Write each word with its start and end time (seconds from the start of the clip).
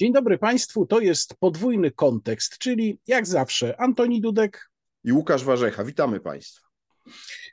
Dzień 0.00 0.12
dobry 0.12 0.38
Państwu, 0.38 0.86
to 0.86 1.00
jest 1.00 1.34
podwójny 1.34 1.90
kontekst, 1.90 2.58
czyli 2.58 2.98
jak 3.06 3.26
zawsze 3.26 3.80
Antoni 3.80 4.20
Dudek 4.20 4.70
i 5.04 5.12
Łukasz 5.12 5.44
Warzecha. 5.44 5.84
Witamy 5.84 6.20
Państwa. 6.20 6.69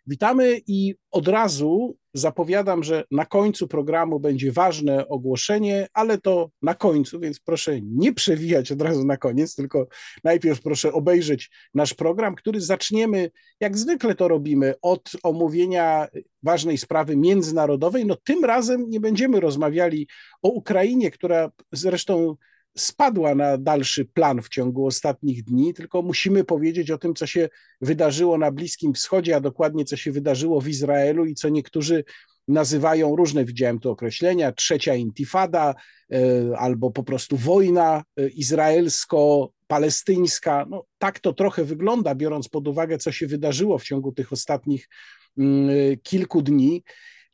Witamy 0.07 0.61
i 0.67 0.95
od 1.11 1.27
razu 1.27 1.97
zapowiadam, 2.13 2.83
że 2.83 3.03
na 3.11 3.25
końcu 3.25 3.67
programu 3.67 4.19
będzie 4.19 4.51
ważne 4.51 5.07
ogłoszenie, 5.07 5.87
ale 5.93 6.17
to 6.17 6.49
na 6.61 6.73
końcu, 6.73 7.19
więc 7.19 7.39
proszę 7.39 7.81
nie 7.81 8.13
przewijać 8.13 8.71
od 8.71 8.81
razu 8.81 9.05
na 9.05 9.17
koniec, 9.17 9.55
tylko 9.55 9.87
najpierw 10.23 10.61
proszę 10.61 10.93
obejrzeć 10.93 11.49
nasz 11.73 11.93
program, 11.93 12.35
który 12.35 12.61
zaczniemy, 12.61 13.31
jak 13.59 13.77
zwykle 13.77 14.15
to 14.15 14.27
robimy, 14.27 14.73
od 14.81 15.11
omówienia 15.23 16.07
ważnej 16.43 16.77
sprawy 16.77 17.17
międzynarodowej. 17.17 18.05
No 18.05 18.15
tym 18.23 18.45
razem 18.45 18.89
nie 18.89 18.99
będziemy 18.99 19.39
rozmawiali 19.39 20.07
o 20.41 20.49
Ukrainie, 20.49 21.11
która 21.11 21.51
zresztą 21.71 22.35
spadła 22.77 23.35
na 23.35 23.57
dalszy 23.57 24.05
plan 24.05 24.41
w 24.41 24.49
ciągu 24.49 24.85
ostatnich 24.85 25.43
dni, 25.43 25.73
tylko 25.73 26.01
musimy 26.01 26.43
powiedzieć 26.43 26.91
o 26.91 26.97
tym, 26.97 27.15
co 27.15 27.27
się 27.27 27.49
wydarzyło 27.81 28.37
na 28.37 28.51
Bliskim 28.51 28.93
Wschodzie, 28.93 29.35
a 29.35 29.39
dokładnie 29.39 29.85
co 29.85 29.97
się 29.97 30.11
wydarzyło 30.11 30.61
w 30.61 30.67
Izraelu 30.67 31.25
i 31.25 31.35
co 31.35 31.49
niektórzy 31.49 32.03
nazywają 32.47 33.15
różne, 33.15 33.45
widziałem 33.45 33.79
tu 33.79 33.91
określenia, 33.91 34.51
trzecia 34.51 34.95
intifada 34.95 35.75
e, 36.11 36.17
albo 36.57 36.91
po 36.91 37.03
prostu 37.03 37.37
wojna 37.37 38.03
e, 38.17 38.27
izraelsko-palestyńska. 38.27 40.65
No, 40.69 40.85
tak 40.97 41.19
to 41.19 41.33
trochę 41.33 41.63
wygląda, 41.63 42.15
biorąc 42.15 42.49
pod 42.49 42.67
uwagę, 42.67 42.97
co 42.97 43.11
się 43.11 43.27
wydarzyło 43.27 43.77
w 43.77 43.83
ciągu 43.83 44.11
tych 44.11 44.33
ostatnich 44.33 44.89
mm, 45.37 45.69
kilku 46.03 46.41
dni. 46.41 46.83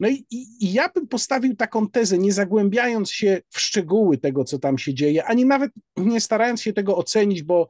No 0.04 0.10
i, 0.10 0.26
i, 0.32 0.48
i, 0.60 0.74
ja 0.74 0.90
bym 0.90 1.08
postawił 1.08 1.56
taką 1.56 1.90
tezę, 1.90 2.18
nie 2.18 2.34
zagłębiając 2.34 3.12
się 3.12 3.42
w 3.50 3.60
szczegóły 3.60 4.18
tego, 4.18 4.44
co 4.44 4.60
tam 4.60 4.78
się 4.78 4.94
dzieje, 4.94 5.26
ani 5.26 5.46
nawet 5.46 5.72
nie 5.98 6.22
starając 6.22 6.62
się 6.62 6.74
tego 6.74 6.98
ocenić, 6.98 7.44
bo 7.44 7.68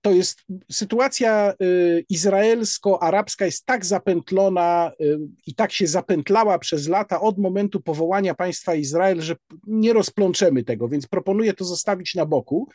to 0.00 0.10
jest 0.10 0.42
sytuacja 0.72 1.54
y, 1.62 2.04
izraelsko-arabska 2.08 3.44
jest 3.44 3.66
tak 3.66 3.86
zapętlona 3.86 4.92
y, 5.00 5.18
i 5.46 5.54
tak 5.54 5.72
się 5.72 5.86
zapętlała 5.86 6.58
przez 6.58 6.88
lata 6.88 7.20
od 7.20 7.38
momentu 7.38 7.80
powołania 7.80 8.34
państwa 8.34 8.74
Izrael, 8.74 9.20
że 9.20 9.36
nie 9.66 9.92
rozplączemy 9.92 10.64
tego, 10.64 10.88
więc 10.88 11.06
proponuję 11.06 11.52
to 11.52 11.64
zostawić 11.64 12.14
na 12.14 12.26
boku. 12.26 12.68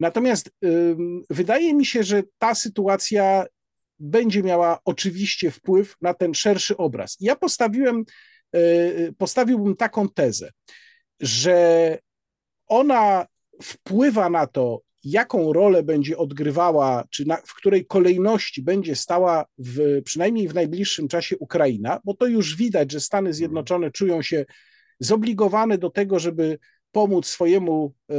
Natomiast 0.00 0.50
y, 0.64 0.96
wydaje 1.30 1.74
mi 1.74 1.86
się, 1.86 2.02
że 2.02 2.22
ta 2.38 2.54
sytuacja 2.54 3.44
będzie 3.98 4.42
miała 4.42 4.78
oczywiście 4.84 5.50
wpływ 5.50 5.96
na 6.00 6.14
ten 6.14 6.34
szerszy 6.34 6.76
obraz. 6.76 7.16
Ja 7.20 7.36
postawiłem, 7.36 8.04
postawiłbym 9.18 9.76
taką 9.76 10.08
tezę, 10.08 10.50
że 11.20 11.98
ona 12.66 13.26
wpływa 13.62 14.30
na 14.30 14.46
to, 14.46 14.80
jaką 15.04 15.52
rolę 15.52 15.82
będzie 15.82 16.18
odgrywała, 16.18 17.04
czy 17.10 17.26
na, 17.26 17.36
w 17.36 17.54
której 17.54 17.86
kolejności 17.86 18.62
będzie 18.62 18.96
stała, 18.96 19.44
w, 19.58 20.02
przynajmniej 20.04 20.48
w 20.48 20.54
najbliższym 20.54 21.08
czasie, 21.08 21.38
Ukraina, 21.38 22.00
bo 22.04 22.14
to 22.14 22.26
już 22.26 22.56
widać, 22.56 22.92
że 22.92 23.00
Stany 23.00 23.34
Zjednoczone 23.34 23.90
czują 23.90 24.22
się 24.22 24.44
zobligowane 25.00 25.78
do 25.78 25.90
tego, 25.90 26.18
żeby 26.18 26.58
pomóc 26.94 27.26
swojemu 27.26 27.94
e, 28.10 28.14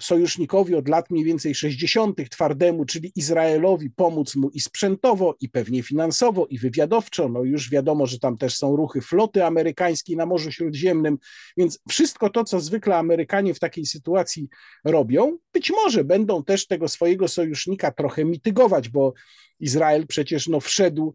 sojusznikowi 0.00 0.74
od 0.74 0.88
lat 0.88 1.10
mniej 1.10 1.24
więcej 1.24 1.54
60., 1.54 2.30
twardemu, 2.30 2.84
czyli 2.84 3.12
Izraelowi, 3.16 3.90
pomóc 3.90 4.36
mu 4.36 4.50
i 4.50 4.60
sprzętowo, 4.60 5.36
i 5.40 5.48
pewnie 5.48 5.82
finansowo, 5.82 6.46
i 6.46 6.58
wywiadowczo. 6.58 7.28
No 7.28 7.44
już 7.44 7.70
wiadomo, 7.70 8.06
że 8.06 8.18
tam 8.18 8.38
też 8.38 8.56
są 8.56 8.76
ruchy 8.76 9.00
floty 9.00 9.44
amerykańskiej 9.44 10.16
na 10.16 10.26
Morzu 10.26 10.52
Śródziemnym, 10.52 11.18
więc 11.56 11.78
wszystko 11.88 12.30
to, 12.30 12.44
co 12.44 12.60
zwykle 12.60 12.96
Amerykanie 12.96 13.54
w 13.54 13.60
takiej 13.60 13.86
sytuacji 13.86 14.48
robią, 14.84 15.38
być 15.52 15.70
może 15.70 16.04
będą 16.04 16.44
też 16.44 16.66
tego 16.66 16.88
swojego 16.88 17.28
sojusznika 17.28 17.90
trochę 17.92 18.24
mitygować, 18.24 18.88
bo 18.88 19.12
Izrael 19.60 20.06
przecież 20.06 20.48
no, 20.48 20.60
wszedł 20.60 21.14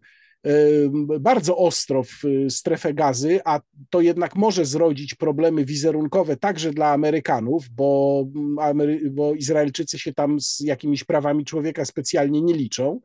bardzo 1.20 1.56
ostro 1.56 2.02
w 2.02 2.24
y, 2.24 2.50
strefę 2.50 2.94
gazy, 2.94 3.40
a 3.44 3.60
to 3.90 4.00
jednak 4.00 4.36
może 4.36 4.64
zrodzić 4.64 5.14
problemy 5.14 5.64
wizerunkowe 5.64 6.36
także 6.36 6.70
dla 6.70 6.92
Amerykanów, 6.92 7.68
bo, 7.68 8.24
mm, 8.36 8.58
Amery 8.58 9.10
bo 9.10 9.34
Izraelczycy 9.34 9.98
się 9.98 10.12
tam 10.12 10.40
z 10.40 10.60
jakimiś 10.60 11.04
prawami 11.04 11.44
człowieka 11.44 11.84
specjalnie 11.84 12.42
nie 12.42 12.54
liczą. 12.54 13.00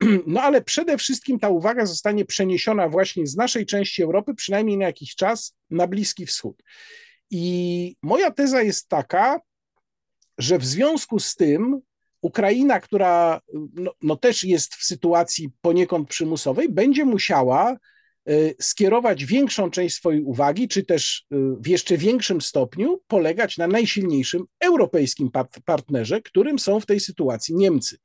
No 0.26 0.42
ale 0.42 0.62
przede 0.62 0.98
wszystkim 0.98 1.38
ta 1.38 1.48
uwaga 1.48 1.86
zostanie 1.86 2.24
przeniesiona 2.24 2.88
właśnie 2.88 3.26
z 3.26 3.36
naszej 3.36 3.66
części 3.66 4.02
Europy, 4.02 4.34
przynajmniej 4.34 4.76
na 4.78 4.84
jakiś 4.84 5.14
czas, 5.14 5.56
na 5.70 5.86
Bliski 5.86 6.26
Wschód. 6.26 6.62
I 7.30 7.96
moja 8.02 8.30
teza 8.30 8.62
jest 8.62 8.88
taka, 8.88 9.40
że 10.38 10.58
w 10.58 10.64
związku 10.64 11.18
z 11.18 11.36
tym 11.36 11.80
Ukraina, 12.22 12.80
która 12.80 13.40
no, 13.74 13.92
no, 14.02 14.16
też 14.16 14.44
jest 14.44 14.74
w 14.74 14.84
sytuacji 14.84 15.50
poniekąd 15.60 16.08
przymusowej, 16.08 16.68
będzie 16.68 17.04
musiała 17.04 17.76
y, 18.28 18.54
skierować 18.60 19.24
większą 19.24 19.70
część 19.70 19.96
swojej 19.96 20.22
uwagi, 20.22 20.68
czy 20.68 20.84
też 20.84 21.26
y, 21.32 21.36
w 21.60 21.66
jeszcze 21.66 21.96
większym 21.96 22.40
stopniu 22.40 23.00
polegać 23.06 23.58
na 23.58 23.66
najsilniejszym 23.66 24.44
europejskim 24.60 25.30
partnerze, 25.64 26.22
którym 26.22 26.58
są 26.58 26.80
w 26.80 26.86
tej 26.86 27.00
sytuacji 27.00 27.54
Niemcy. 27.54 27.96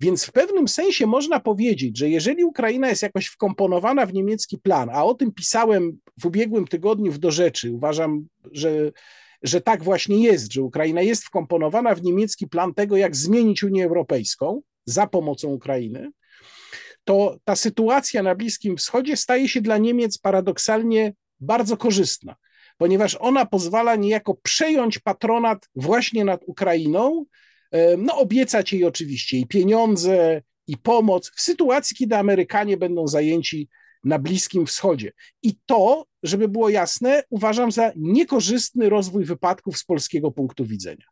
Więc 0.00 0.24
w 0.24 0.32
pewnym 0.32 0.68
sensie 0.68 1.06
można 1.06 1.40
powiedzieć, 1.40 1.98
że 1.98 2.08
jeżeli 2.08 2.44
Ukraina 2.44 2.88
jest 2.88 3.02
jakoś 3.02 3.26
wkomponowana 3.26 4.06
w 4.06 4.12
niemiecki 4.12 4.58
plan, 4.58 4.90
a 4.92 5.04
o 5.04 5.14
tym 5.14 5.32
pisałem 5.32 5.98
w 6.20 6.26
ubiegłym 6.26 6.66
tygodniu 6.66 7.12
w 7.12 7.18
Do 7.18 7.30
Rzeczy, 7.30 7.72
uważam, 7.72 8.26
że 8.52 8.92
że 9.42 9.60
tak 9.60 9.84
właśnie 9.84 10.22
jest, 10.22 10.52
że 10.52 10.62
Ukraina 10.62 11.02
jest 11.02 11.24
wkomponowana 11.24 11.94
w 11.94 12.02
niemiecki 12.02 12.46
plan 12.46 12.74
tego, 12.74 12.96
jak 12.96 13.16
zmienić 13.16 13.62
Unię 13.62 13.84
Europejską 13.84 14.62
za 14.86 15.06
pomocą 15.06 15.48
Ukrainy, 15.48 16.10
to 17.04 17.36
ta 17.44 17.56
sytuacja 17.56 18.22
na 18.22 18.34
Bliskim 18.34 18.76
Wschodzie 18.76 19.16
staje 19.16 19.48
się 19.48 19.60
dla 19.60 19.78
Niemiec 19.78 20.18
paradoksalnie 20.18 21.14
bardzo 21.40 21.76
korzystna, 21.76 22.36
ponieważ 22.76 23.16
ona 23.20 23.46
pozwala 23.46 23.96
niejako 23.96 24.34
przejąć 24.34 24.98
patronat 24.98 25.68
właśnie 25.74 26.24
nad 26.24 26.40
Ukrainą, 26.46 27.24
no 27.98 28.18
obiecać 28.18 28.72
jej 28.72 28.84
oczywiście 28.84 29.38
i 29.38 29.46
pieniądze, 29.46 30.42
i 30.66 30.76
pomoc 30.76 31.30
w 31.36 31.40
sytuacji, 31.40 31.96
kiedy 31.96 32.16
Amerykanie 32.16 32.76
będą 32.76 33.08
zajęci 33.08 33.68
na 34.04 34.18
Bliskim 34.18 34.66
Wschodzie. 34.66 35.12
I 35.42 35.56
to, 35.66 36.06
żeby 36.22 36.48
było 36.48 36.68
jasne, 36.68 37.22
uważam 37.30 37.72
za 37.72 37.92
niekorzystny 37.96 38.88
rozwój 38.88 39.24
wypadków 39.24 39.78
z 39.78 39.84
polskiego 39.84 40.30
punktu 40.30 40.64
widzenia. 40.64 41.04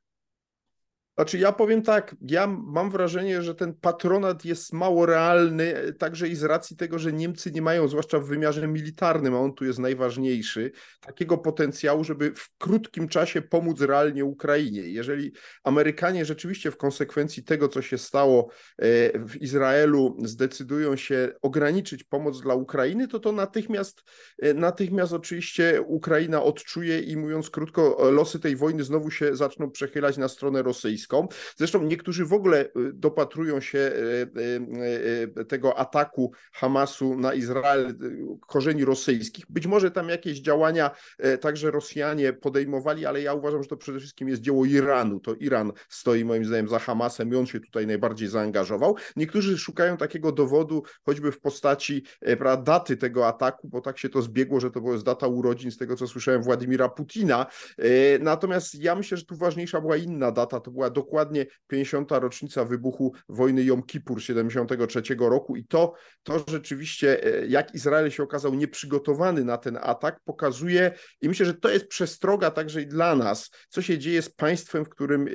Znaczy, 1.20 1.38
ja 1.38 1.52
powiem 1.52 1.82
tak, 1.82 2.16
ja 2.28 2.46
mam 2.46 2.90
wrażenie, 2.90 3.42
że 3.42 3.54
ten 3.54 3.74
patronat 3.74 4.44
jest 4.44 4.72
mało 4.72 5.06
realny, 5.06 5.74
także 5.98 6.28
i 6.28 6.36
z 6.36 6.44
racji 6.44 6.76
tego, 6.76 6.98
że 6.98 7.12
Niemcy 7.12 7.50
nie 7.50 7.62
mają, 7.62 7.88
zwłaszcza 7.88 8.18
w 8.18 8.26
wymiarze 8.26 8.68
militarnym, 8.68 9.34
a 9.34 9.38
on 9.38 9.54
tu 9.54 9.64
jest 9.64 9.78
najważniejszy, 9.78 10.72
takiego 11.00 11.38
potencjału, 11.38 12.04
żeby 12.04 12.32
w 12.34 12.56
krótkim 12.58 13.08
czasie 13.08 13.42
pomóc 13.42 13.80
realnie 13.80 14.24
Ukrainie. 14.24 14.80
Jeżeli 14.80 15.32
Amerykanie 15.64 16.24
rzeczywiście 16.24 16.70
w 16.70 16.76
konsekwencji 16.76 17.44
tego, 17.44 17.68
co 17.68 17.82
się 17.82 17.98
stało 17.98 18.48
e, 18.78 18.84
w 19.18 19.36
Izraelu, 19.42 20.16
zdecydują 20.24 20.96
się 20.96 21.32
ograniczyć 21.42 22.04
pomoc 22.04 22.40
dla 22.40 22.54
Ukrainy, 22.54 23.08
to 23.08 23.20
to 23.20 23.32
natychmiast, 23.32 24.02
e, 24.42 24.54
natychmiast 24.54 25.12
oczywiście 25.12 25.82
Ukraina 25.86 26.42
odczuje 26.42 27.00
i 27.00 27.16
mówiąc 27.16 27.50
krótko, 27.50 28.10
losy 28.10 28.40
tej 28.40 28.56
wojny 28.56 28.84
znowu 28.84 29.10
się 29.10 29.36
zaczną 29.36 29.70
przechylać 29.70 30.16
na 30.16 30.28
stronę 30.28 30.62
rosyjską. 30.62 31.09
Zresztą 31.56 31.82
niektórzy 31.82 32.24
w 32.24 32.32
ogóle 32.32 32.64
y, 32.64 32.70
dopatrują 32.92 33.60
się 33.60 33.78
y, 33.78 34.30
y, 35.40 35.44
tego 35.44 35.78
ataku 35.78 36.32
Hamasu 36.52 37.16
na 37.16 37.34
Izrael 37.34 37.94
korzeni 38.46 38.84
rosyjskich. 38.84 39.44
Być 39.48 39.66
może 39.66 39.90
tam 39.90 40.08
jakieś 40.08 40.40
działania 40.40 40.90
także 41.40 41.70
Rosjanie 41.70 42.32
podejmowali, 42.32 43.06
ale 43.06 43.22
ja 43.22 43.34
uważam, 43.34 43.62
że 43.62 43.68
to 43.68 43.76
przede 43.76 43.98
wszystkim 43.98 44.28
jest 44.28 44.42
dzieło 44.42 44.64
Iranu. 44.64 45.20
To 45.20 45.34
Iran 45.34 45.72
stoi 45.88 46.24
moim 46.24 46.44
zdaniem 46.44 46.68
za 46.68 46.78
Hamasem 46.78 47.32
i 47.32 47.36
on 47.36 47.46
się 47.46 47.60
tutaj 47.60 47.86
najbardziej 47.86 48.28
zaangażował. 48.28 48.96
Niektórzy 49.16 49.58
szukają 49.58 49.96
takiego 49.96 50.32
dowodu, 50.32 50.82
choćby 51.06 51.32
w 51.32 51.40
postaci 51.40 52.04
pra, 52.38 52.56
daty 52.56 52.96
tego 52.96 53.26
ataku, 53.28 53.68
bo 53.68 53.80
tak 53.80 53.98
się 53.98 54.08
to 54.08 54.22
zbiegło, 54.22 54.60
że 54.60 54.70
to 54.70 54.80
była 54.80 54.98
data 54.98 55.26
urodzin, 55.26 55.70
z 55.70 55.76
tego 55.76 55.96
co 55.96 56.06
słyszałem, 56.06 56.42
Władimira 56.42 56.88
Putina. 56.88 57.46
Natomiast 58.20 58.74
ja 58.74 58.94
myślę, 58.94 59.16
że 59.16 59.24
tu 59.24 59.36
ważniejsza 59.36 59.80
była 59.80 59.96
inna 59.96 60.32
data, 60.32 60.60
to 60.60 60.70
była 60.70 60.89
dokładnie 60.90 61.46
50. 61.66 62.10
rocznica 62.10 62.64
wybuchu 62.64 63.12
wojny 63.28 63.64
Jom 63.64 63.82
Kippur 63.82 64.22
73 64.22 65.02
roku 65.18 65.56
i 65.56 65.64
to, 65.64 65.94
to 66.22 66.44
rzeczywiście, 66.48 67.24
e, 67.24 67.46
jak 67.46 67.74
Izrael 67.74 68.10
się 68.10 68.22
okazał 68.22 68.54
nieprzygotowany 68.54 69.44
na 69.44 69.58
ten 69.58 69.78
atak, 69.82 70.20
pokazuje 70.24 70.92
i 71.20 71.28
myślę, 71.28 71.46
że 71.46 71.54
to 71.54 71.70
jest 71.70 71.86
przestroga 71.86 72.50
także 72.50 72.82
i 72.82 72.86
dla 72.86 73.16
nas, 73.16 73.50
co 73.68 73.82
się 73.82 73.98
dzieje 73.98 74.22
z 74.22 74.30
państwem, 74.30 74.84
w 74.84 74.88
którym, 74.88 75.28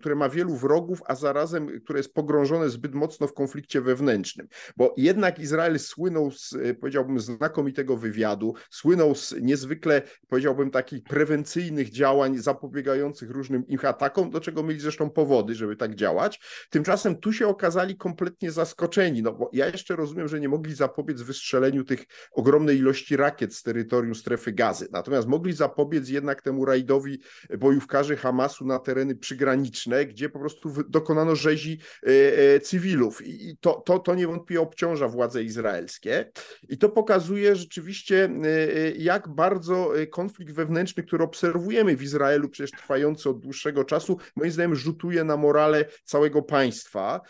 które 0.00 0.14
ma 0.14 0.28
wielu 0.28 0.56
wrogów, 0.56 1.02
a 1.06 1.14
zarazem, 1.14 1.80
które 1.80 1.98
jest 1.98 2.14
pogrążone 2.14 2.70
zbyt 2.70 2.94
mocno 2.94 3.26
w 3.26 3.34
konflikcie 3.34 3.80
wewnętrznym, 3.80 4.48
bo 4.76 4.94
jednak 4.96 5.38
Izrael 5.38 5.78
słynął 5.78 6.30
z, 6.30 6.54
powiedziałbym, 6.80 7.20
znakomitego 7.20 7.96
wywiadu, 7.96 8.54
słynął 8.70 9.14
z 9.14 9.34
niezwykle, 9.40 10.02
powiedziałbym, 10.28 10.70
takich 10.70 11.02
prewencyjnych 11.02 11.90
działań 11.90 12.38
zapobiegających 12.38 13.30
różnym 13.30 13.66
ich 13.66 13.84
atakom, 13.84 14.30
do 14.30 14.40
czego 14.40 14.49
mieli 14.56 14.80
zresztą 14.80 15.10
powody, 15.10 15.54
żeby 15.54 15.76
tak 15.76 15.94
działać. 15.94 16.40
Tymczasem 16.70 17.16
tu 17.16 17.32
się 17.32 17.48
okazali 17.48 17.96
kompletnie 17.96 18.50
zaskoczeni, 18.50 19.22
no 19.22 19.32
bo 19.32 19.50
ja 19.52 19.66
jeszcze 19.66 19.96
rozumiem, 19.96 20.28
że 20.28 20.40
nie 20.40 20.48
mogli 20.48 20.74
zapobiec 20.74 21.22
wystrzeleniu 21.22 21.84
tych 21.84 22.06
ogromnej 22.32 22.78
ilości 22.78 23.16
rakiet 23.16 23.54
z 23.54 23.62
terytorium 23.62 24.14
strefy 24.14 24.52
gazy, 24.52 24.88
natomiast 24.92 25.28
mogli 25.28 25.52
zapobiec 25.52 26.08
jednak 26.08 26.42
temu 26.42 26.64
rajdowi 26.64 27.20
bojówkarzy 27.58 28.16
Hamasu 28.16 28.66
na 28.66 28.78
tereny 28.78 29.16
przygraniczne, 29.16 30.06
gdzie 30.06 30.28
po 30.28 30.38
prostu 30.38 30.72
dokonano 30.88 31.36
rzezi 31.36 31.78
e, 32.02 32.08
e, 32.54 32.60
cywilów. 32.60 33.26
I 33.26 33.56
to, 33.60 33.82
to, 33.86 33.98
to 33.98 34.14
niewątpliwie 34.14 34.60
obciąża 34.60 35.08
władze 35.08 35.44
izraelskie. 35.44 36.30
I 36.68 36.78
to 36.78 36.88
pokazuje 36.88 37.56
rzeczywiście, 37.56 38.24
e, 38.44 38.90
jak 38.90 39.28
bardzo 39.28 39.92
konflikt 40.10 40.52
wewnętrzny, 40.52 41.02
który 41.02 41.24
obserwujemy 41.24 41.96
w 41.96 42.02
Izraelu, 42.02 42.48
przecież 42.48 42.70
trwający 42.70 43.30
od 43.30 43.40
dłuższego 43.40 43.84
czasu, 43.84 44.18
moim 44.40 44.52
zdaniem 44.52 44.74
rzutuje 44.74 45.24
na 45.24 45.36
morale 45.36 45.84
całego 46.04 46.42
państwa. 46.42 47.20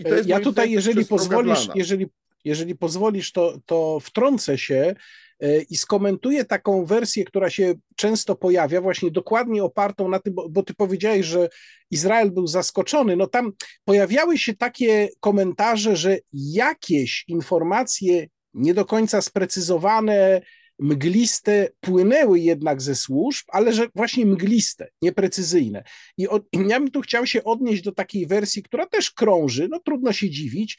I 0.00 0.04
to 0.04 0.14
jest 0.14 0.28
ja 0.28 0.40
tutaj, 0.40 0.70
jeżeli 0.70 1.04
pozwolisz, 1.06 1.68
jeżeli, 1.74 2.06
jeżeli 2.44 2.74
pozwolisz, 2.74 3.32
to, 3.32 3.58
to 3.66 4.00
wtrącę 4.00 4.58
się 4.58 4.94
e, 5.40 5.62
i 5.62 5.76
skomentuję 5.76 6.44
taką 6.44 6.84
wersję, 6.84 7.24
która 7.24 7.50
się 7.50 7.74
często 7.96 8.36
pojawia, 8.36 8.80
właśnie 8.80 9.10
dokładnie 9.10 9.64
opartą 9.64 10.08
na 10.08 10.18
tym, 10.18 10.34
bo, 10.34 10.48
bo, 10.48 10.62
ty 10.62 10.74
powiedziałeś, 10.74 11.26
że 11.26 11.48
Izrael 11.90 12.30
był 12.30 12.46
zaskoczony. 12.46 13.16
No 13.16 13.26
tam 13.26 13.52
pojawiały 13.84 14.38
się 14.38 14.54
takie 14.54 15.08
komentarze, 15.20 15.96
że 15.96 16.18
jakieś 16.32 17.24
informacje 17.28 18.26
nie 18.54 18.74
do 18.74 18.84
końca 18.84 19.22
sprecyzowane, 19.22 20.40
mgliste 20.78 21.68
płynęły 21.80 22.40
jednak 22.40 22.82
ze 22.82 22.94
służb, 22.94 23.46
ale 23.48 23.72
że 23.72 23.86
właśnie 23.94 24.26
mgliste, 24.26 24.88
nieprecyzyjne. 25.02 25.84
I, 26.16 26.28
od, 26.28 26.42
I 26.52 26.58
ja 26.68 26.80
bym 26.80 26.90
tu 26.90 27.00
chciał 27.00 27.26
się 27.26 27.44
odnieść 27.44 27.82
do 27.82 27.92
takiej 27.92 28.26
wersji, 28.26 28.62
która 28.62 28.86
też 28.86 29.10
krąży, 29.10 29.68
no 29.70 29.80
trudno 29.80 30.12
się 30.12 30.30
dziwić, 30.30 30.78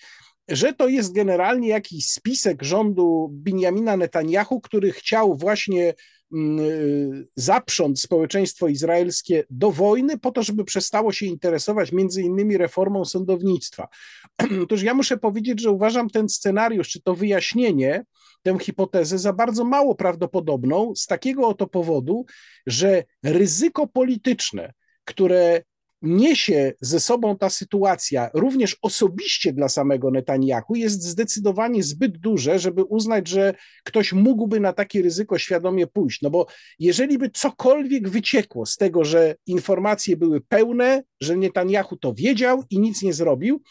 że 0.50 0.74
to 0.74 0.88
jest 0.88 1.14
generalnie 1.14 1.68
jakiś 1.68 2.06
spisek 2.06 2.64
rządu 2.64 3.30
Benjamina 3.32 3.98
Netanyahu, 3.98 4.62
który 4.62 4.92
chciał 4.92 5.38
właśnie 5.38 5.94
mm, 6.34 6.60
y, 6.60 7.28
zaprząc 7.36 8.02
społeczeństwo 8.02 8.68
izraelskie 8.68 9.44
do 9.50 9.72
wojny 9.72 10.18
po 10.18 10.32
to, 10.32 10.44
żeby 10.44 10.66
przestało 10.66 11.12
się 11.12 11.26
interesować 11.26 11.92
między 11.92 12.22
innymi 12.22 12.58
reformą 12.58 13.06
sądownictwa. 13.06 13.88
Otóż 14.64 14.82
ja 14.82 14.94
muszę 14.94 15.18
powiedzieć, 15.18 15.62
że 15.62 15.72
uważam 15.72 16.10
ten 16.10 16.30
scenariusz, 16.30 16.90
czy 16.90 17.02
to 17.02 17.16
wyjaśnienie, 17.16 18.06
tę 18.42 18.60
hipotezę 18.60 19.20
za 19.20 19.34
bardzo 19.34 19.64
mało 19.64 19.96
prawdopodobną 19.96 20.96
z 20.96 21.06
takiego 21.06 21.48
oto 21.48 21.68
powodu, 21.68 22.26
że 22.68 23.04
ryzyko 23.24 23.88
polityczne, 23.88 24.74
które 25.06 25.62
niesie 26.02 26.74
ze 26.82 27.00
sobą 27.00 27.38
ta 27.38 27.50
sytuacja, 27.50 28.30
również 28.34 28.78
osobiście 28.82 29.54
dla 29.54 29.70
samego 29.70 30.12
Netanyahu, 30.12 30.76
jest 30.76 31.04
zdecydowanie 31.04 31.84
zbyt 31.84 32.18
duże, 32.18 32.60
żeby 32.60 32.84
uznać, 32.84 33.28
że 33.28 33.54
ktoś 33.84 34.14
mógłby 34.14 34.60
na 34.60 34.74
takie 34.74 35.02
ryzyko 35.02 35.38
świadomie 35.38 35.88
pójść. 35.88 36.22
No 36.22 36.30
bo 36.30 36.48
jeżeli 36.80 37.18
by 37.18 37.30
cokolwiek 37.30 38.10
wyciekło 38.10 38.66
z 38.66 38.78
tego, 38.78 39.06
że 39.06 39.36
informacje 39.46 40.18
były 40.18 40.42
pełne, 40.42 41.04
że 41.22 41.36
Netanyahu 41.36 41.98
to 41.98 42.14
wiedział 42.14 42.64
i 42.70 42.80
nic 42.80 43.02
nie 43.02 43.14
zrobił, 43.14 43.62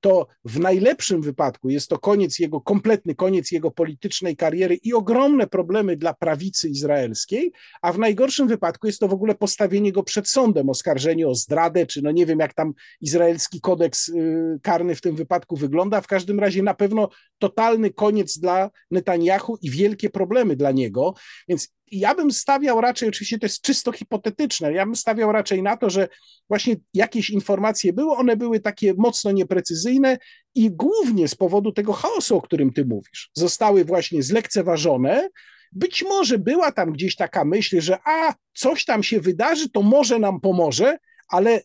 to 0.00 0.26
w 0.44 0.58
najlepszym 0.58 1.22
wypadku 1.22 1.70
jest 1.70 1.88
to 1.88 1.98
koniec 1.98 2.38
jego, 2.38 2.60
kompletny 2.60 3.14
koniec 3.14 3.52
jego 3.52 3.70
politycznej 3.70 4.36
kariery 4.36 4.74
i 4.74 4.94
ogromne 4.94 5.46
problemy 5.46 5.96
dla 5.96 6.14
prawicy 6.14 6.68
izraelskiej, 6.68 7.52
a 7.82 7.92
w 7.92 7.98
najgorszym 7.98 8.48
wypadku 8.48 8.86
jest 8.86 9.00
to 9.00 9.08
w 9.08 9.12
ogóle 9.12 9.34
postawienie 9.34 9.92
go 9.92 10.02
przed 10.02 10.28
sądem, 10.28 10.68
oskarżenie 10.68 11.28
o 11.28 11.34
zdradę, 11.34 11.86
czy 11.86 12.02
no 12.02 12.10
nie 12.10 12.26
wiem, 12.26 12.38
jak 12.38 12.54
tam 12.54 12.72
izraelski 13.00 13.60
kodeks 13.60 14.08
y, 14.08 14.58
karny 14.62 14.94
w 14.94 15.00
tym 15.00 15.16
wypadku 15.16 15.56
wygląda. 15.56 16.00
W 16.00 16.06
każdym 16.06 16.40
razie 16.40 16.62
na 16.62 16.74
pewno 16.74 17.08
totalny 17.38 17.92
koniec 17.92 18.38
dla 18.38 18.70
Netanyahu 18.90 19.58
i 19.62 19.70
wielkie 19.70 20.10
problemy 20.10 20.56
dla 20.56 20.70
niego. 20.70 21.14
Więc 21.48 21.75
ja 21.92 22.14
bym 22.14 22.30
stawiał 22.30 22.80
raczej, 22.80 23.08
oczywiście 23.08 23.38
to 23.38 23.46
jest 23.46 23.62
czysto 23.62 23.92
hipotetyczne, 23.92 24.72
ja 24.72 24.86
bym 24.86 24.96
stawiał 24.96 25.32
raczej 25.32 25.62
na 25.62 25.76
to, 25.76 25.90
że 25.90 26.08
właśnie 26.48 26.76
jakieś 26.94 27.30
informacje 27.30 27.92
były, 27.92 28.16
one 28.16 28.36
były 28.36 28.60
takie 28.60 28.94
mocno 28.94 29.32
nieprecyzyjne 29.32 30.18
i 30.54 30.70
głównie 30.70 31.28
z 31.28 31.34
powodu 31.34 31.72
tego 31.72 31.92
chaosu, 31.92 32.36
o 32.36 32.42
którym 32.42 32.72
ty 32.72 32.84
mówisz, 32.84 33.30
zostały 33.34 33.84
właśnie 33.84 34.22
zlekceważone. 34.22 35.28
Być 35.72 36.02
może 36.02 36.38
była 36.38 36.72
tam 36.72 36.92
gdzieś 36.92 37.16
taka 37.16 37.44
myśl, 37.44 37.80
że 37.80 37.98
a, 38.04 38.34
coś 38.54 38.84
tam 38.84 39.02
się 39.02 39.20
wydarzy, 39.20 39.70
to 39.70 39.82
może 39.82 40.18
nam 40.18 40.40
pomoże, 40.40 40.98
ale 41.28 41.60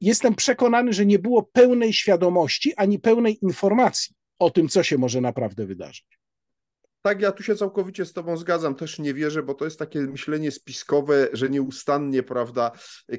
jestem 0.00 0.34
przekonany, 0.34 0.92
że 0.92 1.06
nie 1.06 1.18
było 1.18 1.42
pełnej 1.42 1.92
świadomości 1.92 2.74
ani 2.76 2.98
pełnej 2.98 3.38
informacji 3.42 4.14
o 4.38 4.50
tym, 4.50 4.68
co 4.68 4.82
się 4.82 4.98
może 4.98 5.20
naprawdę 5.20 5.66
wydarzyć. 5.66 6.23
Tak, 7.06 7.20
ja 7.20 7.32
tu 7.32 7.42
się 7.42 7.56
całkowicie 7.56 8.04
z 8.04 8.12
Tobą 8.12 8.36
zgadzam, 8.36 8.74
też 8.74 8.98
nie 8.98 9.14
wierzę, 9.14 9.42
bo 9.42 9.54
to 9.54 9.64
jest 9.64 9.78
takie 9.78 10.00
myślenie 10.00 10.50
spiskowe, 10.50 11.28
że 11.32 11.48
nieustannie, 11.48 12.22
prawda, 12.22 12.70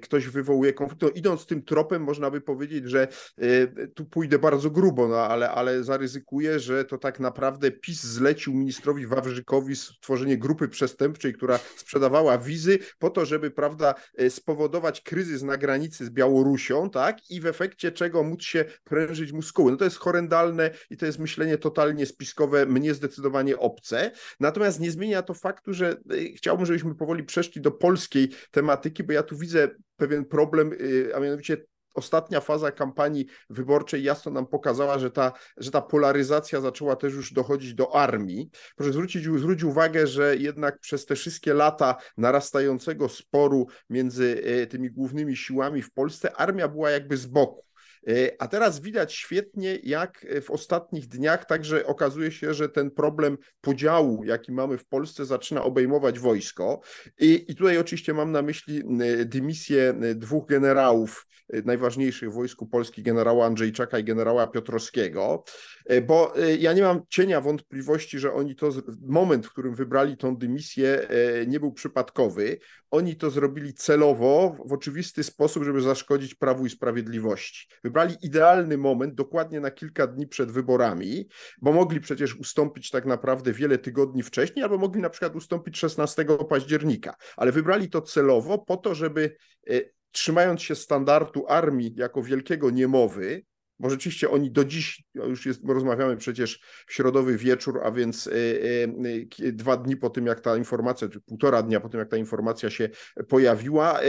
ktoś 0.02 0.28
wywołuje 0.28 0.74
konflikt. 0.74 1.02
No, 1.02 1.10
idąc 1.10 1.46
tym 1.46 1.64
tropem, 1.64 2.04
można 2.04 2.32
by 2.32 2.42
powiedzieć, 2.42 2.90
że 2.90 3.08
y, 3.44 3.92
tu 3.96 4.06
pójdę 4.06 4.40
bardzo 4.40 4.70
grubo, 4.72 5.08
no, 5.08 5.16
ale, 5.18 5.52
ale 5.52 5.84
zaryzykuję, 5.84 6.60
że 6.60 6.86
to 6.86 6.98
tak 6.98 7.20
naprawdę 7.20 7.72
PiS 7.72 8.04
zlecił 8.04 8.54
ministrowi 8.54 9.08
Wawrzykowi 9.08 9.76
stworzenie 9.76 10.38
grupy 10.38 10.68
przestępczej, 10.68 11.34
która 11.34 11.60
sprzedawała 11.76 12.38
wizy 12.38 12.80
po 13.00 13.10
to, 13.10 13.26
żeby, 13.26 13.52
prawda, 13.52 13.96
y, 14.22 14.30
spowodować 14.30 15.02
kryzys 15.02 15.44
na 15.44 15.58
granicy 15.58 16.06
z 16.06 16.10
Białorusią, 16.10 16.90
tak, 16.90 17.30
i 17.30 17.42
w 17.42 17.46
efekcie 17.46 17.92
czego 17.92 18.24
móc 18.24 18.44
się 18.44 18.66
prężyć 18.84 19.32
muskuły. 19.32 19.72
No 19.72 19.78
to 19.78 19.84
jest 19.84 19.98
horrendalne 19.98 20.72
i 20.90 20.98
to 20.98 21.06
jest 21.06 21.20
myślenie 21.20 21.58
totalnie 21.58 22.06
spiskowe, 22.06 22.66
mnie 22.66 22.94
zdecydowanie 22.94 23.58
op 23.58 23.75
obce. 23.76 24.12
Natomiast 24.40 24.80
nie 24.80 24.92
zmienia 24.92 25.22
to 25.22 25.34
faktu, 25.34 25.74
że 25.74 25.98
y, 26.12 26.34
chciałbym, 26.38 26.66
żebyśmy 26.66 26.96
powoli 26.96 27.24
przeszli 27.24 27.62
do 27.62 27.72
polskiej 27.72 28.30
tematyki, 28.52 29.04
bo 29.04 29.14
ja 29.14 29.24
tu 29.24 29.38
widzę 29.38 29.68
pewien 29.98 30.26
problem, 30.26 30.74
y, 30.74 31.12
a 31.16 31.20
mianowicie 31.20 31.58
ostatnia 31.94 32.42
faza 32.42 32.72
kampanii 32.72 33.26
wyborczej 33.50 34.04
jasno 34.04 34.32
nam 34.32 34.48
pokazała, 34.48 35.00
że 35.00 35.12
ta, 35.12 35.32
że 35.58 35.72
ta 35.72 35.82
polaryzacja 35.82 36.62
zaczęła 36.62 36.96
też 36.96 37.14
już 37.14 37.34
dochodzić 37.34 37.74
do 37.74 37.96
armii. 37.96 38.50
Proszę 38.76 38.94
zwrócić, 38.94 39.24
zwrócić 39.24 39.64
uwagę, 39.64 40.08
że 40.08 40.38
jednak 40.38 40.80
przez 40.80 41.06
te 41.06 41.16
wszystkie 41.16 41.54
lata 41.54 41.96
narastającego 42.18 43.10
sporu 43.10 43.68
między 43.90 44.44
y, 44.64 44.68
tymi 44.68 44.92
głównymi 44.92 45.36
siłami 45.36 45.82
w 45.82 45.92
Polsce, 45.92 46.36
armia 46.36 46.68
była 46.68 46.90
jakby 46.90 47.18
z 47.18 47.26
boku. 47.26 47.66
E, 48.08 48.42
a 48.42 48.48
teraz 48.48 48.80
widać 48.80 49.14
świetnie, 49.14 49.80
jak 49.84 50.26
w 50.42 50.52
ostatnich 50.52 51.08
dniach 51.08 51.46
także 51.46 51.86
okazuje 51.86 52.32
się, 52.32 52.54
że 52.54 52.70
ten 52.70 52.92
problem 52.92 53.38
podziału, 53.62 54.24
jaki 54.24 54.52
mamy 54.52 54.78
w 54.78 54.86
Polsce, 54.86 55.26
zaczyna 55.26 55.64
obejmować 55.64 56.20
wojsko. 56.20 56.82
I, 57.20 57.46
i 57.48 57.56
tutaj 57.56 57.78
oczywiście 57.78 58.14
mam 58.14 58.32
na 58.32 58.42
myśli 58.42 58.84
dymisję 59.26 59.94
dwóch 60.16 60.48
generałów 60.48 61.28
najważniejszych 61.66 62.32
w 62.32 62.34
wojsku 62.34 62.68
Polski, 62.68 63.04
generała 63.04 63.46
Andrzejczaka 63.46 64.00
i 64.00 64.04
generała 64.04 64.48
Piotrowskiego, 64.48 65.44
e, 65.86 66.02
bo 66.02 66.38
e, 66.38 66.56
ja 66.56 66.74
nie 66.74 66.82
mam 66.82 67.02
cienia 67.10 67.42
wątpliwości, 67.42 68.20
że 68.20 68.34
oni 68.34 68.56
to, 68.56 68.70
moment, 69.02 69.46
w 69.46 69.52
którym 69.52 69.76
wybrali 69.76 70.18
tą 70.18 70.38
dymisję, 70.38 71.08
nie 71.48 71.60
był 71.60 71.74
przypadkowy. 71.74 72.58
Oni 72.96 73.16
to 73.16 73.30
zrobili 73.30 73.74
celowo, 73.74 74.58
w 74.66 74.74
oczywisty 74.74 75.24
sposób, 75.24 75.64
żeby 75.64 75.82
zaszkodzić 75.82 76.36
Prawu 76.36 76.66
i 76.66 76.70
Sprawiedliwości. 76.70 77.68
Wybrali 77.84 78.16
idealny 78.22 78.78
moment, 78.78 79.14
dokładnie 79.14 79.60
na 79.60 79.72
kilka 79.72 80.08
dni 80.08 80.28
przed 80.28 80.52
wyborami, 80.52 81.28
bo 81.62 81.74
mogli 81.74 82.00
przecież 82.00 82.36
ustąpić 82.36 82.92
tak 82.92 83.06
naprawdę 83.06 83.54
wiele 83.54 83.78
tygodni 83.78 84.24
wcześniej, 84.24 84.64
albo 84.64 84.78
mogli 84.78 85.02
na 85.02 85.10
przykład 85.10 85.36
ustąpić 85.36 85.78
16 85.78 86.26
października, 86.50 87.16
ale 87.38 87.52
wybrali 87.52 87.90
to 87.90 88.02
celowo 88.02 88.58
po 88.58 88.78
to, 88.78 88.96
żeby 88.96 89.36
e, 89.70 89.82
trzymając 90.12 90.62
się 90.62 90.76
standardu 90.76 91.46
armii 91.48 91.94
jako 91.96 92.24
wielkiego 92.24 92.70
niemowy, 92.70 93.44
bo 93.80 93.90
rzeczywiście 93.90 94.30
oni 94.30 94.52
do 94.52 94.66
dziś 94.66 95.04
już 95.16 95.46
jest, 95.46 95.62
rozmawiamy 95.68 96.18
przecież 96.18 96.60
w 96.88 96.94
środowy 96.94 97.38
wieczór, 97.38 97.82
a 97.84 97.92
więc 97.92 98.30
dwa 99.38 99.78
dni 99.78 99.98
po 99.98 100.10
tym, 100.10 100.26
jak 100.26 100.40
ta 100.40 100.58
informacja, 100.58 101.10
czy 101.10 101.22
półtora 101.22 101.64
dnia 101.64 101.80
po 101.80 101.90
tym, 101.90 102.00
jak 102.00 102.10
ta 102.10 102.18
informacja 102.18 102.70
się 102.70 102.90
pojawiła, 103.28 104.00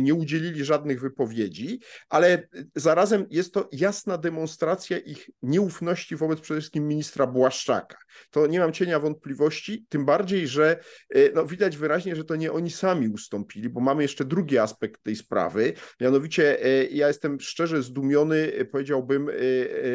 nie 0.00 0.14
udzielili 0.14 0.64
żadnych 0.64 1.00
wypowiedzi, 1.00 1.80
ale 2.08 2.48
zarazem 2.74 3.26
jest 3.30 3.54
to 3.54 3.68
jasna 3.72 4.18
demonstracja 4.18 4.98
ich 4.98 5.30
nieufności 5.42 6.16
wobec 6.16 6.40
przede 6.40 6.60
wszystkim 6.60 6.88
ministra 6.88 7.26
Błaszczaka. 7.26 7.96
To 8.30 8.46
nie 8.46 8.58
mam 8.58 8.72
cienia 8.72 9.00
wątpliwości, 9.00 9.86
tym 9.88 10.04
bardziej, 10.04 10.48
że 10.48 10.80
no, 11.34 11.46
widać 11.46 11.76
wyraźnie, 11.76 12.16
że 12.16 12.24
to 12.24 12.36
nie 12.36 12.52
oni 12.52 12.70
sami 12.70 13.08
ustąpili, 13.08 13.68
bo 13.68 13.80
mamy 13.80 14.02
jeszcze 14.02 14.24
drugi 14.24 14.58
aspekt 14.58 15.02
tej 15.02 15.16
sprawy, 15.16 15.72
mianowicie 16.00 16.58
ja 16.90 17.08
jestem 17.08 17.40
szczerze 17.40 17.82
zdumiony, 17.82 18.52
powiedziałbym, 18.72 19.30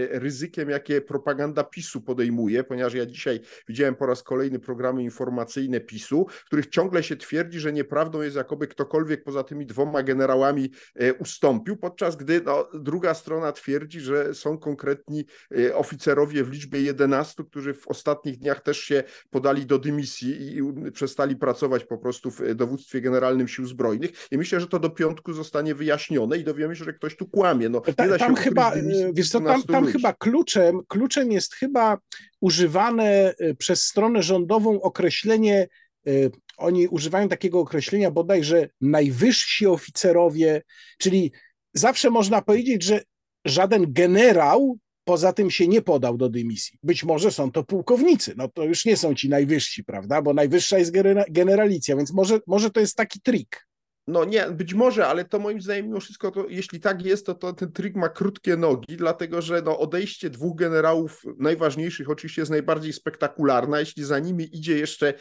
ryzykiem, 0.10 0.40
jakie 0.69 1.01
propaganda 1.01 1.63
PiSu 1.63 2.01
podejmuje, 2.01 2.63
ponieważ 2.63 2.93
ja 2.93 3.05
dzisiaj 3.05 3.39
widziałem 3.67 3.95
po 3.95 4.05
raz 4.05 4.24
kolejny 4.24 4.60
programy 4.60 5.03
informacyjne 5.03 5.79
PiSu, 5.79 6.25
w 6.29 6.45
których 6.45 6.67
ciągle 6.67 7.03
się 7.03 7.15
twierdzi, 7.15 7.60
że 7.60 7.74
nieprawdą 7.74 8.21
jest, 8.21 8.36
jakoby 8.36 8.67
ktokolwiek 8.67 9.24
poza 9.24 9.43
tymi 9.43 9.65
dwoma 9.65 10.03
generałami 10.03 10.71
ustąpił, 11.19 11.77
podczas 11.77 12.15
gdy 12.15 12.41
no, 12.45 12.67
druga 12.74 13.13
strona 13.13 13.51
twierdzi, 13.51 14.00
że 14.00 14.33
są 14.33 14.57
konkretni 14.57 15.25
oficerowie 15.74 16.43
w 16.43 16.50
liczbie 16.50 16.81
11, 16.81 17.43
którzy 17.43 17.74
w 17.74 17.88
ostatnich 17.88 18.38
dniach 18.38 18.62
też 18.62 18.79
się 18.79 19.03
podali 19.29 19.65
do 19.65 19.79
dymisji 19.79 20.57
i 20.57 20.91
przestali 20.91 21.36
pracować 21.36 21.83
po 21.83 21.98
prostu 21.98 22.31
w 22.31 22.55
dowództwie 22.55 23.01
generalnym 23.01 23.48
sił 23.48 23.67
zbrojnych 23.67 24.12
i 24.31 24.38
myślę, 24.38 24.60
że 24.60 24.67
to 24.67 24.79
do 24.79 24.89
piątku 24.89 25.33
zostanie 25.33 25.75
wyjaśnione 25.75 26.38
i 26.38 26.43
dowiemy 26.43 26.75
się, 26.75 26.86
że 26.86 26.93
ktoś 26.93 27.15
tu 27.15 27.25
kłamie. 27.25 27.69
No, 27.69 27.81
Ta, 27.81 28.17
tam 28.17 28.36
chyba, 28.36 28.74
wiesz 29.13 29.29
co, 29.29 29.41
tam, 29.41 29.63
tam 29.63 29.86
chyba 29.86 30.13
kluczem, 30.31 30.81
kluczem 30.88 31.31
jest 31.31 31.55
chyba 31.55 31.97
używane 32.41 33.33
e, 33.39 33.55
przez 33.55 33.83
stronę 33.83 34.23
rządową 34.23 34.81
określenie 34.81 35.67
e, 36.07 36.11
oni 36.57 36.88
używają 36.88 37.29
takiego 37.29 37.59
określenia 37.59 38.11
bodajże 38.11 38.69
najwyżsi 38.81 39.67
oficerowie, 39.67 40.61
czyli 40.97 41.31
zawsze 41.73 42.09
można 42.09 42.41
powiedzieć, 42.41 42.83
że 42.83 43.01
żaden 43.45 43.93
generał 43.93 44.77
poza 45.03 45.33
tym 45.33 45.51
się 45.51 45.67
nie 45.67 45.81
podał 45.81 46.17
do 46.17 46.29
dymisji. 46.29 46.79
Być 46.83 47.03
może 47.03 47.31
są 47.31 47.51
to 47.51 47.63
pułkownicy, 47.63 48.33
no 48.38 48.47
to 48.47 48.63
już 48.63 48.85
nie 48.85 48.97
są 48.97 49.15
ci 49.15 49.29
najwyżsi, 49.29 49.83
prawda, 49.83 50.21
bo 50.21 50.33
najwyższa 50.33 50.77
jest 50.77 50.91
generalicja, 51.29 51.95
więc 51.95 52.13
może, 52.13 52.39
może 52.47 52.69
to 52.69 52.79
jest 52.79 52.95
taki 52.95 53.21
trik. 53.21 53.67
No 54.08 54.25
nie, 54.25 54.46
być 54.51 54.74
może, 54.74 55.08
ale 55.08 55.25
to 55.25 55.39
moim 55.39 55.62
zdaniem 55.62 55.86
mimo 55.86 56.00
wszystko, 56.00 56.31
to, 56.31 56.46
jeśli 56.50 56.79
tak 56.79 57.05
jest, 57.05 57.25
to, 57.25 57.36
to 57.36 57.53
ten 57.53 57.72
trik 57.72 57.96
ma 57.96 58.10
krótkie 58.10 58.58
nogi, 58.58 58.98
dlatego 58.98 59.41
że 59.41 59.62
no, 59.62 59.79
odejście 59.79 60.29
dwóch 60.29 60.55
generałów 60.55 61.22
najważniejszych 61.39 62.10
oczywiście 62.10 62.41
jest 62.41 62.51
najbardziej 62.51 62.93
spektakularne, 62.93 63.79
jeśli 63.79 64.03
za 64.03 64.20
nimi 64.20 64.58
idzie 64.58 64.77
jeszcze 64.77 65.13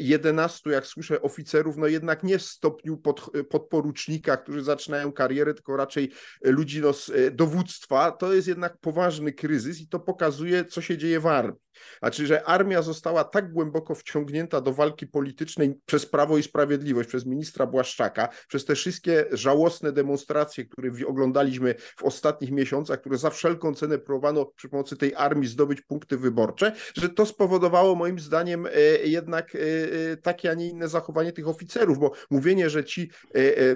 11, 0.00 0.70
e, 0.70 0.72
e, 0.72 0.74
jak 0.74 0.86
słyszę, 0.86 1.22
oficerów, 1.22 1.76
no 1.76 1.86
jednak 1.86 2.22
nie 2.22 2.38
w 2.38 2.42
stopniu 2.42 2.96
pod, 2.96 3.30
podporucznika, 3.50 4.36
którzy 4.36 4.62
zaczynają 4.62 5.12
karierę, 5.12 5.54
tylko 5.54 5.76
raczej 5.76 6.10
ludzi 6.44 6.80
no, 6.80 6.92
z 6.92 7.10
e, 7.10 7.30
dowództwa, 7.30 8.10
to 8.10 8.32
jest 8.32 8.48
jednak 8.48 8.78
poważny 8.78 9.32
kryzys 9.32 9.80
i 9.80 9.88
to 9.88 10.00
pokazuje, 10.00 10.64
co 10.64 10.80
się 10.80 10.98
dzieje 10.98 11.20
w 11.20 11.26
armii. 11.26 11.65
Znaczy, 11.98 12.26
że 12.26 12.44
armia 12.44 12.82
została 12.82 13.24
tak 13.24 13.52
głęboko 13.52 13.94
wciągnięta 13.94 14.60
do 14.60 14.72
walki 14.72 15.06
politycznej 15.06 15.80
przez 15.86 16.06
Prawo 16.06 16.38
i 16.38 16.42
Sprawiedliwość, 16.42 17.08
przez 17.08 17.26
ministra 17.26 17.66
Błaszczaka, 17.66 18.28
przez 18.48 18.64
te 18.64 18.74
wszystkie 18.74 19.24
żałosne 19.32 19.92
demonstracje, 19.92 20.64
które 20.64 20.90
oglądaliśmy 21.06 21.74
w 21.96 22.04
ostatnich 22.04 22.50
miesiącach, 22.50 23.00
które 23.00 23.18
za 23.18 23.30
wszelką 23.30 23.74
cenę 23.74 23.98
próbowano 23.98 24.46
przy 24.46 24.68
pomocy 24.68 24.96
tej 24.96 25.14
armii 25.14 25.48
zdobyć 25.48 25.80
punkty 25.80 26.16
wyborcze, 26.16 26.72
że 26.94 27.08
to 27.08 27.26
spowodowało 27.26 27.94
moim 27.94 28.18
zdaniem 28.18 28.66
e, 28.66 28.70
jednak 29.04 29.54
e, 29.54 29.58
e, 30.12 30.16
takie, 30.16 30.50
a 30.50 30.54
nie 30.54 30.68
inne 30.68 30.88
zachowanie 30.88 31.32
tych 31.32 31.48
oficerów, 31.48 31.98
bo 31.98 32.12
mówienie, 32.30 32.70
że 32.70 32.84
ci 32.84 33.10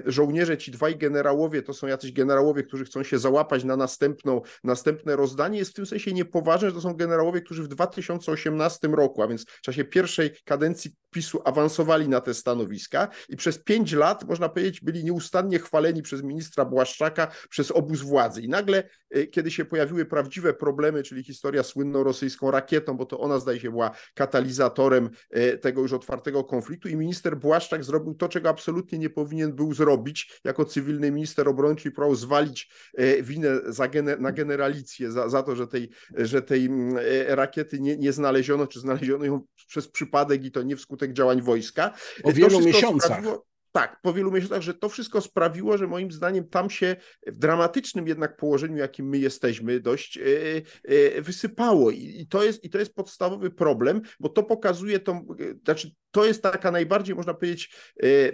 żołnierze, 0.05 0.57
ci 0.57 0.71
dwaj 0.71 0.97
generałowie 0.97 1.61
to 1.61 1.73
są 1.73 1.87
jacyś 1.87 2.11
generałowie, 2.11 2.63
którzy 2.63 2.85
chcą 2.85 3.03
się 3.03 3.19
załapać 3.19 3.63
na 3.63 3.77
następną, 3.77 4.41
następne 4.63 5.15
rozdanie, 5.15 5.59
jest 5.59 5.71
w 5.71 5.73
tym 5.73 5.85
sensie 5.85 6.13
niepoważne, 6.13 6.69
że 6.69 6.75
to 6.75 6.81
są 6.81 6.93
generałowie, 6.93 7.41
którzy 7.41 7.63
w 7.63 7.67
2018 7.91 8.87
roku, 8.87 9.21
a 9.21 9.27
więc 9.27 9.45
w 9.45 9.61
czasie 9.61 9.83
pierwszej 9.83 10.31
kadencji 10.45 10.91
PiSu 11.11 11.41
awansowali 11.45 12.09
na 12.09 12.21
te 12.21 12.33
stanowiska 12.33 13.07
i 13.29 13.35
przez 13.35 13.63
pięć 13.63 13.91
lat, 13.93 14.27
można 14.27 14.49
powiedzieć, 14.49 14.81
byli 14.81 15.03
nieustannie 15.03 15.59
chwaleni 15.59 16.01
przez 16.01 16.23
ministra 16.23 16.65
Błaszczaka, 16.65 17.27
przez 17.49 17.71
obóz 17.71 18.01
władzy. 18.01 18.41
I 18.41 18.49
nagle, 18.49 18.89
e, 19.09 19.27
kiedy 19.27 19.51
się 19.51 19.65
pojawiły 19.65 20.05
prawdziwe 20.05 20.53
problemy, 20.53 21.03
czyli 21.03 21.23
historia 21.23 21.63
słynną 21.63 22.03
rosyjską 22.03 22.51
rakietą, 22.51 22.97
bo 22.97 23.05
to 23.05 23.19
ona 23.19 23.39
zdaje 23.39 23.59
się 23.59 23.71
była 23.71 23.91
katalizatorem 24.13 25.09
e, 25.29 25.57
tego 25.57 25.81
już 25.81 25.93
otwartego 25.93 26.43
konfliktu 26.43 26.89
i 26.89 26.95
minister 26.95 27.37
Błaszczak 27.37 27.83
zrobił 27.83 28.13
to, 28.13 28.29
czego 28.29 28.49
absolutnie 28.49 28.99
nie 28.99 29.09
powinien 29.09 29.55
był 29.55 29.73
zrobić 29.73 30.39
jako 30.43 30.65
cywilny 30.65 31.11
minister 31.11 31.49
obrony, 31.49 31.75
czyli 31.75 31.95
próbował 31.95 32.15
zwalić 32.15 32.71
e, 32.97 33.23
winę 33.23 33.59
za 33.65 33.89
na 34.19 34.31
generalicję, 34.31 35.11
za, 35.11 35.29
za 35.29 35.43
to, 35.43 35.55
że 35.55 35.67
tej, 35.67 35.89
że 36.17 36.41
tej 36.41 36.65
mm, 36.65 36.97
rakiety 37.27 37.80
nie, 37.81 37.97
nie 37.97 38.11
znaleziono, 38.11 38.67
czy 38.67 38.79
znaleziono 38.79 39.25
ją 39.25 39.41
przez 39.67 39.87
przypadek 39.87 40.45
i 40.45 40.51
to 40.51 40.63
nie 40.63 40.75
wskutek 40.75 41.13
działań 41.13 41.41
wojska. 41.41 41.93
Po 42.23 42.33
wielu 42.33 42.61
miesiącach. 42.61 43.11
Sprawiło, 43.11 43.45
tak, 43.71 44.01
po 44.01 44.13
wielu 44.13 44.31
miesiącach, 44.31 44.61
że 44.61 44.73
to 44.73 44.89
wszystko 44.89 45.21
sprawiło, 45.21 45.77
że 45.77 45.87
moim 45.87 46.11
zdaniem 46.11 46.47
tam 46.47 46.69
się 46.69 46.95
w 47.27 47.37
dramatycznym 47.37 48.07
jednak 48.07 48.37
położeniu, 48.37 48.77
jakim 48.77 49.09
my 49.09 49.17
jesteśmy, 49.17 49.79
dość 49.79 50.15
yy, 50.15 50.61
yy, 50.83 51.21
wysypało. 51.21 51.91
I, 51.91 52.27
to 52.29 52.43
jest, 52.43 52.63
I 52.63 52.69
to 52.69 52.79
jest 52.79 52.93
podstawowy 52.93 53.51
problem, 53.51 54.01
bo 54.19 54.29
to 54.29 54.43
pokazuje 54.43 54.99
tą, 54.99 55.27
yy, 55.39 55.59
znaczy 55.63 55.91
to 56.11 56.25
jest 56.25 56.43
taka 56.43 56.71
najbardziej, 56.71 57.15
można 57.15 57.33
powiedzieć, 57.33 57.75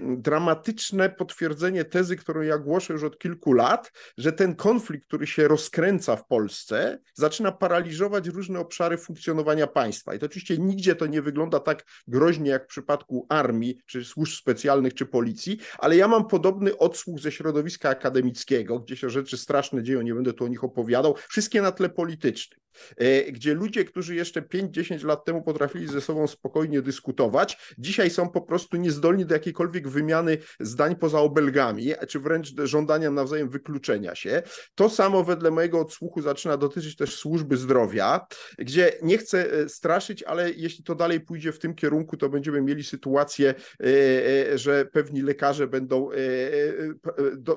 dramatyczne 0.01 1.09
potwierdzenie 1.09 1.85
tezy, 1.85 2.15
którą 2.15 2.41
ja 2.41 2.57
głoszę 2.57 2.93
już 2.93 3.03
od 3.03 3.19
kilku 3.19 3.53
lat, 3.53 3.91
że 4.17 4.31
ten 4.31 4.55
konflikt, 4.55 5.07
który 5.07 5.27
się 5.27 5.47
rozkręca 5.47 6.15
w 6.15 6.27
Polsce, 6.27 6.99
zaczyna 7.13 7.51
paraliżować 7.51 8.27
różne 8.27 8.59
obszary 8.59 8.97
funkcjonowania 8.97 9.67
państwa. 9.67 10.15
I 10.15 10.19
to 10.19 10.25
oczywiście 10.25 10.57
nigdzie 10.57 10.95
to 10.95 11.05
nie 11.05 11.21
wygląda 11.21 11.59
tak 11.59 11.85
groźnie 12.07 12.49
jak 12.49 12.63
w 12.63 12.67
przypadku 12.67 13.25
armii, 13.29 13.77
czy 13.85 14.05
służb 14.05 14.33
specjalnych, 14.33 14.93
czy 14.93 15.05
policji 15.05 15.27
policji, 15.27 15.57
ale 15.77 15.95
ja 15.95 16.07
mam 16.07 16.27
podobny 16.27 16.77
odsłuch 16.77 17.19
ze 17.19 17.31
środowiska 17.31 17.89
akademickiego, 17.89 18.79
gdzie 18.79 18.95
się 18.95 19.09
rzeczy 19.09 19.37
straszne 19.37 19.83
dzieją, 19.83 20.01
nie 20.01 20.13
będę 20.13 20.33
tu 20.33 20.45
o 20.45 20.47
nich 20.47 20.63
opowiadał, 20.63 21.15
wszystkie 21.29 21.61
na 21.61 21.71
tle 21.71 21.89
politycznym. 21.89 22.59
E, 22.97 23.31
gdzie 23.31 23.53
ludzie, 23.53 23.85
którzy 23.85 24.15
jeszcze 24.15 24.41
5-10 24.41 25.05
lat 25.05 25.25
temu 25.25 25.43
potrafili 25.43 25.87
ze 25.87 26.01
sobą 26.01 26.27
spokojnie 26.27 26.81
dyskutować, 26.81 27.57
dzisiaj 27.77 28.09
są 28.09 28.29
po 28.29 28.41
prostu 28.41 28.77
niezdolni 28.77 29.25
do 29.25 29.33
jakiejkolwiek 29.33 29.87
wymiany 29.87 30.37
zdań 30.59 30.95
poza 30.95 31.19
obelgami, 31.19 31.93
czy 32.07 32.19
wręcz 32.19 32.53
żądania 32.63 33.11
nawzajem 33.11 33.49
wykluczenia 33.49 34.15
się. 34.15 34.43
To 34.75 34.89
samo 34.89 35.23
wedle 35.23 35.51
mojego 35.51 35.79
odsłuchu 35.79 36.21
zaczyna 36.21 36.57
dotyczyć 36.57 36.95
też 36.95 37.15
służby 37.15 37.57
zdrowia, 37.57 38.27
gdzie 38.57 38.93
nie 39.01 39.17
chcę 39.17 39.51
e, 39.51 39.69
straszyć, 39.69 40.23
ale 40.23 40.51
jeśli 40.51 40.83
to 40.83 40.95
dalej 40.95 41.19
pójdzie 41.19 41.51
w 41.51 41.59
tym 41.59 41.75
kierunku, 41.75 42.17
to 42.17 42.29
będziemy 42.29 42.61
mieli 42.61 42.83
sytuację, 42.83 43.53
e, 43.83 44.57
że 44.57 44.85
pewni 44.85 45.21
lekarze 45.21 45.67
będą 45.67 46.09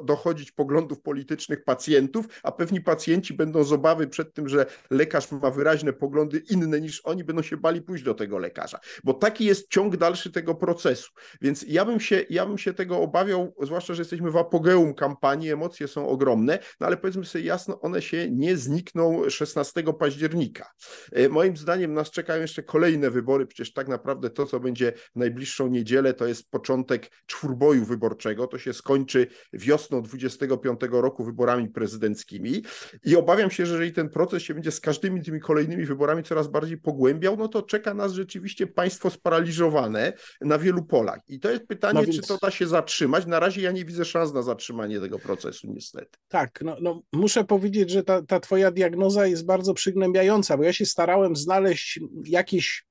dochodzić 0.05 0.53
poglądów 0.53 1.01
politycznych 1.01 1.65
pacjentów, 1.65 2.27
a 2.43 2.53
pewni 2.53 2.81
pacjenci 2.81 3.35
będą 3.35 3.65
z 3.65 3.73
obawy 3.73 4.07
przed 4.07 4.35
tym, 4.35 4.49
że 4.49 4.67
lekarz 4.91 5.10
lekarz 5.11 5.33
ma 5.33 5.51
wyraźne 5.51 5.93
poglądy 5.93 6.43
inne 6.51 6.81
niż 6.81 7.01
oni, 7.05 7.25
będą 7.25 7.43
się 7.43 7.57
bali 7.57 7.83
pójść 7.83 8.05
do 8.05 8.15
tego 8.15 8.39
lekarza, 8.39 8.81
bo 9.05 9.15
taki 9.15 9.45
jest 9.45 9.69
ciąg 9.69 9.97
dalszy 9.97 10.33
tego 10.33 10.55
procesu. 10.55 11.11
Więc 11.41 11.65
ja 11.69 11.85
bym 11.85 12.01
się, 12.01 12.25
ja 12.31 12.47
bym 12.47 12.59
się 12.59 12.75
tego 12.75 13.01
obawiał, 13.01 13.55
zwłaszcza, 13.63 13.95
że 13.95 14.01
jesteśmy 14.01 14.31
w 14.31 14.37
apogeum 14.37 14.95
kampanii, 14.95 15.51
emocje 15.51 15.89
są 15.89 16.09
ogromne, 16.09 16.59
no 16.81 16.87
ale 16.87 16.97
powiedzmy 16.97 17.25
sobie 17.25 17.45
jasno, 17.45 17.81
one 17.81 18.03
się 18.03 18.31
nie 18.31 18.57
znikną 18.57 19.31
16 19.31 19.83
października. 19.99 20.71
E, 21.13 21.29
moim 21.29 21.57
zdaniem 21.57 21.95
nas 21.95 22.11
czekają 22.11 22.43
jeszcze 22.43 22.63
kolejne 22.63 23.11
wybory, 23.11 23.47
przecież 23.47 23.73
tak 23.73 23.89
naprawdę 23.89 24.31
to, 24.31 24.47
co 24.47 24.61
będzie 24.61 24.93
w 24.93 25.19
najbliższą 25.19 25.69
niedzielę, 25.69 26.15
to 26.15 26.27
jest 26.27 26.51
początek 26.51 27.11
czwórboju 27.27 27.85
wyborczego, 27.85 28.47
to 28.47 28.59
się 28.59 28.73
skończy 28.73 29.27
wiosną 29.53 30.03
25 30.03 30.81
roku 30.91 31.25
wyborami 31.25 31.69
prezydenckimi 31.69 32.65
i 33.05 33.17
obawiam 33.17 33.51
się, 33.51 33.67
że 33.67 33.73
jeżeli 33.73 33.93
ten 33.93 34.09
proces 34.09 34.43
się 34.43 34.55
będzie 34.55 34.71
z 34.71 34.81
każdym 34.81 35.00
każdymi 35.01 35.23
tymi 35.23 35.41
kolejnymi 35.41 35.85
wyborami 35.85 36.23
coraz 36.23 36.49
bardziej 36.49 36.79
pogłębiał, 36.79 37.37
no 37.37 37.49
to 37.49 37.63
czeka 37.63 37.95
nas 37.95 38.13
rzeczywiście 38.13 38.67
państwo 38.67 39.11
sparaliżowane 39.11 40.13
na 40.41 40.59
wielu 40.59 40.85
polach. 40.85 41.21
I 41.29 41.41
to 41.41 41.51
jest 41.51 41.67
pytanie, 41.67 41.95
no 41.95 42.03
więc... 42.03 42.17
czy 42.17 42.23
to 42.23 42.39
da 42.43 42.51
się 42.51 42.67
zatrzymać. 42.67 43.27
Na 43.27 43.41
razie 43.41 43.63
ja 43.63 43.73
nie 43.73 43.85
widzę 43.85 44.05
szans 44.05 44.33
na 44.33 44.43
zatrzymanie 44.43 45.01
tego 45.01 45.19
procesu, 45.19 45.73
niestety. 45.73 46.19
Tak, 46.29 46.61
no, 46.65 46.77
no 46.81 47.03
muszę 47.13 47.45
powiedzieć, 47.45 47.91
że 47.91 48.03
ta, 48.03 48.23
ta 48.23 48.41
twoja 48.41 48.71
diagnoza 48.71 49.27
jest 49.27 49.47
bardzo 49.47 49.75
przygnębiająca, 49.75 50.57
bo 50.57 50.63
ja 50.63 50.73
się 50.73 50.87
starałem 50.87 51.37
znaleźć 51.37 52.01
jakieś 52.25 52.87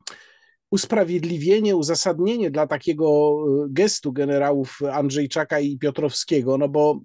usprawiedliwienie, 0.72 1.76
uzasadnienie 1.76 2.52
dla 2.52 2.68
takiego 2.68 3.38
e, 3.66 3.68
gestu 3.70 4.14
generałów 4.14 4.80
Andrzejczaka 4.92 5.60
i 5.60 5.78
Piotrowskiego, 5.78 6.58
no 6.58 6.70
bo 6.70 7.00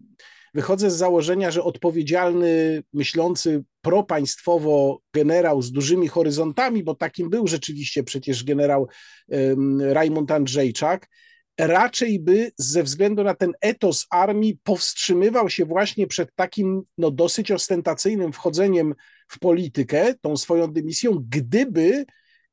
wychodzę 0.54 0.90
z 0.90 0.96
założenia, 0.96 1.50
że 1.50 1.62
odpowiedzialny, 1.62 2.82
myślący 2.92 3.64
propaństwowo 3.80 5.00
generał 5.14 5.62
z 5.62 5.72
dużymi 5.72 6.08
horyzontami, 6.08 6.84
bo 6.84 6.94
takim 6.94 7.30
był 7.30 7.46
rzeczywiście 7.46 8.04
przecież 8.04 8.44
generał 8.44 8.88
Rajmund 9.80 10.30
Andrzejczak, 10.30 11.08
raczej 11.58 12.20
by 12.20 12.52
ze 12.58 12.82
względu 12.82 13.24
na 13.24 13.34
ten 13.34 13.52
etos 13.60 14.06
armii 14.10 14.58
powstrzymywał 14.62 15.50
się 15.50 15.64
właśnie 15.64 16.06
przed 16.06 16.34
takim 16.34 16.82
no, 16.98 17.10
dosyć 17.10 17.50
ostentacyjnym 17.50 18.32
wchodzeniem 18.32 18.94
w 19.28 19.38
politykę, 19.38 20.14
tą 20.20 20.36
swoją 20.36 20.72
dymisją, 20.72 21.24
gdyby 21.28 22.04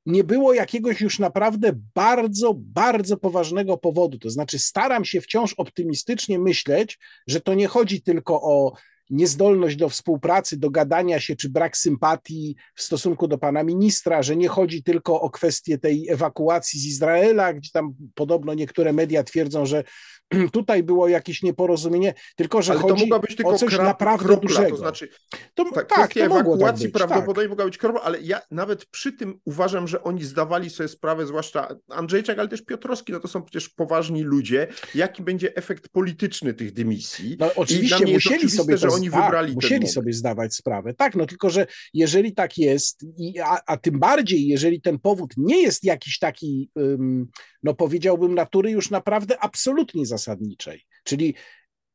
nie 0.06 0.24
było 0.24 0.54
jakiegoś 0.54 1.02
już 1.02 1.20
naprawdę 1.20 1.72
bardzo, 1.96 2.54
bardzo 2.58 3.18
poważnego 3.18 3.78
powodu. 3.78 4.18
To 4.18 4.30
znaczy, 4.30 4.60
staram 4.60 5.06
się 5.06 5.22
wciąż 5.22 5.54
optymistycznie 5.54 6.40
myśleć, 6.40 7.00
że 7.28 7.42
to 7.42 7.54
nie 7.54 7.68
chodzi 7.68 8.02
tylko 8.02 8.42
o 8.42 8.74
niezdolność 9.10 9.76
do 9.76 9.90
współpracy, 9.90 10.58
do 10.58 10.70
gadania 10.70 11.20
się, 11.20 11.36
czy 11.36 11.50
brak 11.50 11.78
sympatii 11.78 12.56
w 12.76 12.82
stosunku 12.82 13.28
do 13.28 13.38
pana 13.38 13.64
ministra, 13.64 14.24
że 14.24 14.36
nie 14.36 14.48
chodzi 14.48 14.84
tylko 14.84 15.22
o 15.22 15.30
kwestię 15.30 15.78
tej 15.78 16.10
ewakuacji 16.10 16.80
z 16.80 16.86
Izraela, 16.86 17.54
gdzie 17.54 17.70
tam 17.74 17.94
podobno 18.16 18.54
niektóre 18.54 18.94
media 18.94 19.24
twierdzą, 19.24 19.66
że 19.66 19.84
tutaj 20.52 20.84
było 20.84 21.08
jakieś 21.08 21.44
nieporozumienie, 21.44 22.14
tylko 22.36 22.62
że 22.62 22.72
Ale 22.72 22.82
chodzi 22.82 23.10
to 23.10 23.20
być 23.20 23.36
tylko 23.36 23.52
o 23.52 23.58
coś 23.58 23.78
naprawdę 23.78 24.26
kropla, 24.26 24.48
dużego. 24.48 24.70
To 24.70 24.78
znaczy, 24.78 25.10
to, 25.54 25.66
ta 25.72 25.84
tak, 25.84 26.14
to 26.14 26.20
ewakuacji 26.20 26.92
tak 26.92 26.94
prawdopodobnie 26.94 27.44
tak. 27.44 27.50
mogła 27.50 27.66
być 27.66 27.78
kropla, 27.78 28.02
ale 28.02 28.22
ja 28.22 28.42
nawet 28.52 28.86
przy 28.86 29.14
tym 29.14 29.40
uważam, 29.46 29.88
że 29.88 30.04
oni 30.04 30.24
zdawali 30.24 30.70
sobie 30.70 30.90
sprawę, 30.90 31.28
zwłaszcza 31.28 31.76
Andrzejczak, 31.90 32.40
ale 32.40 32.48
też 32.48 32.62
Piotrowski, 32.62 33.12
no 33.12 33.20
to 33.20 33.28
są 33.28 33.44
przecież 33.44 33.70
poważni 33.70 34.24
ludzie, 34.24 34.68
jaki 34.96 35.24
będzie 35.24 35.56
efekt 35.56 35.90
polityczny 35.90 36.54
tych 36.54 36.74
dymisji. 36.74 37.38
No 37.40 37.50
oczywiście 37.56 38.06
musieli 38.06 38.50
sobie 38.50 38.78
że 38.78 38.88
oni 38.90 39.10
tak, 39.10 39.24
wybrali 39.24 39.54
musieli 39.54 39.88
sobie 39.88 40.14
zdawać 40.14 40.56
sprawę. 40.56 40.94
Tak, 40.94 41.16
no 41.16 41.26
tylko, 41.26 41.50
że 41.50 41.68
jeżeli 41.94 42.34
tak 42.34 42.58
jest, 42.58 43.06
i, 43.18 43.40
a, 43.40 43.60
a 43.66 43.78
tym 43.78 44.00
bardziej, 44.00 44.48
jeżeli 44.48 44.82
ten 44.82 45.00
powód 45.00 45.34
nie 45.38 45.62
jest 45.62 45.84
jakiś 45.84 46.20
taki, 46.20 46.70
um, 46.76 47.28
no 47.64 47.74
powiedziałbym, 47.74 48.36
natury 48.36 48.72
już 48.72 48.90
naprawdę 48.90 49.40
absolutnie 49.40 50.06
zasadniczy, 50.06 50.21
zasadniczej. 50.22 50.86
Czyli 51.04 51.36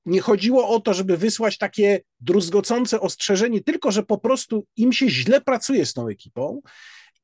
nie 0.06 0.20
chodziło 0.20 0.68
o 0.68 0.80
to, 0.80 0.94
żeby 0.94 1.16
wysłać 1.16 1.58
takie 1.58 2.00
druzgocące 2.20 3.00
ostrzeżenie, 3.00 3.62
tylko 3.62 3.90
że 3.90 4.02
po 4.02 4.18
prostu 4.18 4.66
im 4.76 4.92
się 4.92 5.10
źle 5.10 5.40
pracuje 5.40 5.86
z 5.86 5.92
tą 5.92 6.08
ekipą 6.08 6.60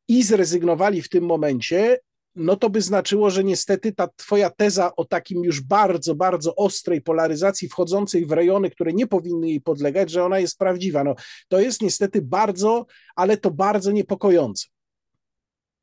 i 0.08 0.22
zrezygnowali 0.22 1.02
w 1.02 1.08
tym 1.08 1.24
momencie, 1.24 1.98
no 2.34 2.56
to 2.56 2.70
by 2.70 2.82
znaczyło, 2.82 3.30
że 3.30 3.44
niestety 3.44 3.92
ta 3.92 4.08
twoja 4.16 4.50
teza 4.50 4.96
o 4.96 5.04
takim 5.04 5.44
już 5.44 5.60
bardzo, 5.60 6.14
bardzo 6.14 6.56
ostrej 6.56 7.00
polaryzacji 7.00 7.68
wchodzącej 7.68 8.26
w 8.26 8.32
rejony, 8.32 8.70
które 8.70 8.92
nie 8.92 9.06
powinny 9.06 9.48
jej 9.48 9.60
podlegać, 9.60 10.10
że 10.10 10.24
ona 10.24 10.38
jest 10.38 10.58
prawdziwa. 10.58 11.04
No, 11.04 11.14
to 11.48 11.60
jest 11.60 11.82
niestety 11.82 12.22
bardzo, 12.22 12.86
ale 13.16 13.36
to 13.36 13.50
bardzo 13.50 13.92
niepokojące. 13.92 14.71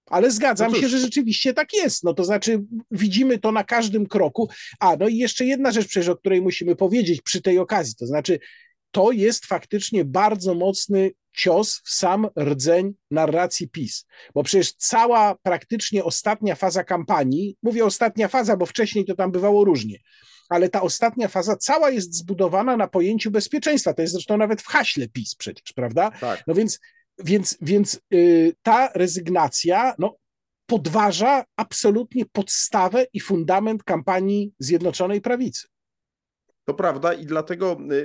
Ale 0.10 0.32
zgadzam 0.32 0.72
no 0.72 0.78
się, 0.78 0.90
że 0.90 1.00
rzeczywiście 1.00 1.54
tak 1.54 1.74
jest. 1.74 2.04
No 2.04 2.14
to 2.14 2.24
znaczy, 2.24 2.64
widzimy 2.92 3.40
to 3.40 3.52
na 3.52 3.64
każdym 3.64 4.06
kroku. 4.06 4.50
A 4.80 4.96
no 4.96 5.08
i 5.08 5.18
jeszcze 5.18 5.46
jedna 5.46 5.72
rzecz, 5.72 5.88
przecież, 5.88 6.10
o 6.10 6.16
której 6.16 6.42
musimy 6.42 6.76
powiedzieć 6.76 7.22
przy 7.22 7.42
tej 7.42 7.60
okazji, 7.60 7.96
to 7.96 8.06
znaczy, 8.06 8.40
to 8.92 9.12
jest 9.12 9.46
faktycznie 9.46 10.06
bardzo 10.06 10.54
mocny 10.54 11.12
cios 11.34 11.82
w 11.86 11.90
sam 11.90 12.28
rdzeń 12.40 12.94
narracji 13.12 13.70
PiS. 13.70 14.06
Bo 14.34 14.44
przecież 14.44 14.74
cała 14.74 15.36
praktycznie 15.44 16.04
ostatnia 16.04 16.56
faza 16.56 16.84
kampanii, 16.84 17.58
mówię 17.64 17.86
ostatnia 17.86 18.28
faza, 18.28 18.58
bo 18.58 18.66
wcześniej 18.66 19.06
to 19.06 19.16
tam 19.16 19.32
bywało 19.32 19.66
różnie, 19.66 19.98
ale 20.50 20.70
ta 20.70 20.82
ostatnia 20.82 21.28
faza 21.28 21.56
cała 21.56 21.90
jest 21.90 22.14
zbudowana 22.14 22.78
na 22.78 22.88
pojęciu 22.88 23.32
bezpieczeństwa. 23.32 23.94
To 23.94 24.02
jest 24.02 24.14
zresztą 24.14 24.38
nawet 24.38 24.62
w 24.62 24.68
haśle 24.68 25.08
PiS 25.08 25.36
przecież, 25.36 25.74
prawda? 25.74 26.12
Tak. 26.12 26.44
No 26.48 26.54
więc 26.54 26.80
więc, 27.24 27.58
więc 27.62 28.00
y, 28.14 28.56
ta 28.62 28.90
rezygnacja 28.96 29.96
no, 30.00 30.16
podważa 30.66 31.46
absolutnie 31.56 32.26
podstawę 32.26 33.06
i 33.14 33.20
fundament 33.20 33.84
kampanii 33.84 34.54
Zjednoczonej 34.60 35.22
Prawicy. 35.22 35.68
To 36.70 36.74
prawda 36.74 37.14
i 37.14 37.26
dlatego 37.26 37.78
y, 37.92 37.96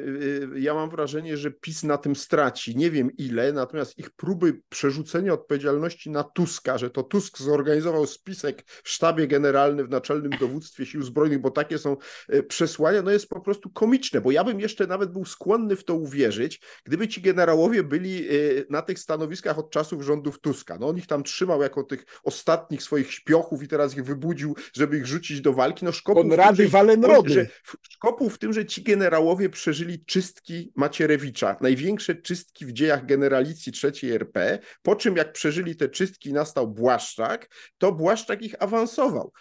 y, 0.55 0.61
ja 0.61 0.75
mam 0.75 0.91
wrażenie, 0.91 1.37
że 1.37 1.51
PiS 1.51 1.83
na 1.83 1.99
tym 1.99 2.17
straci. 2.17 2.77
Nie 2.77 2.91
wiem 2.91 3.11
ile, 3.17 3.53
natomiast 3.53 3.99
ich 3.99 4.11
próby 4.11 4.61
przerzucenia 4.69 5.33
odpowiedzialności 5.33 6.11
na 6.11 6.23
Tuska, 6.23 6.79
że 6.79 6.91
to 6.91 7.03
Tusk 7.03 7.39
zorganizował 7.39 8.07
spisek 8.07 8.65
w 8.67 8.89
sztabie 8.89 9.27
generalnym, 9.27 9.87
w 9.87 9.91
naczelnym 9.91 10.33
dowództwie 10.41 10.87
sił 10.87 11.03
zbrojnych, 11.03 11.41
bo 11.41 11.51
takie 11.51 11.79
są 11.79 11.97
y, 12.35 12.43
przesłania, 12.43 13.03
no 13.03 13.11
jest 13.11 13.29
po 13.29 13.41
prostu 13.41 13.71
komiczne, 13.71 14.21
bo 14.21 14.31
ja 14.31 14.45
bym 14.45 14.61
jeszcze 14.61 14.87
nawet 14.87 15.13
był 15.13 15.25
skłonny 15.25 15.77
w 15.77 15.85
to 15.85 15.95
uwierzyć, 15.95 16.61
gdyby 16.85 17.09
ci 17.09 17.21
generałowie 17.21 17.83
byli 17.83 18.29
na 18.71 18.83
tych 18.83 18.99
stanowiskach 18.99 19.59
od 19.59 19.71
czasów 19.71 20.03
rządów 20.03 20.41
Tuska. 20.41 20.79
No 20.81 20.89
on 20.89 20.97
ich 20.97 21.07
tam 21.07 21.23
trzymał 21.23 21.63
jako 21.63 21.83
tych 21.83 22.07
ostatnich 22.23 22.83
swoich 22.83 23.13
śpiochów 23.13 23.63
i 23.63 23.69
teraz 23.69 23.97
ich 23.97 24.05
wybudził, 24.05 24.57
żeby 24.73 24.99
ich 24.99 25.07
rzucić 25.07 25.41
do 25.41 25.53
walki. 25.53 25.85
No 25.85 25.93
Szkopuł 25.93 26.23
Konrady 26.23 26.69
Walenrody. 26.69 27.49
Szkopuł 27.91 28.31
w 28.31 28.39
tym, 28.39 28.54
że 28.55 28.67
ci 28.67 28.83
generałowie 28.83 29.51
przeżyli 29.51 30.05
czystki 30.05 30.73
Macierewicza, 30.77 31.57
największe 31.61 32.15
czystki 32.15 32.67
w 32.67 32.73
dziejach 32.73 33.07
generalicji 33.07 33.73
III 33.85 34.13
RP, 34.13 34.59
po 34.83 34.97
czym 34.97 35.17
jak 35.17 35.33
przeżyli 35.33 35.77
te 35.77 35.89
czystki 35.89 36.33
nastał 36.33 36.69
Błaszczak, 36.69 37.49
to 37.79 37.93
Błaszczak 37.93 38.43
ich 38.43 38.63
awansował. 38.63 39.33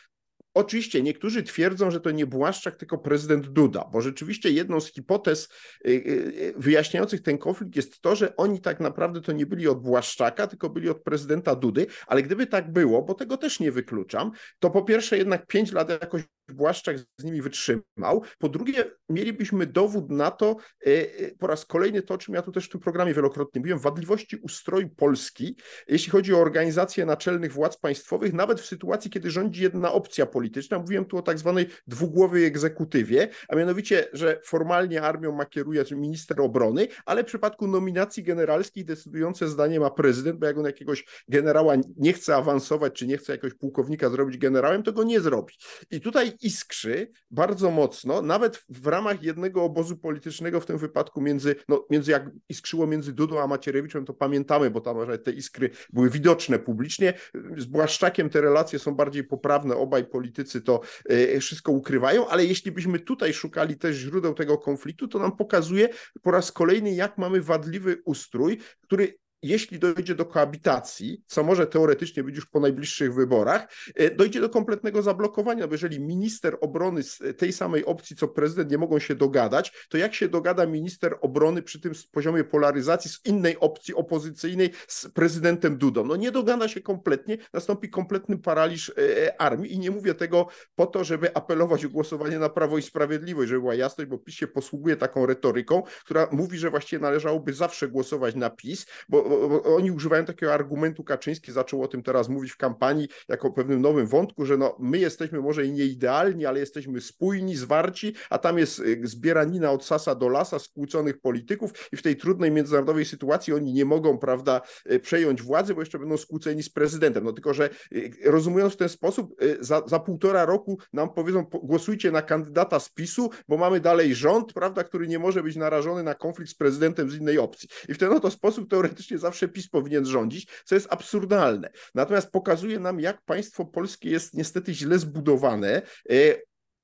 Oczywiście 0.53 1.01
niektórzy 1.01 1.43
twierdzą, 1.43 1.91
że 1.91 1.99
to 1.99 2.11
nie 2.11 2.25
Błaszczak, 2.25 2.75
tylko 2.75 2.97
prezydent 2.97 3.47
Duda, 3.47 3.89
bo 3.91 4.01
rzeczywiście 4.01 4.51
jedną 4.51 4.81
z 4.81 4.93
hipotez 4.93 5.49
y, 5.87 5.89
y, 5.89 6.53
wyjaśniających 6.57 7.21
ten 7.21 7.37
konflikt 7.37 7.75
jest 7.75 8.01
to, 8.01 8.15
że 8.15 8.35
oni 8.35 8.61
tak 8.61 8.79
naprawdę 8.79 9.21
to 9.21 9.31
nie 9.31 9.45
byli 9.45 9.67
od 9.67 9.81
Błaszczaka, 9.81 10.47
tylko 10.47 10.69
byli 10.69 10.89
od 10.89 11.03
prezydenta 11.03 11.55
Dudy, 11.55 11.87
ale 12.07 12.23
gdyby 12.23 12.47
tak 12.47 12.71
było, 12.71 13.01
bo 13.01 13.13
tego 13.13 13.37
też 13.37 13.59
nie 13.59 13.71
wykluczam, 13.71 14.31
to 14.59 14.69
po 14.69 14.83
pierwsze 14.83 15.17
jednak 15.17 15.47
pięć 15.47 15.71
lat 15.71 15.89
jakoś 15.89 16.23
Błaszczak 16.53 16.97
z 16.99 17.23
nimi 17.23 17.41
wytrzymał. 17.41 18.23
Po 18.37 18.49
drugie, 18.49 18.85
mielibyśmy 19.09 19.65
dowód 19.65 20.09
na 20.09 20.31
to, 20.31 20.55
e, 20.85 20.89
e, 20.89 21.35
po 21.39 21.47
raz 21.47 21.65
kolejny 21.65 22.01
to, 22.01 22.13
o 22.13 22.17
czym 22.17 22.35
ja 22.35 22.41
tu 22.41 22.51
też 22.51 22.65
w 22.65 22.69
tym 22.69 22.81
programie 22.81 23.13
wielokrotnie 23.13 23.59
mówiłem, 23.59 23.79
wadliwości 23.79 24.35
ustroju 24.35 24.89
Polski, 24.89 25.57
jeśli 25.87 26.11
chodzi 26.11 26.33
o 26.33 26.39
organizację 26.39 27.05
naczelnych 27.05 27.51
władz 27.51 27.77
państwowych, 27.77 28.33
nawet 28.33 28.61
w 28.61 28.65
sytuacji, 28.65 29.11
kiedy 29.11 29.31
rządzi 29.31 29.63
jedna 29.63 29.91
opcja 29.91 30.25
polityczna. 30.25 30.79
Mówiłem 30.79 31.05
tu 31.05 31.17
o 31.17 31.21
tak 31.21 31.39
zwanej 31.39 31.67
dwugłowej 31.87 32.45
egzekutywie, 32.45 33.29
a 33.49 33.55
mianowicie, 33.55 34.07
że 34.13 34.39
formalnie 34.45 35.01
armią 35.01 35.31
ma 35.31 35.45
kieruje 35.45 35.83
minister 35.91 36.41
obrony, 36.41 36.87
ale 37.05 37.23
w 37.23 37.27
przypadku 37.27 37.67
nominacji 37.67 38.23
generalskiej 38.23 38.85
decydujące 38.85 39.47
zdanie 39.47 39.79
ma 39.79 39.89
prezydent, 39.89 40.39
bo 40.39 40.45
jak 40.45 40.57
on 40.57 40.65
jakiegoś 40.65 41.05
generała 41.27 41.75
nie 41.97 42.13
chce 42.13 42.35
awansować, 42.35 42.93
czy 42.93 43.07
nie 43.07 43.17
chce 43.17 43.31
jakiegoś 43.31 43.53
pułkownika 43.53 44.09
zrobić 44.09 44.37
generałem, 44.37 44.83
to 44.83 44.93
go 44.93 45.03
nie 45.03 45.21
zrobi. 45.21 45.53
I 45.91 46.01
tutaj 46.01 46.37
iskrzy 46.43 47.11
bardzo 47.31 47.71
mocno, 47.71 48.21
nawet 48.21 48.63
w 48.69 48.87
ramach 48.87 49.23
jednego 49.23 49.63
obozu 49.63 49.97
politycznego, 49.97 50.59
w 50.59 50.65
tym 50.65 50.77
wypadku 50.77 51.21
między, 51.21 51.55
no, 51.69 51.85
między 51.89 52.11
jak 52.11 52.29
iskrzyło 52.49 52.87
między 52.87 53.13
Dudą 53.13 53.41
a 53.41 53.47
Macierewiczem, 53.47 54.05
to 54.05 54.13
pamiętamy, 54.13 54.69
bo 54.71 54.81
tam 54.81 54.97
te 55.23 55.31
iskry 55.31 55.69
były 55.93 56.09
widoczne 56.09 56.59
publicznie. 56.59 57.13
Z 57.57 57.65
Błaszczakiem 57.65 58.29
te 58.29 58.41
relacje 58.41 58.79
są 58.79 58.95
bardziej 58.95 59.23
poprawne, 59.23 59.75
obaj 59.75 60.05
politycy 60.05 60.61
to 60.61 60.81
y, 61.11 61.39
wszystko 61.39 61.71
ukrywają, 61.71 62.27
ale 62.27 62.45
jeśli 62.45 62.71
byśmy 62.71 62.99
tutaj 62.99 63.33
szukali 63.33 63.77
też 63.77 63.95
źródeł 63.95 64.33
tego 64.33 64.57
konfliktu, 64.57 65.07
to 65.07 65.19
nam 65.19 65.37
pokazuje 65.37 65.89
po 66.21 66.31
raz 66.31 66.51
kolejny, 66.51 66.93
jak 66.93 67.17
mamy 67.17 67.41
wadliwy 67.41 68.01
ustrój, 68.05 68.57
który 68.81 69.22
jeśli 69.43 69.79
dojdzie 69.79 70.15
do 70.15 70.25
koabitacji, 70.25 71.23
co 71.27 71.43
może 71.43 71.67
teoretycznie 71.67 72.23
być 72.23 72.35
już 72.35 72.45
po 72.45 72.59
najbliższych 72.59 73.13
wyborach, 73.13 73.67
e, 73.95 74.15
dojdzie 74.15 74.41
do 74.41 74.49
kompletnego 74.49 75.01
zablokowania, 75.01 75.67
bo 75.67 75.73
jeżeli 75.73 75.99
minister 75.99 76.57
obrony 76.61 77.03
z 77.03 77.19
tej 77.37 77.53
samej 77.53 77.85
opcji, 77.85 78.15
co 78.15 78.27
prezydent, 78.27 78.71
nie 78.71 78.77
mogą 78.77 78.99
się 78.99 79.15
dogadać, 79.15 79.87
to 79.89 79.97
jak 79.97 80.13
się 80.13 80.27
dogada 80.27 80.65
minister 80.65 81.17
obrony 81.21 81.61
przy 81.61 81.81
tym 81.81 81.93
poziomie 82.11 82.43
polaryzacji 82.43 83.11
z 83.11 83.25
innej 83.25 83.59
opcji 83.59 83.95
opozycyjnej 83.95 84.69
z 84.87 85.07
prezydentem 85.07 85.77
Dudą? 85.77 86.05
No 86.05 86.15
nie 86.15 86.31
dogada 86.31 86.67
się 86.67 86.81
kompletnie, 86.81 87.37
nastąpi 87.53 87.89
kompletny 87.89 88.37
paraliż 88.37 88.89
e, 88.89 89.41
armii 89.41 89.73
i 89.73 89.79
nie 89.79 89.91
mówię 89.91 90.13
tego 90.13 90.47
po 90.75 90.85
to, 90.85 91.03
żeby 91.03 91.35
apelować 91.35 91.85
o 91.85 91.89
głosowanie 91.89 92.39
na 92.39 92.49
Prawo 92.49 92.77
i 92.77 92.81
Sprawiedliwość, 92.81 93.49
żeby 93.49 93.61
była 93.61 93.75
jasność, 93.75 94.09
bo 94.09 94.17
PiS 94.17 94.35
się 94.35 94.47
posługuje 94.47 94.95
taką 94.95 95.25
retoryką, 95.25 95.83
która 96.05 96.27
mówi, 96.31 96.57
że 96.57 96.69
właściwie 96.69 97.01
należałoby 97.01 97.53
zawsze 97.53 97.87
głosować 97.87 98.35
na 98.35 98.49
PiS, 98.49 98.85
bo 99.09 99.32
oni 99.65 99.91
używają 99.91 100.25
takiego 100.25 100.53
argumentu, 100.53 101.03
Kaczyński 101.03 101.51
zaczął 101.51 101.83
o 101.83 101.87
tym 101.87 102.03
teraz 102.03 102.29
mówić 102.29 102.51
w 102.51 102.57
kampanii, 102.57 103.07
jako 103.27 103.51
pewnym 103.51 103.81
nowym 103.81 104.07
wątku, 104.07 104.45
że 104.45 104.57
no, 104.57 104.75
my 104.79 104.97
jesteśmy 104.97 105.41
może 105.41 105.67
nie 105.67 105.85
idealni, 105.85 106.45
ale 106.45 106.59
jesteśmy 106.59 107.01
spójni, 107.01 107.55
zwarci, 107.55 108.13
a 108.29 108.37
tam 108.37 108.57
jest 108.57 108.79
y, 108.79 109.01
zbieranina 109.03 109.71
od 109.71 109.85
sasa 109.85 110.15
do 110.15 110.29
lasa 110.29 110.59
skłóconych 110.59 111.21
polityków 111.21 111.71
i 111.91 111.97
w 111.97 112.01
tej 112.01 112.15
trudnej 112.15 112.51
międzynarodowej 112.51 113.05
sytuacji 113.05 113.53
oni 113.53 113.73
nie 113.73 113.85
mogą, 113.85 114.17
prawda, 114.17 114.61
y, 114.91 114.99
przejąć 114.99 115.41
władzy, 115.41 115.73
bo 115.73 115.81
jeszcze 115.81 115.99
będą 115.99 116.17
skłóceni 116.17 116.63
z 116.63 116.69
prezydentem. 116.69 117.23
No 117.23 117.33
tylko, 117.33 117.53
że 117.53 117.69
y, 117.91 118.11
rozumując 118.25 118.73
w 118.73 118.77
ten 118.77 118.89
sposób, 118.89 119.35
za, 119.59 119.81
za 119.85 119.99
półtora 119.99 120.45
roku 120.45 120.77
nam 120.93 121.13
powiedzą, 121.13 121.43
głosujcie 121.43 122.11
na 122.11 122.21
kandydata 122.21 122.79
z 122.79 122.89
PiSu, 122.89 123.29
bo 123.47 123.57
mamy 123.57 123.79
dalej 123.79 124.15
rząd, 124.15 124.53
prawda, 124.53 124.83
który 124.83 125.07
nie 125.07 125.19
może 125.19 125.43
być 125.43 125.55
narażony 125.55 126.03
na 126.03 126.15
konflikt 126.15 126.51
z 126.51 126.55
prezydentem 126.55 127.09
z 127.09 127.15
innej 127.15 127.39
opcji. 127.39 127.69
I 127.89 127.93
w 127.93 127.97
ten 127.97 128.11
oto 128.11 128.31
sposób 128.31 128.69
teoretycznie 128.69 129.17
zawsze 129.23 129.47
PiS 129.47 129.69
powinien 129.69 130.05
rządzić, 130.05 130.47
co 130.65 130.75
jest 130.75 130.87
absurdalne. 130.93 131.69
Natomiast 131.95 132.31
pokazuje 132.31 132.79
nam, 132.79 132.99
jak 132.99 133.21
państwo 133.21 133.65
polskie 133.65 134.09
jest 134.09 134.33
niestety 134.33 134.73
źle 134.73 134.99
zbudowane 134.99 135.81
e, 136.09 136.15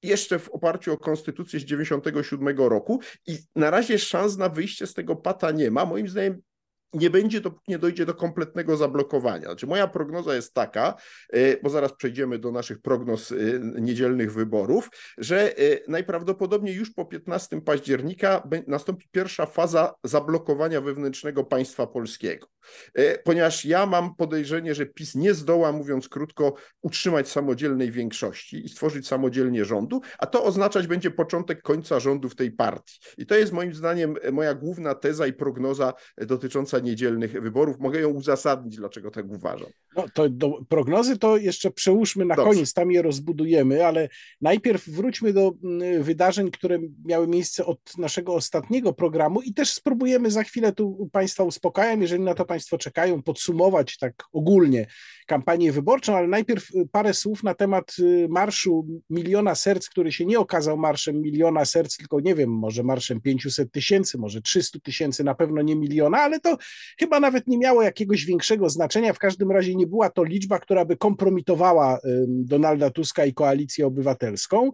jeszcze 0.04 0.40
w 0.40 0.50
oparciu 0.50 0.94
o 0.94 0.98
konstytucję 0.98 1.60
z 1.60 1.64
97 1.64 2.58
roku 2.58 3.00
i 3.28 3.38
na 3.56 3.70
razie 3.70 4.00
szans 4.00 4.38
na 4.38 4.50
wyjście 4.50 4.88
z 4.88 4.94
tego 4.94 5.16
pata 5.16 5.52
nie 5.52 5.72
ma. 5.72 5.86
Moim 5.86 6.08
zdaniem 6.08 6.42
nie 6.94 7.10
będzie, 7.10 7.42
dopóki 7.42 7.72
nie 7.72 7.80
dojdzie 7.80 8.06
do 8.06 8.14
kompletnego 8.14 8.78
zablokowania. 8.78 9.46
Znaczy, 9.46 9.68
moja 9.68 9.88
prognoza 9.88 10.36
jest 10.36 10.54
taka, 10.54 10.96
e, 11.30 11.62
bo 11.62 11.70
zaraz 11.70 11.94
przejdziemy 11.94 12.40
do 12.40 12.52
naszych 12.52 12.82
prognoz 12.82 13.32
e, 13.32 13.36
niedzielnych 13.82 14.34
wyborów, 14.34 14.90
że 15.18 15.58
e, 15.58 15.62
najprawdopodobniej 15.88 16.76
już 16.76 16.94
po 16.94 17.06
15 17.06 17.62
października 17.62 18.48
nastąpi 18.68 19.08
pierwsza 19.12 19.46
faza 19.46 19.94
zablokowania 20.04 20.82
wewnętrznego 20.82 21.44
państwa 21.44 21.88
polskiego. 21.88 22.48
Ponieważ 23.24 23.66
ja 23.66 23.86
mam 23.86 24.16
podejrzenie, 24.16 24.76
że 24.76 24.86
PiS 24.86 25.16
nie 25.16 25.34
zdoła, 25.34 25.72
mówiąc 25.72 26.10
krótko, 26.10 26.54
utrzymać 26.82 27.30
samodzielnej 27.30 27.92
większości 27.92 28.66
i 28.66 28.70
stworzyć 28.70 29.08
samodzielnie 29.08 29.66
rządu, 29.66 30.02
a 30.18 30.26
to 30.26 30.44
oznaczać 30.44 30.88
będzie 30.88 31.12
początek 31.12 31.62
końca 31.62 32.00
rządu 32.00 32.30
w 32.30 32.36
tej 32.36 32.52
partii. 32.52 33.00
I 33.18 33.26
to 33.26 33.36
jest 33.36 33.54
moim 33.54 33.74
zdaniem 33.74 34.16
moja 34.32 34.54
główna 34.54 34.96
teza 34.96 35.28
i 35.28 35.34
prognoza 35.34 35.94
dotycząca 36.18 36.79
niedzielnych 36.80 37.42
wyborów. 37.42 37.80
Mogę 37.80 38.00
ją 38.00 38.10
uzasadnić, 38.10 38.76
dlaczego 38.76 39.12
tak 39.12 39.26
uważam. 39.32 39.70
No, 39.96 40.06
to 40.14 40.30
do 40.30 40.60
prognozy 40.70 41.18
to 41.18 41.38
jeszcze 41.38 41.72
przełóżmy 41.72 42.26
na 42.26 42.36
Dobrze. 42.36 42.52
koniec, 42.52 42.74
tam 42.74 42.92
je 42.92 43.02
rozbudujemy, 43.02 43.86
ale 43.86 44.10
najpierw 44.42 44.90
wróćmy 44.90 45.34
do 45.34 45.54
mm, 45.64 46.04
wydarzeń, 46.04 46.52
które 46.52 46.80
miały 47.06 47.28
miejsce 47.28 47.66
od 47.66 47.98
naszego 47.98 48.34
ostatniego 48.34 48.94
programu 48.94 49.42
i 49.42 49.54
też 49.54 49.74
spróbujemy 49.74 50.32
za 50.32 50.44
chwilę 50.44 50.72
tu 50.72 51.10
Państwa 51.12 51.44
uspokajam, 51.44 52.02
jeżeli 52.02 52.24
na 52.24 52.34
to 52.34 52.46
Państwo 52.46 52.78
czekają, 52.78 53.24
podsumować 53.24 53.98
tak 53.98 54.14
ogólnie 54.34 54.88
kampanię 55.30 55.72
wyborczą, 55.72 56.16
ale 56.16 56.28
najpierw 56.28 56.76
y, 56.76 56.88
parę 56.92 57.14
słów 57.14 57.44
na 57.44 57.54
temat 57.54 57.96
y, 58.00 58.28
marszu 58.30 58.88
Miliona 59.10 59.56
Serc, 59.56 59.90
który 59.90 60.12
się 60.12 60.26
nie 60.26 60.40
okazał 60.40 60.78
marszem 60.78 61.22
Miliona 61.22 61.66
Serc, 61.66 61.98
tylko 61.98 62.20
nie 62.20 62.36
wiem, 62.36 62.50
może 62.50 62.84
marszem 62.84 63.22
500 63.22 63.72
tysięcy, 63.72 64.18
może 64.18 64.42
300 64.42 64.80
tysięcy, 64.80 65.24
na 65.24 65.36
pewno 65.36 65.62
nie 65.62 65.76
miliona, 65.76 66.18
ale 66.18 66.40
to 66.40 66.58
chyba 67.00 67.20
nawet 67.20 67.48
nie 67.48 67.58
miało 67.58 67.84
jakiegoś 67.84 68.26
większego 68.26 68.70
znaczenia. 68.70 69.14
W 69.14 69.20
każdym 69.20 69.52
razie 69.52 69.76
nie 69.76 69.88
była 69.88 70.10
to 70.10 70.24
liczba, 70.24 70.60
która 70.60 70.86
by 70.86 70.98
kompromitowała 70.98 72.00
Donalda 72.28 72.90
Tuska 72.90 73.26
i 73.26 73.34
koalicję 73.34 73.88
obywatelską. 73.88 74.72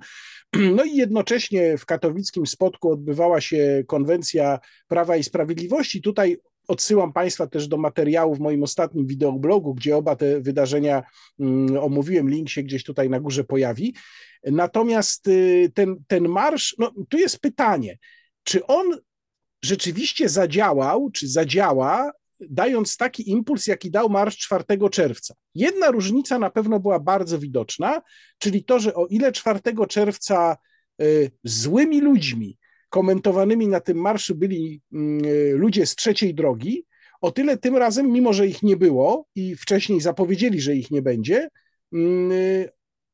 No 0.76 0.84
i 0.84 0.96
jednocześnie 0.96 1.78
w 1.78 1.86
katowickim 1.86 2.46
spotku 2.46 2.92
odbywała 2.92 3.42
się 3.42 3.84
konwencja 3.88 4.60
Prawa 4.88 5.18
i 5.18 5.24
Sprawiedliwości. 5.24 6.02
Tutaj 6.02 6.38
Odsyłam 6.68 7.14
Państwa 7.14 7.48
też 7.48 7.68
do 7.68 7.78
materiału 7.78 8.36
w 8.36 8.40
moim 8.40 8.64
ostatnim 8.64 9.08
wideoblogu, 9.08 9.74
gdzie 9.74 9.98
oba 9.98 10.16
te 10.16 10.42
wydarzenia 10.42 11.04
omówiłem. 11.82 12.30
Link 12.30 12.50
się 12.50 12.64
gdzieś 12.64 12.84
tutaj 12.84 13.10
na 13.10 13.20
górze 13.20 13.44
pojawi. 13.44 13.96
Natomiast 14.44 15.28
y, 15.28 15.72
ten, 15.74 15.96
ten 16.08 16.28
marsz, 16.28 16.76
no 16.80 16.92
tu 17.10 17.18
jest 17.18 17.40
pytanie, 17.40 17.98
czy 18.44 18.66
on 18.66 18.86
rzeczywiście 19.66 20.30
zadziałał, 20.30 21.10
czy 21.12 21.28
zadziała, 21.28 22.12
dając 22.50 22.98
taki 22.98 23.30
impuls, 23.30 23.68
jaki 23.68 23.92
dał 23.92 24.10
marsz 24.10 24.38
4 24.38 24.64
czerwca. 24.92 25.34
Jedna 25.56 25.92
różnica 25.92 26.40
na 26.40 26.50
pewno 26.50 26.80
była 26.80 27.00
bardzo 27.00 27.40
widoczna, 27.40 28.02
czyli 28.38 28.64
to, 28.64 28.80
że 28.80 28.94
o 28.94 29.08
ile 29.08 29.32
4 29.32 29.60
czerwca 29.90 30.58
y, 31.02 31.32
złymi 31.44 32.02
ludźmi 32.02 32.58
komentowanymi 32.90 33.68
na 33.68 33.80
tym 33.80 33.98
marszu 33.98 34.36
byli 34.36 34.82
mm, 34.94 35.26
y, 35.26 35.54
ludzie 35.58 35.86
z 35.86 35.96
trzeciej 35.96 36.34
drogi, 36.34 36.86
o 37.22 37.32
tyle 37.32 37.58
tym 37.58 37.78
razem, 37.78 38.12
mimo 38.12 38.34
że 38.34 38.48
ich 38.48 38.64
nie 38.64 38.78
było 38.78 39.28
i 39.36 39.56
wcześniej 39.56 40.02
zapowiedzieli, 40.02 40.62
że 40.62 40.76
ich 40.76 40.92
nie 40.92 41.02
będzie, 41.02 41.50
mm, 41.94 42.32
y, 42.32 42.70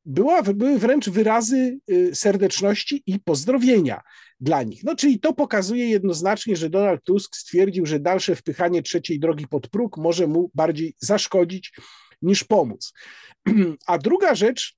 była, 0.05 0.43
były 0.43 0.79
wręcz 0.79 1.09
wyrazy 1.09 1.79
serdeczności 2.13 3.03
i 3.05 3.19
pozdrowienia 3.19 4.01
dla 4.39 4.63
nich. 4.63 4.83
No, 4.83 4.95
czyli 4.95 5.19
to 5.19 5.33
pokazuje 5.33 5.89
jednoznacznie, 5.89 6.55
że 6.55 6.69
Donald 6.69 7.03
Tusk 7.03 7.35
stwierdził, 7.35 7.85
że 7.85 7.99
dalsze 7.99 8.35
wpychanie 8.35 8.81
trzeciej 8.81 9.19
drogi 9.19 9.47
pod 9.47 9.67
próg 9.67 9.97
może 9.97 10.27
mu 10.27 10.51
bardziej 10.53 10.95
zaszkodzić 10.99 11.73
niż 12.21 12.43
pomóc. 12.43 12.93
A 13.87 13.97
druga 13.97 14.35
rzecz, 14.35 14.75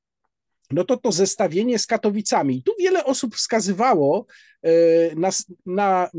no 0.71 0.83
to 0.83 0.97
to 0.97 1.11
zestawienie 1.11 1.79
z 1.79 1.87
Katowicami. 1.87 2.57
I 2.57 2.63
tu 2.63 2.73
wiele 2.79 3.05
osób 3.05 3.35
wskazywało 3.35 4.25
e, 4.63 4.71
na, 5.15 5.29
na, 5.65 6.09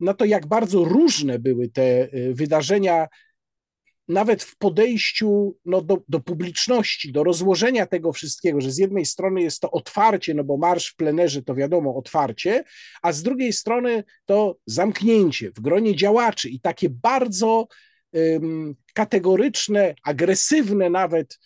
na 0.00 0.14
to, 0.14 0.24
jak 0.24 0.46
bardzo 0.46 0.84
różne 0.84 1.38
były 1.38 1.68
te 1.68 2.08
wydarzenia 2.32 3.06
nawet 4.08 4.42
w 4.42 4.56
podejściu 4.56 5.56
no, 5.64 5.82
do, 5.82 5.98
do, 6.08 6.20
publiczności, 6.20 7.12
do 7.12 7.24
rozłożenia 7.24 7.86
tego 7.86 8.12
wszystkiego, 8.12 8.60
że 8.60 8.70
z 8.70 8.78
jednej 8.78 9.06
strony 9.06 9.42
jest 9.42 9.60
to 9.60 9.70
otwarcie, 9.70 10.34
no 10.34 10.44
bo 10.44 10.56
marsz 10.56 10.92
w 10.92 10.96
plenerze 10.96 11.42
to 11.42 11.54
wiadomo 11.54 11.96
otwarcie, 11.96 12.64
a 13.02 13.12
z 13.12 13.22
drugiej 13.22 13.52
strony 13.52 14.04
to 14.24 14.56
zamknięcie 14.66 15.50
w 15.50 15.60
gronie 15.60 15.96
działaczy 15.96 16.48
i 16.48 16.60
takie 16.60 16.90
bardzo 16.90 17.68
um, 18.12 18.74
kategoryczne, 18.94 19.94
agresywne 20.02 20.90
nawet 20.90 21.38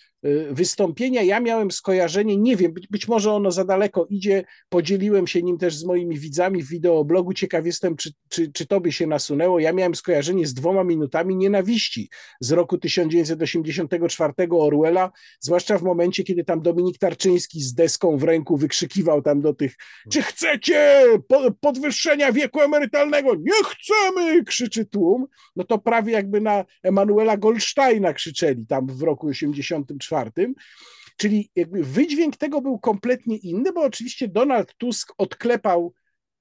wystąpienia 0.51 1.23
ja 1.23 1.41
miałem 1.41 1.71
skojarzenie, 1.71 2.37
nie 2.37 2.57
wiem, 2.57 2.73
być, 2.73 2.87
być, 2.87 3.09
może 3.09 3.33
ono 3.33 3.51
za 3.51 3.65
daleko 3.65 4.07
idzie, 4.11 4.45
podzieliłem 4.69 5.27
się 5.27 5.43
nim 5.43 5.59
też 5.59 5.77
z 5.77 5.85
moimi 5.85 6.19
widzami 6.19 6.63
w 6.63 6.69
wideoblogu, 6.69 7.33
ciekaw 7.33 7.67
jestem, 7.67 7.97
czy, 7.97 8.11
czy, 8.29 8.53
czy 8.53 8.67
to 8.67 8.81
by 8.81 8.93
się 8.93 9.07
nasunęło. 9.07 9.59
Ja 9.59 9.73
miałem 9.73 9.95
skojarzenie 9.95 10.47
z 10.47 10.55
dwoma 10.55 10.85
minutami 10.85 11.37
nienawiści 11.37 12.11
z 12.41 12.53
roku 12.53 12.79
1984 12.79 14.33
Orwella, 14.51 15.11
zwłaszcza 15.41 15.79
w 15.79 15.83
momencie, 15.83 16.25
kiedy 16.25 16.45
tam 16.45 16.63
Dominik 16.63 16.99
Tarczyński 16.99 17.61
z 17.61 17.75
deską 17.75 18.17
w 18.17 18.23
ręku 18.23 18.57
wykrzykiwał 18.57 19.23
tam 19.23 19.41
do 19.41 19.55
tych, 19.55 19.75
czy 20.13 20.23
chcecie 20.23 21.05
podwyższenia 21.61 22.33
wieku 22.33 22.61
emerytalnego? 22.61 23.35
Nie 23.35 23.65
chcemy, 23.65 24.45
krzyczy 24.45 24.87
tłum. 24.87 25.27
No 25.57 25.65
to 25.65 25.79
prawie 25.79 26.13
jakby 26.13 26.41
na 26.41 26.65
Emanuela 26.83 27.37
Goldsteina 27.37 28.13
krzyczeli 28.13 28.67
tam 28.67 28.87
w 28.87 29.03
roku 29.03 29.27
84 29.27 29.83
Czyli 31.17 31.51
jakby 31.57 31.85
wydźwięk 31.85 32.37
tego 32.37 32.61
był 32.61 32.79
kompletnie 32.79 33.37
inny, 33.37 33.73
bo 33.73 33.83
oczywiście 33.83 34.29
Donald 34.29 34.75
Tusk 34.77 35.13
odklepał 35.19 35.93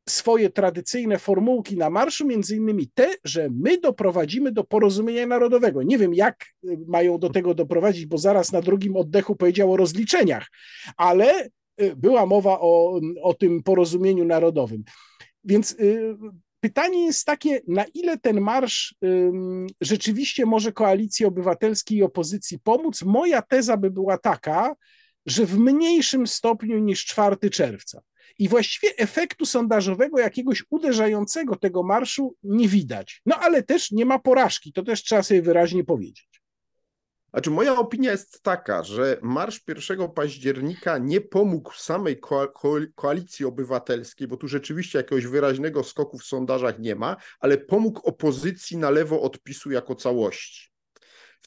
swoje 0.10 0.50
tradycyjne 0.50 1.20
formułki 1.20 1.78
na 1.78 1.90
marszu, 1.90 2.28
między 2.28 2.56
innymi 2.56 2.90
te, 2.94 3.14
że 3.24 3.50
my 3.52 3.78
doprowadzimy 3.78 4.52
do 4.52 4.64
porozumienia 4.64 5.28
narodowego. 5.28 5.84
Nie 5.84 5.98
wiem, 5.98 6.14
jak 6.14 6.46
mają 6.88 7.20
do 7.20 7.30
tego 7.30 7.54
doprowadzić, 7.54 8.06
bo 8.06 8.18
zaraz 8.18 8.52
na 8.52 8.62
drugim 8.62 8.96
oddechu 8.96 9.36
powiedział 9.36 9.74
o 9.74 9.78
rozliczeniach, 9.78 10.48
ale 10.98 11.46
y, 11.82 11.96
była 11.96 12.26
mowa 12.26 12.60
o, 12.60 13.00
o 13.22 13.34
tym 13.34 13.64
porozumieniu 13.64 14.26
narodowym. 14.26 14.84
Więc 15.44 15.72
y, 15.72 16.18
Pytanie 16.60 17.06
jest 17.06 17.26
takie, 17.26 17.62
na 17.68 17.86
ile 17.94 18.18
ten 18.18 18.42
marsz 18.42 18.96
ym, 19.04 19.68
rzeczywiście 19.82 20.46
może 20.46 20.72
koalicji 20.72 21.26
obywatelskiej 21.26 21.98
i 21.98 22.04
opozycji 22.04 22.60
pomóc? 22.60 23.04
Moja 23.04 23.42
teza 23.42 23.78
by 23.78 23.92
była 23.92 24.18
taka, 24.18 24.76
że 25.26 25.46
w 25.46 25.58
mniejszym 25.58 26.28
stopniu 26.28 26.80
niż 26.80 27.06
4 27.06 27.50
czerwca. 27.50 28.02
I 28.40 28.50
właściwie 28.50 28.98
efektu 28.98 29.46
sondażowego, 29.46 30.20
jakiegoś 30.20 30.64
uderzającego 30.70 31.56
tego 31.56 31.84
marszu 31.84 32.36
nie 32.44 32.68
widać. 32.68 33.22
No 33.26 33.36
ale 33.40 33.64
też 33.64 33.92
nie 33.92 34.06
ma 34.06 34.20
porażki, 34.20 34.74
to 34.74 34.84
też 34.84 35.04
trzeba 35.04 35.24
sobie 35.24 35.42
wyraźnie 35.42 35.84
powiedzieć. 35.84 36.37
Znaczy, 37.32 37.52
moja 37.52 37.80
opinia 37.80 38.12
jest 38.12 38.44
taka, 38.44 38.84
że 38.84 39.18
marsz 39.22 39.62
1 39.68 40.12
października 40.12 40.98
nie 40.98 41.22
pomógł 41.22 41.74
samej 41.74 42.20
ko 42.20 42.48
ko 42.48 42.76
koalicji 42.96 43.46
obywatelskiej, 43.46 44.28
bo 44.28 44.38
tu 44.38 44.48
rzeczywiście 44.48 44.98
jakiegoś 44.98 45.26
wyraźnego 45.26 45.84
skoku 45.84 46.18
w 46.18 46.24
sondażach 46.24 46.80
nie 46.80 46.96
ma, 46.96 47.16
ale 47.40 47.58
pomógł 47.58 48.02
opozycji 48.08 48.78
na 48.78 48.90
lewo 48.90 49.22
odpisu 49.22 49.72
jako 49.72 49.96
całości. 49.96 50.77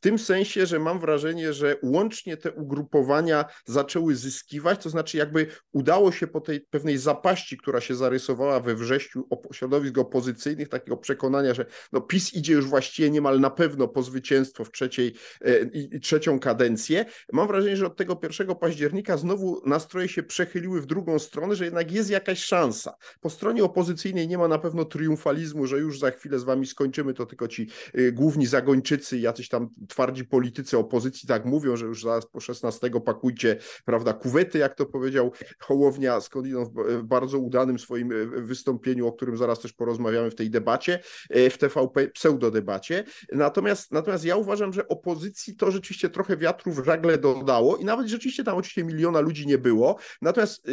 W 0.01 0.03
tym 0.03 0.19
sensie, 0.19 0.67
że 0.67 0.79
mam 0.79 1.01
wrażenie, 1.01 1.53
że 1.53 1.77
łącznie 1.83 2.37
te 2.37 2.53
ugrupowania 2.53 3.45
zaczęły 3.65 4.17
zyskiwać, 4.17 4.83
to 4.83 4.91
znaczy 4.91 5.17
jakby 5.17 5.47
udało 5.73 6.13
się 6.13 6.27
po 6.27 6.41
tej 6.41 6.61
pewnej 6.61 6.99
zapaści, 6.99 7.59
która 7.59 7.81
się 7.81 7.95
zarysowała 7.95 8.61
we 8.61 8.75
wrześniu 8.75 9.29
środowisk 9.53 9.99
opozycyjnych, 9.99 10.69
takiego 10.69 10.97
przekonania, 10.97 11.55
że 11.55 11.67
no 11.93 12.01
PiS 12.01 12.35
idzie 12.35 12.53
już 12.53 12.67
właściwie 12.67 13.11
niemal 13.11 13.41
na 13.41 13.51
pewno 13.51 13.89
po 13.89 14.03
zwycięstwo 14.03 14.65
w 14.65 14.71
trzeciej 14.71 15.15
e, 15.41 15.61
i 15.63 16.01
trzecią 16.01 16.41
kadencję. 16.41 17.05
Mam 17.33 17.47
wrażenie, 17.47 17.77
że 17.77 17.87
od 17.87 17.97
tego 17.97 18.21
1 18.23 18.57
października 18.57 19.17
znowu 19.17 19.63
nastroje 19.67 20.09
się 20.09 20.23
przechyliły 20.23 20.81
w 20.81 20.87
drugą 20.87 21.19
stronę, 21.19 21.57
że 21.57 21.65
jednak 21.65 21.93
jest 21.93 22.11
jakaś 22.11 22.45
szansa. 22.45 22.95
Po 23.21 23.31
stronie 23.31 23.65
opozycyjnej 23.65 24.29
nie 24.29 24.39
ma 24.39 24.49
na 24.49 24.59
pewno 24.59 24.85
triumfalizmu, 24.85 25.67
że 25.67 25.79
już 25.79 25.99
za 25.99 26.11
chwilę 26.11 26.39
z 26.39 26.45
wami 26.45 26.67
skończymy, 26.67 27.15
to 27.15 27.27
tylko 27.27 27.49
ci 27.49 27.69
y, 27.99 28.13
główni 28.13 28.47
zagończycy, 28.47 29.19
jacyś 29.19 29.49
tam 29.49 29.69
twardzi 29.91 30.25
politycy 30.25 30.79
opozycji 30.79 31.29
tak 31.29 31.45
mówią, 31.45 31.77
że 31.77 31.87
już 31.87 32.03
zaraz 32.03 32.27
po 32.27 32.41
16 32.41 32.91
pakujcie, 33.05 33.57
prawda, 33.85 34.13
kuwety, 34.13 34.59
jak 34.59 34.75
to 34.75 34.87
powiedział 34.87 35.33
Hołownia 35.59 36.21
skądinąd 36.21 36.69
w 36.69 37.03
bardzo 37.03 37.39
udanym 37.39 37.79
swoim 37.79 38.13
y, 38.13 38.27
wystąpieniu, 38.27 39.07
o 39.07 39.13
którym 39.13 39.37
zaraz 39.37 39.61
też 39.61 39.73
porozmawiamy 39.73 40.31
w 40.31 40.35
tej 40.35 40.51
debacie, 40.51 41.01
y, 41.37 41.51
w 41.51 41.59
TVP 41.59 42.09
pseudodebacie. 42.09 43.05
Natomiast, 43.33 43.93
natomiast 43.93 44.25
ja 44.25 44.37
uważam, 44.37 44.73
że 44.73 44.89
opozycji 44.89 45.57
to 45.57 45.71
rzeczywiście 45.71 46.09
trochę 46.09 46.37
wiatru 46.37 46.73
w 46.73 46.85
żagle 46.85 47.19
dodało 47.19 47.77
i 47.77 47.85
nawet 47.85 48.07
rzeczywiście 48.07 48.45
tam 48.45 48.57
oczywiście 48.57 48.85
miliona 48.85 49.21
ludzi 49.21 49.47
nie 49.47 49.59
było. 49.59 49.97
Natomiast 50.23 50.67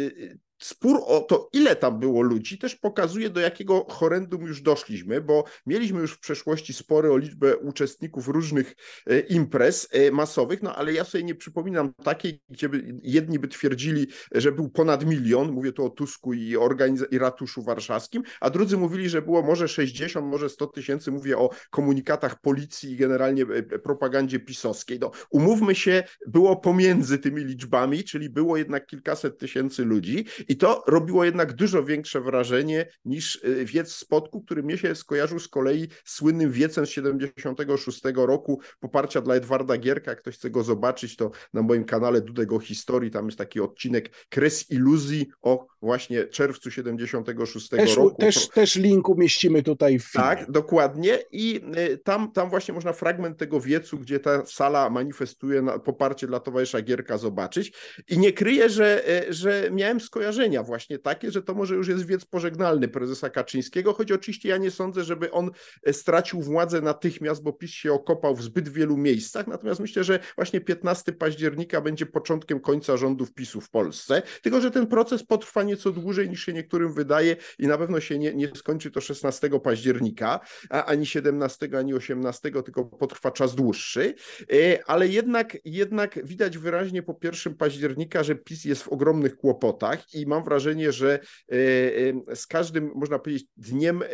spór 0.58 1.00
o 1.06 1.20
to, 1.20 1.48
ile 1.52 1.76
tam 1.76 1.98
było 1.98 2.22
ludzi, 2.22 2.58
też 2.58 2.76
pokazuje, 2.76 3.30
do 3.30 3.40
jakiego 3.40 3.86
horrendum 3.88 4.42
już 4.42 4.62
doszliśmy, 4.62 5.20
bo 5.20 5.44
mieliśmy 5.66 6.00
już 6.00 6.12
w 6.12 6.20
przeszłości 6.20 6.72
spory 6.72 7.12
o 7.12 7.16
liczbę 7.16 7.56
uczestników 7.56 8.28
różnych 8.28 8.74
e, 9.06 9.20
imprez 9.20 9.88
e, 9.92 10.10
masowych, 10.10 10.62
no 10.62 10.76
ale 10.76 10.92
ja 10.92 11.04
sobie 11.04 11.24
nie 11.24 11.34
przypominam 11.34 11.94
takiej, 12.04 12.42
gdzie 12.48 12.68
by, 12.68 12.98
jedni 13.02 13.38
by 13.38 13.48
twierdzili, 13.48 14.06
że 14.32 14.52
był 14.52 14.68
ponad 14.68 15.06
milion, 15.06 15.52
mówię 15.52 15.72
tu 15.72 15.84
o 15.84 15.90
Tusku 15.90 16.34
i, 16.34 16.56
organiz- 16.56 17.06
i 17.10 17.18
ratuszu 17.18 17.62
warszawskim, 17.62 18.22
a 18.40 18.50
drudzy 18.50 18.76
mówili, 18.76 19.08
że 19.08 19.22
było 19.22 19.42
może 19.42 19.68
60, 19.68 20.26
może 20.26 20.48
100 20.48 20.66
tysięcy, 20.66 21.10
mówię 21.10 21.38
o 21.38 21.50
komunikatach 21.70 22.40
policji 22.40 22.92
i 22.92 22.96
generalnie 22.96 23.42
e, 23.42 23.62
propagandzie 23.62 24.40
pisowskiej. 24.40 24.98
No, 24.98 25.10
umówmy 25.30 25.74
się, 25.74 26.04
było 26.26 26.56
pomiędzy 26.56 27.18
tymi 27.18 27.44
liczbami, 27.44 28.04
czyli 28.04 28.30
było 28.30 28.56
jednak 28.56 28.86
kilkaset 28.86 29.38
tysięcy 29.38 29.84
ludzi 29.84 30.26
i 30.48 30.56
to 30.56 30.84
robiło 30.86 31.24
jednak 31.24 31.52
dużo 31.52 31.84
większe 31.84 32.20
wrażenie 32.20 32.86
niż 33.04 33.36
y, 33.44 33.64
wiec 33.64 33.92
spotku, 33.92 34.40
który 34.40 34.62
mnie 34.62 34.78
się 34.78 34.94
skojarzył 34.94 35.38
z 35.38 35.48
kolei 35.48 35.88
słynnym 36.04 36.52
wiecem 36.52 36.86
z 36.86 36.90
76 36.90 38.02
roku 38.14 38.60
poparcia 38.80 39.20
dla 39.20 39.34
Edwarda 39.34 39.78
Gierka. 39.78 40.10
Jak 40.10 40.20
ktoś 40.20 40.34
chce 40.34 40.50
go 40.50 40.62
zobaczyć, 40.62 41.16
to 41.16 41.30
na 41.54 41.62
moim 41.62 41.84
kanale 41.84 42.20
Dudego 42.20 42.58
Historii, 42.58 43.10
tam 43.10 43.26
jest 43.26 43.38
taki 43.38 43.60
odcinek 43.60 44.10
Kres 44.28 44.70
iluzji 44.70 45.26
o 45.42 45.66
właśnie 45.82 46.24
czerwcu 46.24 46.70
76 46.70 47.68
też, 47.68 47.96
roku. 47.96 48.16
Też, 48.20 48.48
też 48.48 48.76
link 48.76 49.08
umieścimy 49.08 49.62
tutaj 49.62 49.98
w 49.98 50.04
filmie. 50.04 50.26
Tak, 50.26 50.50
dokładnie 50.50 51.18
i 51.32 51.60
y, 51.78 51.98
tam, 51.98 52.32
tam 52.32 52.50
właśnie 52.50 52.74
można 52.74 52.92
fragment 52.92 53.38
tego 53.38 53.60
wiecu, 53.60 53.98
gdzie 53.98 54.20
ta 54.20 54.46
sala 54.46 54.90
manifestuje 54.90 55.66
poparcie 55.84 56.26
dla 56.26 56.40
towarzysza 56.40 56.82
Gierka 56.82 57.18
zobaczyć 57.18 57.72
i 58.08 58.18
nie 58.18 58.32
kryję, 58.32 58.70
że, 58.70 59.08
y, 59.28 59.32
że 59.32 59.70
miałem 59.72 60.00
skojarzenie 60.00 60.37
właśnie 60.62 60.98
takie, 60.98 61.30
że 61.30 61.42
to 61.42 61.54
może 61.54 61.74
już 61.74 61.88
jest 61.88 62.06
wiec 62.06 62.24
pożegnalny 62.24 62.88
prezesa 62.88 63.30
Kaczyńskiego, 63.30 63.92
choć 63.92 64.12
oczywiście 64.12 64.48
ja 64.48 64.56
nie 64.56 64.70
sądzę, 64.70 65.04
żeby 65.04 65.30
on 65.30 65.50
e, 65.82 65.92
stracił 65.92 66.40
władzę 66.40 66.80
natychmiast, 66.80 67.42
bo 67.42 67.52
PiS 67.52 67.70
się 67.70 67.92
okopał 67.92 68.36
w 68.36 68.42
zbyt 68.42 68.68
wielu 68.68 68.96
miejscach, 68.96 69.46
natomiast 69.46 69.80
myślę, 69.80 70.04
że 70.04 70.18
właśnie 70.36 70.60
15 70.60 71.12
października 71.12 71.80
będzie 71.80 72.06
początkiem 72.06 72.60
końca 72.60 72.96
rządów 72.96 73.34
PiSu 73.34 73.60
w 73.60 73.70
Polsce, 73.70 74.22
tylko 74.42 74.60
że 74.60 74.70
ten 74.70 74.86
proces 74.86 75.22
potrwa 75.24 75.62
nieco 75.62 75.90
dłużej 75.90 76.30
niż 76.30 76.44
się 76.44 76.52
niektórym 76.52 76.92
wydaje 76.92 77.36
i 77.58 77.66
na 77.66 77.78
pewno 77.78 78.00
się 78.00 78.18
nie, 78.18 78.34
nie 78.34 78.48
skończy 78.54 78.90
to 78.90 79.00
16 79.00 79.50
października, 79.64 80.40
a 80.70 80.84
ani 80.84 81.06
17, 81.06 81.68
ani 81.78 81.94
18, 81.94 82.50
tylko 82.50 82.84
potrwa 82.84 83.30
czas 83.30 83.54
dłuższy, 83.54 84.14
e, 84.52 84.78
ale 84.86 85.08
jednak, 85.08 85.58
jednak 85.64 86.26
widać 86.26 86.58
wyraźnie 86.58 87.02
po 87.02 87.18
1 87.22 87.54
października, 87.54 88.22
że 88.22 88.34
PiS 88.34 88.64
jest 88.64 88.82
w 88.82 88.88
ogromnych 88.88 89.36
kłopotach 89.36 90.14
i 90.14 90.26
mam 90.28 90.44
wrażenie, 90.44 90.92
że 90.92 91.20
e, 91.52 91.54
e, 92.30 92.36
z 92.36 92.46
każdym, 92.46 92.92
można 92.94 93.18
powiedzieć, 93.18 93.46
dniem 93.56 94.02
e, 94.02 94.06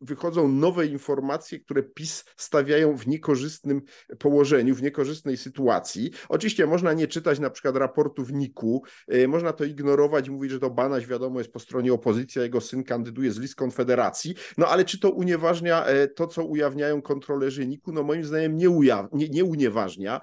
wychodzą 0.00 0.48
nowe 0.48 0.86
informacje, 0.86 1.60
które 1.60 1.82
PiS 1.82 2.24
stawiają 2.36 2.96
w 2.96 3.06
niekorzystnym 3.06 3.82
położeniu, 4.18 4.74
w 4.74 4.82
niekorzystnej 4.82 5.36
sytuacji. 5.36 6.10
Oczywiście 6.28 6.66
można 6.66 6.92
nie 6.92 7.06
czytać 7.06 7.38
na 7.38 7.50
przykład 7.50 7.76
raportów 7.76 8.32
NIK-u, 8.32 8.82
można 9.28 9.52
to 9.52 9.64
ignorować 9.64 10.28
mówić, 10.28 10.50
że 10.50 10.60
to 10.60 10.70
Banaś, 10.70 11.06
wiadomo, 11.06 11.40
jest 11.40 11.52
po 11.52 11.58
stronie 11.58 11.92
opozycji, 11.92 12.40
a 12.40 12.44
jego 12.44 12.60
syn 12.60 12.84
kandyduje 12.84 13.32
z 13.32 13.38
list 13.38 13.54
Konfederacji, 13.54 14.34
no 14.58 14.68
ale 14.68 14.84
czy 14.84 15.00
to 15.00 15.10
unieważnia 15.10 15.84
to, 16.16 16.26
co 16.26 16.44
ujawniają 16.44 17.02
kontrolerzy 17.02 17.66
NIK-u? 17.66 17.92
No 17.92 18.02
moim 18.02 18.24
zdaniem 18.24 18.56
nie, 18.56 18.68
nie, 19.12 19.28
nie 19.28 19.44
unieważnia, 19.44 20.20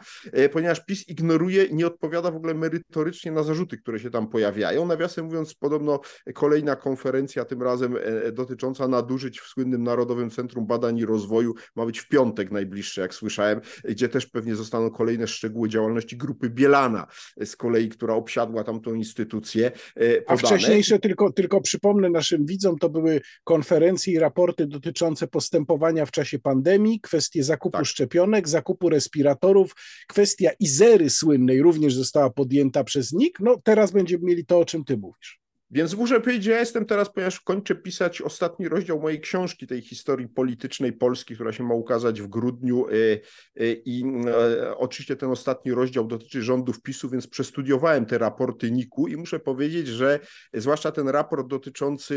ponieważ 0.51 0.85
PiS 0.85 1.09
ignoruje, 1.09 1.69
nie 1.71 1.87
odpowiada 1.87 2.31
w 2.31 2.35
ogóle 2.35 2.53
merytorycznie 2.53 3.31
na 3.31 3.43
zarzuty, 3.43 3.77
które 3.77 3.99
się 3.99 4.09
tam 4.09 4.27
pojawiają. 4.27 4.85
Nawiasem 4.85 5.12
Nawiasem 5.13 5.25
mówiąc, 5.25 5.53
podobno 5.53 5.99
kolejna 6.33 6.75
konferencja, 6.75 7.45
tym 7.45 7.61
razem 7.61 7.97
e, 7.97 8.31
dotycząca 8.31 8.87
nadużyć 8.87 9.39
w 9.39 9.47
słynnym 9.47 9.83
Narodowym 9.83 10.29
Centrum 10.29 10.65
Badań 10.65 10.97
i 10.97 11.05
Rozwoju, 11.05 11.53
ma 11.75 11.85
być 11.85 11.99
w 11.99 12.07
piątek 12.07 12.51
najbliższy, 12.51 13.01
jak 13.01 13.13
słyszałem, 13.13 13.61
gdzie 13.83 14.09
też 14.09 14.25
pewnie 14.25 14.55
zostaną 14.55 14.89
kolejne 14.89 15.27
szczegóły 15.27 15.69
działalności 15.69 16.17
grupy 16.17 16.49
Bielana, 16.49 17.07
z 17.45 17.55
kolei, 17.55 17.89
która 17.89 18.13
obsiadła 18.13 18.63
tamtą 18.63 18.93
instytucję. 18.93 19.71
E, 19.95 20.21
podane. 20.21 20.23
A 20.27 20.37
wcześniejsze, 20.37 20.99
tylko, 20.99 21.31
tylko 21.31 21.61
przypomnę 21.61 22.09
naszym 22.09 22.45
widzom, 22.45 22.77
to 22.77 22.89
były 22.89 23.21
konferencje 23.43 24.13
i 24.13 24.19
raporty 24.19 24.67
dotyczące 24.67 25.27
postępowania 25.27 26.05
w 26.05 26.11
czasie 26.11 26.39
pandemii, 26.39 26.99
kwestie 26.99 27.43
zakupu 27.43 27.77
tak. 27.77 27.85
szczepionek, 27.85 28.49
zakupu 28.49 28.89
respiratorów, 28.89 29.75
kwestia 30.07 30.49
Izery 30.59 31.09
słynnej 31.09 31.61
również 31.61 31.95
została 31.95 32.29
podjęta 32.29 32.83
przez 32.83 33.13
NIK. 33.13 33.39
No 33.39 33.61
teraz 33.63 33.91
będziemy 33.91 34.23
mieli 34.25 34.45
to, 34.45 34.59
o 34.59 34.65
czym 34.65 34.83
ty 34.83 34.97
mówisz. 35.03 35.42
Więc 35.73 35.95
muszę 35.95 36.21
powiedzieć, 36.21 36.43
że 36.43 36.51
ja 36.51 36.59
jestem 36.59 36.85
teraz, 36.85 37.13
ponieważ 37.13 37.41
kończę 37.41 37.75
pisać 37.75 38.21
ostatni 38.21 38.67
rozdział 38.67 38.99
mojej 38.99 39.21
książki, 39.21 39.67
tej 39.67 39.81
historii 39.81 40.27
politycznej 40.27 40.93
Polski, 40.93 41.35
która 41.35 41.51
się 41.51 41.63
ma 41.63 41.73
ukazać 41.73 42.21
w 42.21 42.27
grudniu. 42.27 42.87
Y, 42.89 43.21
y, 43.61 43.81
I 43.85 44.03
e, 44.27 44.77
oczywiście 44.77 45.15
ten 45.15 45.29
ostatni 45.29 45.71
rozdział 45.71 46.07
dotyczy 46.07 46.41
rządów 46.41 46.81
PiSu, 46.81 47.09
więc 47.09 47.27
przestudiowałem 47.27 48.05
te 48.05 48.17
raporty 48.17 48.71
NIK-u 48.71 49.07
i 49.07 49.17
muszę 49.17 49.39
powiedzieć, 49.39 49.87
że 49.87 50.19
zwłaszcza 50.53 50.91
ten 50.91 51.09
raport 51.09 51.47
dotyczący 51.47 52.13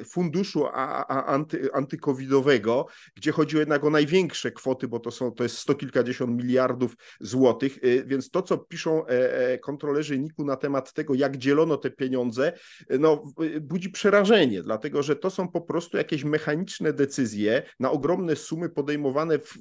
y, 0.00 0.04
funduszu 0.04 0.66
anty, 1.08 1.72
antykowidowego, 1.72 2.86
gdzie 3.16 3.32
chodziło 3.32 3.60
jednak 3.60 3.84
o 3.84 3.90
największe 3.90 4.52
kwoty, 4.52 4.88
bo 4.88 5.00
to, 5.00 5.10
są, 5.10 5.32
to 5.32 5.42
jest 5.42 5.58
sto 5.58 5.74
kilkadziesiąt 5.74 6.42
miliardów 6.42 6.94
złotych, 7.20 7.78
więc 8.06 8.30
to, 8.30 8.42
co 8.42 8.58
piszą 8.58 9.06
e, 9.06 9.08
e, 9.52 9.58
kontrolerzy 9.58 10.18
NIK-u 10.18 10.44
na 10.44 10.56
temat 10.56 10.92
tego, 10.92 11.14
jak 11.14 11.36
dzielono 11.36 11.76
te 11.76 11.90
pieniądze, 11.90 12.51
no, 12.98 13.24
budzi 13.60 13.90
przerażenie, 13.90 14.62
dlatego 14.62 15.02
że 15.02 15.16
to 15.16 15.30
są 15.30 15.48
po 15.48 15.60
prostu 15.60 15.96
jakieś 15.96 16.24
mechaniczne 16.24 16.92
decyzje 16.92 17.62
na 17.80 17.90
ogromne 17.90 18.36
sumy 18.36 18.68
podejmowane 18.68 19.38
w, 19.38 19.58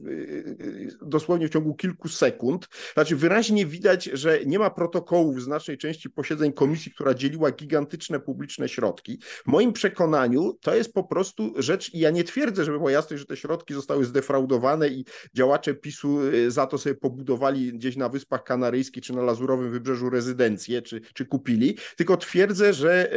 dosłownie 1.02 1.48
w 1.48 1.52
ciągu 1.52 1.76
kilku 1.76 2.10
sekund. 2.10 2.68
Znaczy 2.94 3.16
wyraźnie 3.16 3.66
widać, 3.66 4.06
że 4.14 4.40
nie 4.46 4.60
ma 4.60 4.70
protokołów 4.70 5.38
w 5.38 5.42
znacznej 5.42 5.78
części 5.78 6.10
posiedzeń 6.10 6.54
komisji, 6.54 6.92
która 6.92 7.14
dzieliła 7.14 7.52
gigantyczne 7.52 8.20
publiczne 8.20 8.70
środki. 8.70 9.20
W 9.22 9.48
moim 9.48 9.74
przekonaniu 9.74 10.58
to 10.62 10.76
jest 10.76 10.94
po 10.94 11.04
prostu 11.04 11.54
rzecz, 11.58 11.94
i 11.94 12.00
ja 12.00 12.10
nie 12.12 12.24
twierdzę, 12.24 12.66
żeby 12.66 12.78
było 12.78 12.90
jasne, 12.90 13.18
że 13.18 13.26
te 13.26 13.38
środki 13.38 13.74
zostały 13.74 14.06
zdefraudowane 14.06 14.88
i 14.88 15.06
działacze 15.34 15.74
PiSu 15.74 16.22
y, 16.22 16.52
za 16.52 16.68
to 16.68 16.78
sobie 16.78 16.96
pobudowali 16.96 17.74
gdzieś 17.74 17.96
na 17.96 18.10
Wyspach 18.10 18.44
Kanaryjskich 18.44 19.04
czy 19.04 19.14
na 19.14 19.22
Lazurowym 19.22 19.72
Wybrzeżu 19.72 20.10
rezydencję, 20.10 20.82
czy, 20.82 21.02
czy 21.14 21.26
kupili, 21.26 21.78
tylko 21.96 22.18
twierdzę, 22.18 22.74
że 22.74 22.81
e, 22.90 23.10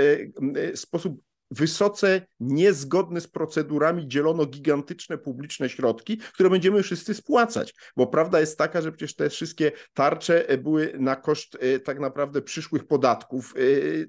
e, 0.56 0.76
sposób 0.76 1.20
wysoce 1.50 2.26
niezgodny 2.40 3.20
z 3.20 3.28
procedurami 3.28 4.08
dzielono 4.08 4.46
gigantyczne 4.46 5.18
publiczne 5.18 5.68
środki, 5.68 6.18
które 6.18 6.50
będziemy 6.50 6.82
wszyscy 6.82 7.14
spłacać. 7.14 7.74
Bo 7.96 8.06
prawda 8.06 8.40
jest 8.40 8.58
taka, 8.58 8.82
że 8.82 8.92
przecież 8.92 9.16
te 9.16 9.30
wszystkie 9.30 9.72
tarcze 9.94 10.48
e, 10.48 10.58
były 10.58 10.92
na 10.98 11.16
koszt 11.16 11.58
tak 11.84 12.00
naprawdę 12.00 12.42
przyszłych 12.42 12.86
podatków. 12.86 13.54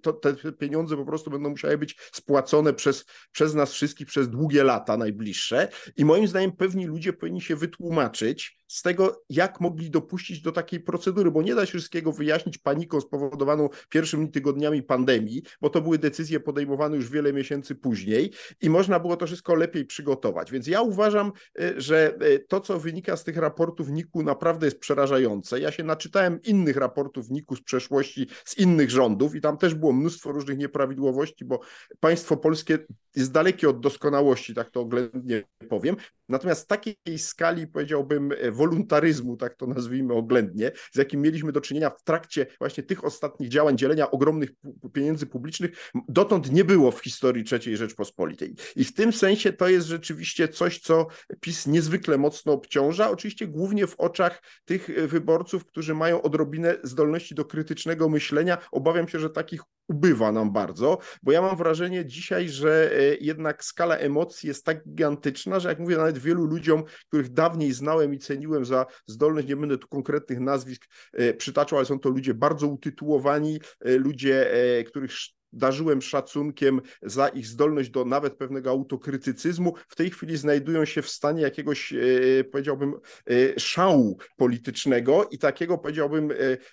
To, 0.01 0.13
te 0.13 0.35
pieniądze 0.51 0.97
po 0.97 1.05
prostu 1.05 1.31
będą 1.31 1.49
musiały 1.49 1.77
być 1.77 1.97
spłacone 2.13 2.73
przez, 2.73 3.05
przez 3.31 3.53
nas 3.53 3.71
wszystkich 3.71 4.07
przez 4.07 4.29
długie 4.29 4.63
lata 4.63 4.97
najbliższe. 4.97 5.67
I 5.97 6.05
moim 6.05 6.27
zdaniem 6.27 6.51
pewni 6.51 6.85
ludzie 6.85 7.13
powinni 7.13 7.41
się 7.41 7.55
wytłumaczyć, 7.55 8.64
z 8.67 8.82
tego, 8.82 9.23
jak 9.30 9.62
mogli 9.62 9.89
dopuścić 9.89 10.41
do 10.41 10.51
takiej 10.51 10.80
procedury, 10.80 11.32
bo 11.32 11.41
nie 11.41 11.56
da 11.56 11.65
się 11.65 11.71
wszystkiego 11.71 12.12
wyjaśnić 12.12 12.58
paniką 12.58 13.01
spowodowaną 13.01 13.69
pierwszymi 13.89 14.32
tygodniami 14.32 14.84
pandemii, 14.84 15.43
bo 15.62 15.69
to 15.69 15.82
były 15.82 15.97
decyzje 15.97 16.39
podejmowane 16.39 16.95
już 16.95 17.10
wiele 17.10 17.34
miesięcy 17.34 17.75
później 17.75 18.32
i 18.62 18.69
można 18.69 18.99
było 18.99 19.17
to 19.17 19.25
wszystko 19.25 19.56
lepiej 19.56 19.86
przygotować. 19.86 20.51
Więc 20.51 20.67
ja 20.67 20.82
uważam, 20.82 21.32
e, 21.60 21.82
że 21.82 22.15
e, 22.19 22.39
to, 22.39 22.62
co 22.62 22.80
wynika 22.80 23.17
z 23.17 23.23
tych 23.23 23.38
raportów 23.38 23.89
NIK-u, 23.89 24.23
naprawdę 24.23 24.67
jest 24.67 24.80
przerażające. 24.80 25.60
Ja 25.60 25.71
się 25.71 25.84
naczytałem 25.84 26.41
innych 26.41 26.78
raportów 26.78 27.30
NIK-u 27.30 27.56
z 27.56 27.62
przeszłości, 27.62 28.28
z 28.45 28.58
innych 28.58 28.91
rządów 28.91 29.36
i 29.36 29.41
tam 29.41 29.58
też 29.58 29.75
było 29.75 29.93
mnóstwo 29.93 30.32
różnych 30.32 30.58
nieprawidłowości, 30.58 31.45
bo 31.45 31.60
państwo 31.99 32.38
polskie 32.38 32.80
jest 33.15 33.32
dalekie 33.32 33.69
od 33.69 33.80
doskonałości, 33.80 34.54
tak 34.54 34.69
to 34.69 34.82
oględnie 34.82 35.43
powiem. 35.69 35.95
Natomiast 36.30 36.67
takiej 36.67 37.17
skali, 37.17 37.67
powiedziałbym, 37.67 38.34
woluntaryzmu, 38.55 39.37
tak 39.37 39.55
to 39.55 39.67
nazwijmy 39.67 40.13
oględnie, 40.13 40.71
z 40.91 40.97
jakim 40.97 41.21
mieliśmy 41.21 41.51
do 41.51 41.61
czynienia 41.61 41.89
w 41.89 42.03
trakcie 42.03 42.45
właśnie 42.59 42.83
tych 42.83 43.05
ostatnich 43.05 43.49
działań 43.49 43.77
dzielenia 43.77 44.11
ogromnych 44.11 44.49
pieniędzy 44.93 45.25
publicznych, 45.25 45.91
dotąd 46.09 46.51
nie 46.51 46.63
było 46.63 46.91
w 46.91 46.99
historii 46.99 47.43
III 47.51 47.77
Rzeczpospolitej. 47.77 48.55
I 48.75 48.83
w 48.83 48.93
tym 48.93 49.13
sensie 49.13 49.53
to 49.53 49.67
jest 49.67 49.87
rzeczywiście 49.87 50.47
coś, 50.47 50.79
co 50.79 51.07
PiS 51.41 51.67
niezwykle 51.67 52.17
mocno 52.17 52.53
obciąża, 52.53 53.09
oczywiście 53.09 53.47
głównie 53.47 53.87
w 53.87 53.95
oczach 53.99 54.43
tych 54.65 54.89
e, 54.89 55.07
wyborców, 55.07 55.65
którzy 55.65 55.95
mają 55.95 56.21
odrobinę 56.21 56.75
zdolności 56.83 57.35
do 57.35 57.45
krytycznego 57.45 58.09
myślenia. 58.09 58.57
Obawiam 58.71 59.07
się, 59.07 59.19
że 59.19 59.29
takich 59.29 59.61
ubywa 59.87 60.31
nam 60.31 60.51
bardzo, 60.51 60.97
bo 61.23 61.31
ja 61.31 61.41
mam 61.41 61.57
wrażenie 61.57 62.05
dzisiaj, 62.05 62.49
że 62.49 62.91
e, 62.99 63.15
jednak 63.15 63.63
skala 63.63 63.95
emocji 63.95 64.47
jest 64.47 64.65
tak 64.65 64.83
gigantyczna, 64.83 65.59
że 65.59 65.69
jak 65.69 65.79
mówię 65.79 65.97
nawet 65.97 66.17
wielu 66.17 66.45
ludziom, 66.45 66.83
których 67.07 67.29
dawniej 67.29 67.73
znałem 67.73 68.13
i 68.13 68.19
ceniłem 68.19 68.44
za 68.65 68.86
zdolność, 69.08 69.47
nie 69.47 69.55
będę 69.55 69.77
tu 69.77 69.88
konkretnych 69.88 70.39
nazwisk 70.39 70.86
e, 71.13 71.34
przytaczał, 71.34 71.79
ale 71.79 71.86
są 71.86 71.99
to 71.99 72.10
ludzie 72.10 72.34
bardzo 72.34 72.67
utytułowani, 72.67 73.60
e, 73.81 73.97
ludzie, 73.97 74.51
których 74.88 75.12
darzyłem 75.55 76.01
szacunkiem 76.01 76.81
za 77.01 77.27
ich 77.27 77.47
zdolność 77.47 77.89
do 77.89 78.05
nawet 78.05 78.33
pewnego 78.33 78.69
autokrytycyzmu, 78.69 79.73
w 79.87 79.95
tej 79.95 80.09
chwili 80.09 80.37
znajdują 80.37 80.85
się 80.85 81.01
w 81.01 81.09
stanie 81.09 81.41
jakiegoś, 81.41 81.93
e, 81.93 82.43
powiedziałbym, 82.43 82.93
e, 82.93 83.59
szału 83.59 84.17
politycznego 84.37 85.27
i 85.31 85.37
takiego, 85.37 85.77
powiedziałbym, 85.77 86.31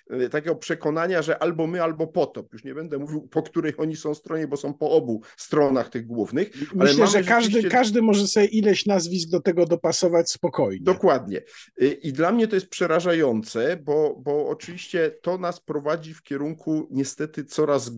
e, 0.09 0.29
takiego 0.29 0.55
przekonania, 0.55 1.21
że 1.21 1.43
albo 1.43 1.67
my, 1.67 1.83
albo 1.83 2.07
potop. 2.07 2.53
Już 2.53 2.63
nie 2.63 2.75
będę 2.75 2.97
mówił, 2.97 3.27
po 3.27 3.43
której 3.43 3.73
oni 3.77 3.95
są 3.95 4.15
stronie, 4.15 4.47
bo 4.47 4.57
są 4.57 4.73
po 4.73 4.91
obu 4.91 5.21
stronach 5.37 5.89
tych 5.89 6.05
głównych. 6.05 6.73
Myślę, 6.75 7.07
że 7.07 7.23
każdy, 7.23 7.43
rzeczywiście... 7.43 7.69
każdy 7.69 8.01
może 8.01 8.27
sobie 8.27 8.45
ileś 8.45 8.85
nazwisk 8.85 9.29
do 9.29 9.39
tego 9.39 9.65
dopasować 9.65 10.31
spokojnie. 10.31 10.83
Dokładnie. 10.83 11.41
I 12.01 12.13
dla 12.13 12.31
mnie 12.31 12.47
to 12.47 12.55
jest 12.55 12.69
przerażające, 12.69 13.77
bo, 13.77 14.15
bo 14.19 14.47
oczywiście 14.47 15.11
to 15.21 15.37
nas 15.37 15.61
prowadzi 15.61 16.13
w 16.13 16.23
kierunku 16.23 16.87
niestety 16.91 17.45
coraz 17.45 17.91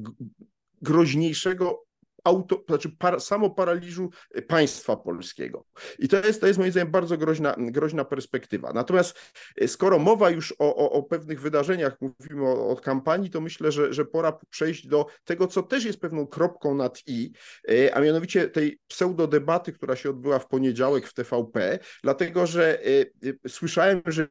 groźniejszego 0.85 1.85
auto, 2.25 2.63
znaczy 2.67 2.89
par, 2.89 3.21
samoparaliżu 3.21 4.09
państwa 4.47 4.97
polskiego. 4.97 5.65
I 5.99 6.07
to 6.07 6.17
jest, 6.17 6.41
to 6.41 6.47
jest 6.47 6.59
moim 6.59 6.71
zdaniem 6.71 6.91
bardzo 6.91 7.17
groźna, 7.17 7.55
groźna 7.57 8.05
perspektywa. 8.05 8.73
Natomiast 8.73 9.19
e, 9.61 9.67
skoro 9.67 9.99
mowa 9.99 10.29
już 10.29 10.51
o, 10.59 10.75
o, 10.75 10.91
o 10.91 11.03
pewnych 11.03 11.41
wydarzeniach, 11.41 11.97
mówimy 12.01 12.47
o, 12.47 12.69
o, 12.69 12.75
kampanii, 12.75 13.29
to 13.29 13.41
myślę, 13.41 13.71
że, 13.71 13.93
że 13.93 14.05
pora 14.05 14.39
przejść 14.49 14.87
do 14.87 15.05
tego, 15.23 15.47
co 15.47 15.63
też 15.63 15.85
jest 15.85 15.99
pewną 15.99 16.27
kropką 16.27 16.75
nad 16.75 17.01
i, 17.07 17.31
e, 17.69 17.95
a 17.95 18.01
mianowicie 18.01 18.49
tej 18.49 18.79
pseudodebaty, 18.87 19.73
która 19.73 19.95
się 19.95 20.09
odbyła 20.09 20.39
w 20.39 20.47
poniedziałek 20.47 21.07
w 21.07 21.13
TVP, 21.13 21.79
dlatego 22.03 22.47
że 22.47 22.79
e, 22.85 23.49
słyszałem, 23.49 24.01
że 24.05 24.27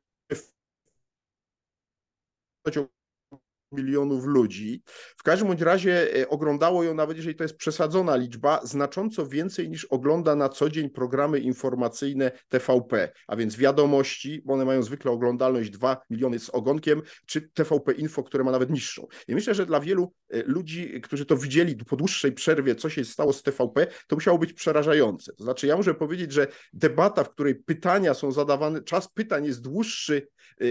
milionów 3.74 4.24
ludzi. 4.24 4.82
W 5.16 5.22
każdym 5.22 5.48
bądź 5.48 5.60
razie 5.60 6.20
e, 6.20 6.28
oglądało 6.28 6.84
ją, 6.84 6.94
nawet 6.94 7.16
jeżeli 7.16 7.36
to 7.36 7.44
jest 7.44 7.56
przesadzona 7.56 8.16
liczba, 8.16 8.60
znacząco 8.62 9.26
więcej 9.26 9.70
niż 9.70 9.84
ogląda 9.84 10.36
na 10.36 10.48
co 10.48 10.70
dzień 10.70 10.90
programy 10.90 11.40
informacyjne 11.40 12.32
TVP, 12.48 13.12
a 13.28 13.36
więc 13.36 13.56
wiadomości, 13.56 14.42
bo 14.44 14.54
one 14.54 14.64
mają 14.64 14.82
zwykle 14.82 15.10
oglądalność 15.10 15.70
2 15.70 15.96
miliony 16.10 16.38
z 16.38 16.50
ogonkiem, 16.50 17.02
czy 17.26 17.40
TVP 17.40 17.92
Info, 17.92 18.22
które 18.22 18.44
ma 18.44 18.50
nawet 18.50 18.70
niższą. 18.70 19.06
I 19.28 19.34
myślę, 19.34 19.54
że 19.54 19.66
dla 19.66 19.80
wielu 19.80 20.12
e, 20.30 20.42
ludzi, 20.42 21.00
którzy 21.00 21.26
to 21.26 21.36
widzieli 21.36 21.76
po 21.76 21.96
dłuższej 21.96 22.32
przerwie, 22.32 22.74
co 22.74 22.90
się 22.90 23.04
stało 23.04 23.32
z 23.32 23.42
TVP, 23.42 23.86
to 24.06 24.16
musiało 24.16 24.38
być 24.38 24.52
przerażające. 24.52 25.32
To 25.32 25.44
znaczy, 25.44 25.66
ja 25.66 25.76
muszę 25.76 25.94
powiedzieć, 25.94 26.32
że 26.32 26.46
debata, 26.72 27.24
w 27.24 27.30
której 27.30 27.54
pytania 27.54 28.14
są 28.14 28.32
zadawane, 28.32 28.82
czas 28.82 29.08
pytań 29.08 29.46
jest 29.46 29.62
dłuższy 29.62 30.28
e, 30.60 30.64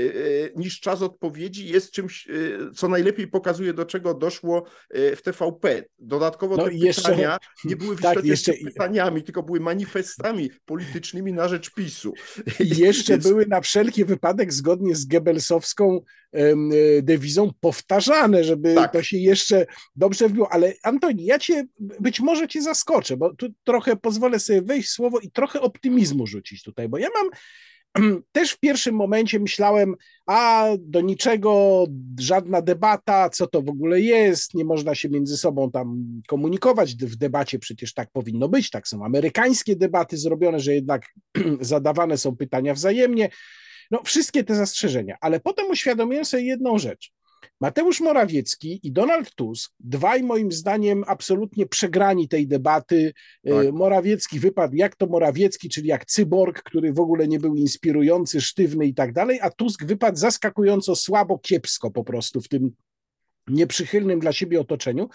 niż 0.56 0.80
czas 0.80 1.02
odpowiedzi, 1.02 1.68
jest 1.68 1.92
czymś, 1.92 2.28
co 2.76 2.88
najlepiej 2.94 3.28
pokazuje, 3.28 3.74
do 3.74 3.86
czego 3.86 4.14
doszło 4.14 4.66
e, 4.90 5.16
w 5.16 5.22
TVP. 5.22 5.84
Dodatkowo 6.00 6.58
no 6.58 6.66
te 6.66 6.74
jeszcze, 6.74 7.02
pytania 7.02 7.38
nie 7.66 7.76
były 7.76 7.96
w 7.96 8.02
tak, 8.02 8.26
jeszcze... 8.26 8.54
pytaniami, 8.54 9.24
tylko 9.24 9.44
były 9.44 9.60
manifestami 9.60 10.52
politycznymi 10.66 11.34
na 11.34 11.48
rzecz 11.48 11.74
PiSu. 11.74 12.14
I 12.60 12.78
jeszcze 12.78 13.14
Więc... 13.14 13.28
były 13.28 13.46
na 13.46 13.62
wszelki 13.62 14.06
wypadek, 14.06 14.54
zgodnie 14.54 14.96
z 14.96 15.06
Goebbelsowską 15.06 16.02
e, 16.32 16.56
dewizą, 17.02 17.52
powtarzane, 17.60 18.44
żeby 18.44 18.76
tak. 18.76 18.94
to 18.94 19.04
się 19.04 19.18
jeszcze 19.18 19.66
dobrze 19.96 20.30
wbiło. 20.30 20.52
Ale 20.52 20.74
Antoni, 20.84 21.26
ja 21.26 21.40
cię, 21.40 21.66
być 21.80 22.20
może 22.20 22.48
cię 22.48 22.62
zaskoczę, 22.62 23.18
bo 23.18 23.36
tu 23.36 23.48
trochę 23.64 23.96
pozwolę 23.96 24.40
sobie 24.40 24.62
wejść 24.62 24.90
w 24.90 24.92
słowo 24.92 25.20
i 25.20 25.32
trochę 25.32 25.62
optymizmu 25.62 26.28
rzucić 26.28 26.64
tutaj, 26.64 26.90
bo 26.90 26.98
ja 26.98 27.10
mam 27.16 27.30
też 28.32 28.52
w 28.52 28.60
pierwszym 28.60 28.96
momencie 28.96 29.40
myślałem, 29.40 29.96
a 30.26 30.70
do 30.80 31.02
niczego, 31.02 31.86
żadna 32.20 32.62
debata, 32.62 33.30
co 33.30 33.48
to 33.48 33.62
w 33.62 33.70
ogóle 33.70 34.02
jest, 34.02 34.54
nie 34.54 34.66
można 34.66 34.96
się 34.96 35.10
między 35.10 35.38
sobą 35.38 35.72
tam 35.72 36.06
komunikować. 36.28 36.96
W 36.96 37.16
debacie 37.16 37.60
przecież 37.60 37.94
tak 37.94 38.12
powinno 38.12 38.50
być, 38.50 38.70
tak 38.70 38.88
są 38.88 39.06
amerykańskie 39.06 39.76
debaty 39.76 40.18
zrobione, 40.18 40.60
że 40.60 40.74
jednak 40.74 41.14
zadawane 41.62 42.18
są 42.18 42.36
pytania 42.36 42.74
wzajemnie. 42.74 43.30
No, 43.92 44.02
wszystkie 44.04 44.44
te 44.44 44.56
zastrzeżenia, 44.56 45.18
ale 45.22 45.40
potem 45.40 45.70
uświadomiłem 45.70 46.26
sobie 46.26 46.44
jedną 46.44 46.78
rzecz. 46.78 47.12
Mateusz 47.62 48.02
Morawiecki 48.02 48.80
i 48.84 48.92
Donald 48.92 49.36
Tusk, 49.36 49.74
dwaj 49.80 50.24
moim 50.24 50.52
zdaniem 50.52 51.04
absolutnie 51.08 51.66
przegrani 51.66 52.28
tej 52.28 52.48
debaty. 52.48 53.14
Tak. 53.46 53.74
Morawiecki 53.74 54.40
wypadł 54.40 54.76
jak 54.76 54.96
to 54.96 55.08
Morawiecki, 55.08 55.70
czyli 55.70 55.88
jak 55.88 56.06
cyborg, 56.06 56.64
który 56.64 56.94
w 56.94 57.00
ogóle 57.00 57.28
nie 57.28 57.40
był 57.40 57.56
inspirujący, 57.56 58.42
sztywny 58.42 58.86
i 58.86 58.94
tak 58.94 59.14
dalej, 59.14 59.40
a 59.42 59.50
Tusk 59.50 59.86
wypadł 59.86 60.18
zaskakująco 60.18 60.96
słabo, 60.96 61.40
kiepsko 61.40 61.92
po 61.92 62.04
prostu 62.04 62.42
w 62.42 62.48
tym 62.48 62.72
nieprzychylnym 63.48 64.20
dla 64.20 64.34
siebie 64.34 64.60
otoczeniu. 64.60 65.10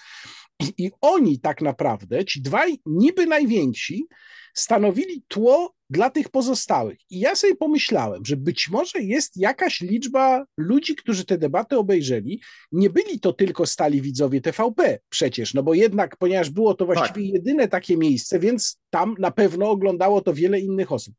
I, 0.60 0.84
I, 0.84 0.90
oni 1.00 1.40
tak 1.40 1.62
naprawdę, 1.62 2.24
ci 2.24 2.42
dwaj 2.42 2.78
niby 2.86 3.26
najwięksi, 3.26 4.06
stanowili 4.54 5.22
tło 5.28 5.77
dla 5.90 6.10
tych 6.10 6.28
pozostałych. 6.28 6.98
I 7.10 7.20
ja 7.20 7.34
sobie 7.34 7.56
pomyślałem, 7.56 8.24
że 8.24 8.36
być 8.36 8.68
może 8.68 9.02
jest 9.02 9.36
jakaś 9.36 9.80
liczba 9.80 10.44
ludzi, 10.56 10.96
którzy 10.96 11.24
te 11.24 11.38
debaty 11.38 11.78
obejrzeli. 11.78 12.40
Nie 12.72 12.90
byli 12.90 13.20
to 13.20 13.32
tylko 13.32 13.66
stali 13.66 14.02
widzowie 14.02 14.40
TVP 14.40 14.98
przecież, 15.08 15.54
no 15.54 15.62
bo 15.62 15.74
jednak, 15.74 16.16
ponieważ 16.16 16.50
było 16.50 16.74
to 16.74 16.86
właściwie 16.86 17.26
tak. 17.26 17.34
jedyne 17.34 17.68
takie 17.68 17.96
miejsce, 17.96 18.38
więc 18.38 18.80
tam 18.90 19.14
na 19.18 19.30
pewno 19.30 19.70
oglądało 19.70 20.20
to 20.20 20.34
wiele 20.34 20.60
innych 20.60 20.92
osób. 20.92 21.14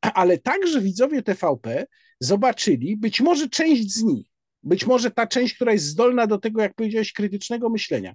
Ale 0.00 0.38
także 0.38 0.80
widzowie 0.80 1.22
TVP 1.22 1.86
zobaczyli, 2.20 2.96
być 2.96 3.20
może 3.20 3.48
część 3.48 3.92
z 3.92 4.02
nich, 4.02 4.26
być 4.62 4.86
może 4.86 5.10
ta 5.10 5.26
część, 5.26 5.54
która 5.54 5.72
jest 5.72 5.86
zdolna 5.86 6.26
do 6.26 6.38
tego, 6.38 6.62
jak 6.62 6.74
powiedziałeś, 6.74 7.12
krytycznego 7.12 7.68
myślenia, 7.68 8.14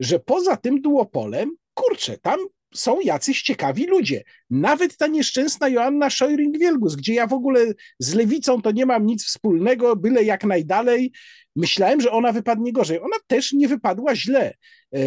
że 0.00 0.18
poza 0.18 0.56
tym 0.56 0.80
duopolem, 0.80 1.56
kurczę, 1.74 2.18
tam 2.18 2.38
są 2.74 3.00
jacyś 3.00 3.42
ciekawi 3.42 3.86
ludzie. 3.86 4.22
Nawet 4.50 4.96
ta 4.96 5.06
nieszczęsna 5.06 5.68
Joanna 5.68 6.08
Szojring-Wielgus, 6.08 6.96
gdzie 6.96 7.14
ja 7.14 7.26
w 7.26 7.32
ogóle 7.32 7.72
z 7.98 8.14
lewicą 8.14 8.62
to 8.62 8.72
nie 8.72 8.86
mam 8.86 9.06
nic 9.06 9.24
wspólnego, 9.24 9.96
byle 9.96 10.24
jak 10.24 10.44
najdalej. 10.44 11.12
Myślałem, 11.56 12.00
że 12.00 12.10
ona 12.10 12.32
wypadnie 12.32 12.72
gorzej. 12.72 13.00
Ona 13.00 13.16
też 13.26 13.52
nie 13.52 13.68
wypadła 13.68 14.16
źle. 14.16 14.54
E, 14.94 14.98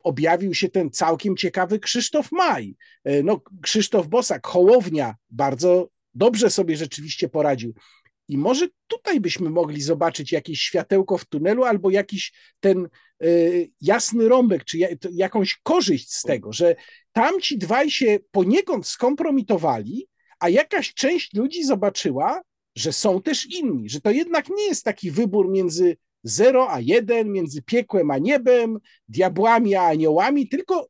objawił 0.00 0.54
się 0.54 0.68
ten 0.68 0.90
całkiem 0.90 1.36
ciekawy 1.36 1.78
Krzysztof 1.78 2.32
Maj. 2.32 2.76
E, 3.04 3.22
no, 3.22 3.42
Krzysztof 3.62 4.08
Bosak, 4.08 4.46
Hołownia, 4.46 5.14
bardzo 5.30 5.88
dobrze 6.14 6.50
sobie 6.50 6.76
rzeczywiście 6.76 7.28
poradził. 7.28 7.74
I 8.28 8.38
może 8.38 8.68
tutaj 8.86 9.20
byśmy 9.20 9.50
mogli 9.50 9.82
zobaczyć 9.82 10.32
jakieś 10.32 10.60
światełko 10.60 11.18
w 11.18 11.24
tunelu 11.24 11.64
albo 11.64 11.90
jakiś 11.90 12.32
ten 12.60 12.88
y, 13.24 13.70
jasny 13.80 14.28
rąbek, 14.28 14.64
czy 14.64 14.78
jakąś 15.12 15.56
korzyść 15.62 16.12
z 16.12 16.22
tego, 16.22 16.52
że 16.52 16.76
tamci 17.12 17.58
dwaj 17.58 17.90
się 17.90 18.18
poniekąd 18.30 18.86
skompromitowali, 18.86 20.08
a 20.38 20.48
jakaś 20.48 20.94
część 20.94 21.34
ludzi 21.34 21.64
zobaczyła, 21.64 22.42
że 22.76 22.92
są 22.92 23.22
też 23.22 23.46
inni, 23.46 23.88
że 23.88 24.00
to 24.00 24.10
jednak 24.10 24.48
nie 24.48 24.66
jest 24.66 24.84
taki 24.84 25.10
wybór 25.10 25.50
między 25.50 25.96
0 26.22 26.70
a 26.70 26.80
1, 26.80 27.32
między 27.32 27.62
piekłem 27.62 28.10
a 28.10 28.18
niebem, 28.18 28.78
diabłami 29.08 29.74
a 29.74 29.82
aniołami, 29.82 30.48
tylko 30.48 30.88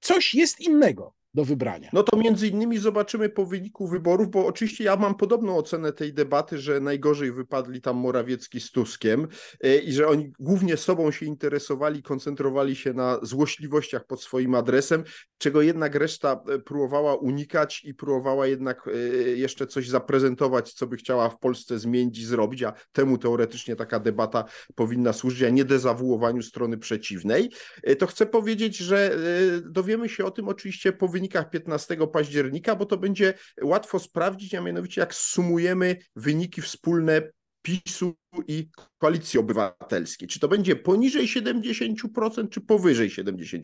coś 0.00 0.34
jest 0.34 0.60
innego. 0.60 1.15
Do 1.36 1.44
wybrania. 1.44 1.90
No 1.92 2.02
to 2.02 2.16
między 2.16 2.48
innymi 2.48 2.78
zobaczymy 2.78 3.28
po 3.28 3.46
wyniku 3.46 3.88
wyborów, 3.88 4.30
bo 4.30 4.46
oczywiście 4.46 4.84
ja 4.84 4.96
mam 4.96 5.14
podobną 5.14 5.56
ocenę 5.56 5.92
tej 5.92 6.12
debaty, 6.14 6.58
że 6.58 6.80
najgorzej 6.80 7.32
wypadli 7.32 7.80
tam 7.80 7.96
Morawiecki 7.96 8.60
z 8.60 8.70
Tuskiem 8.70 9.28
e, 9.60 9.76
i 9.76 9.92
że 9.92 10.08
oni 10.08 10.32
głównie 10.38 10.76
sobą 10.76 11.10
się 11.10 11.26
interesowali, 11.26 12.02
koncentrowali 12.02 12.76
się 12.76 12.92
na 12.92 13.18
złośliwościach 13.22 14.06
pod 14.06 14.22
swoim 14.22 14.54
adresem, 14.54 15.04
czego 15.38 15.62
jednak 15.62 15.94
reszta 15.94 16.40
e, 16.48 16.58
próbowała 16.58 17.14
unikać 17.14 17.84
i 17.84 17.94
próbowała 17.94 18.46
jednak 18.46 18.88
e, 18.88 18.98
jeszcze 19.28 19.66
coś 19.66 19.88
zaprezentować, 19.88 20.72
co 20.72 20.86
by 20.86 20.96
chciała 20.96 21.28
w 21.28 21.38
Polsce 21.38 21.78
zmienić 21.78 22.18
i 22.18 22.24
zrobić, 22.24 22.62
a 22.62 22.72
temu 22.92 23.18
teoretycznie 23.18 23.76
taka 23.76 24.00
debata 24.00 24.44
powinna 24.74 25.12
służyć, 25.12 25.42
a 25.42 25.50
nie 25.50 25.64
dezawuowaniu 25.64 26.42
strony 26.42 26.78
przeciwnej. 26.78 27.50
To 27.98 28.06
chcę 28.06 28.26
powiedzieć, 28.26 28.76
że 28.76 29.16
dowiemy 29.64 30.08
się 30.08 30.24
o 30.24 30.30
tym 30.30 30.48
oczywiście 30.48 30.92
po 30.92 31.08
wynikach 31.26 31.50
15 31.50 31.96
października, 32.12 32.76
bo 32.76 32.86
to 32.86 32.96
będzie 32.96 33.34
łatwo 33.62 33.98
sprawdzić, 33.98 34.54
a 34.54 34.60
mianowicie 34.60 35.00
jak 35.00 35.14
sumujemy 35.14 35.96
wyniki 36.16 36.62
wspólne 36.62 37.22
PiSu 37.62 38.14
i 38.48 38.68
Koalicji 38.98 39.40
Obywatelskiej. 39.40 40.28
Czy 40.28 40.40
to 40.40 40.48
będzie 40.48 40.76
poniżej 40.76 41.26
70%, 41.26 42.48
czy 42.50 42.60
powyżej 42.60 43.10
70%? 43.10 43.60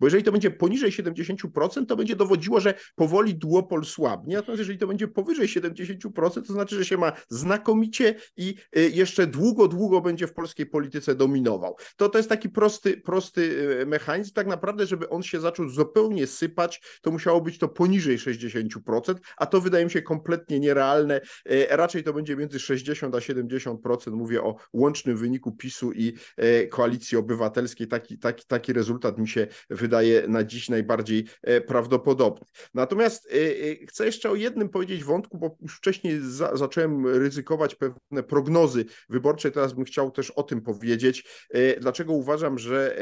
Bo 0.00 0.06
jeżeli 0.06 0.24
to 0.24 0.32
będzie 0.32 0.50
poniżej 0.50 0.90
70%, 0.90 1.86
to 1.86 1.96
będzie 1.96 2.16
dowodziło, 2.16 2.60
że 2.60 2.74
powoli 2.94 3.34
duopol 3.34 3.84
słabnie, 3.84 4.36
natomiast 4.36 4.58
jeżeli 4.58 4.78
to 4.78 4.86
będzie 4.86 5.08
powyżej 5.08 5.48
70%, 5.48 6.46
to 6.46 6.52
znaczy, 6.52 6.76
że 6.76 6.84
się 6.84 6.96
ma 6.96 7.12
znakomicie 7.28 8.14
i 8.36 8.54
y, 8.76 8.90
jeszcze 8.90 9.26
długo, 9.26 9.68
długo 9.68 10.00
będzie 10.00 10.26
w 10.26 10.34
polskiej 10.34 10.66
polityce 10.66 11.14
dominował. 11.14 11.76
To, 11.96 12.08
to 12.08 12.18
jest 12.18 12.28
taki 12.28 12.48
prosty, 12.48 12.96
prosty 12.96 13.40
y, 13.82 13.86
mechanizm. 13.86 14.32
Tak 14.32 14.46
naprawdę, 14.46 14.86
żeby 14.86 15.08
on 15.08 15.22
się 15.22 15.40
zaczął 15.40 15.68
zupełnie 15.68 16.26
sypać, 16.26 16.80
to 17.02 17.10
musiało 17.10 17.40
być 17.40 17.58
to 17.58 17.68
poniżej 17.68 18.18
60%, 18.18 19.14
a 19.36 19.46
to 19.46 19.60
wydaje 19.60 19.84
mi 19.84 19.90
się 19.90 20.02
kompletnie 20.02 20.60
nierealne. 20.60 21.20
Y, 21.50 21.66
raczej 21.70 22.04
to 22.04 22.12
będzie 22.12 22.36
między 22.36 22.60
60 22.60 23.14
a 23.14 23.18
70%. 23.18 23.95
Mówię 24.06 24.42
o 24.42 24.56
łącznym 24.72 25.16
wyniku 25.16 25.52
PiSu 25.52 25.92
i 25.92 26.12
e, 26.36 26.66
Koalicji 26.66 27.18
Obywatelskiej. 27.18 27.88
Taki, 27.88 28.18
taki, 28.18 28.46
taki 28.46 28.72
rezultat 28.72 29.18
mi 29.18 29.28
się 29.28 29.46
wydaje 29.70 30.28
na 30.28 30.44
dziś 30.44 30.68
najbardziej 30.68 31.26
e, 31.42 31.60
prawdopodobny. 31.60 32.46
Natomiast 32.74 33.28
e, 33.32 33.86
chcę 33.86 34.06
jeszcze 34.06 34.30
o 34.30 34.34
jednym 34.34 34.68
powiedzieć 34.68 35.04
wątku, 35.04 35.38
bo 35.38 35.56
już 35.60 35.76
wcześniej 35.76 36.20
za, 36.20 36.56
zacząłem 36.56 37.06
ryzykować 37.06 37.74
pewne 37.74 38.22
prognozy 38.22 38.84
wyborcze, 39.08 39.50
teraz 39.50 39.72
bym 39.72 39.84
chciał 39.84 40.10
też 40.10 40.30
o 40.30 40.42
tym 40.42 40.60
powiedzieć. 40.60 41.46
Dlaczego 41.80 42.12
uważam, 42.12 42.58
że 42.58 42.98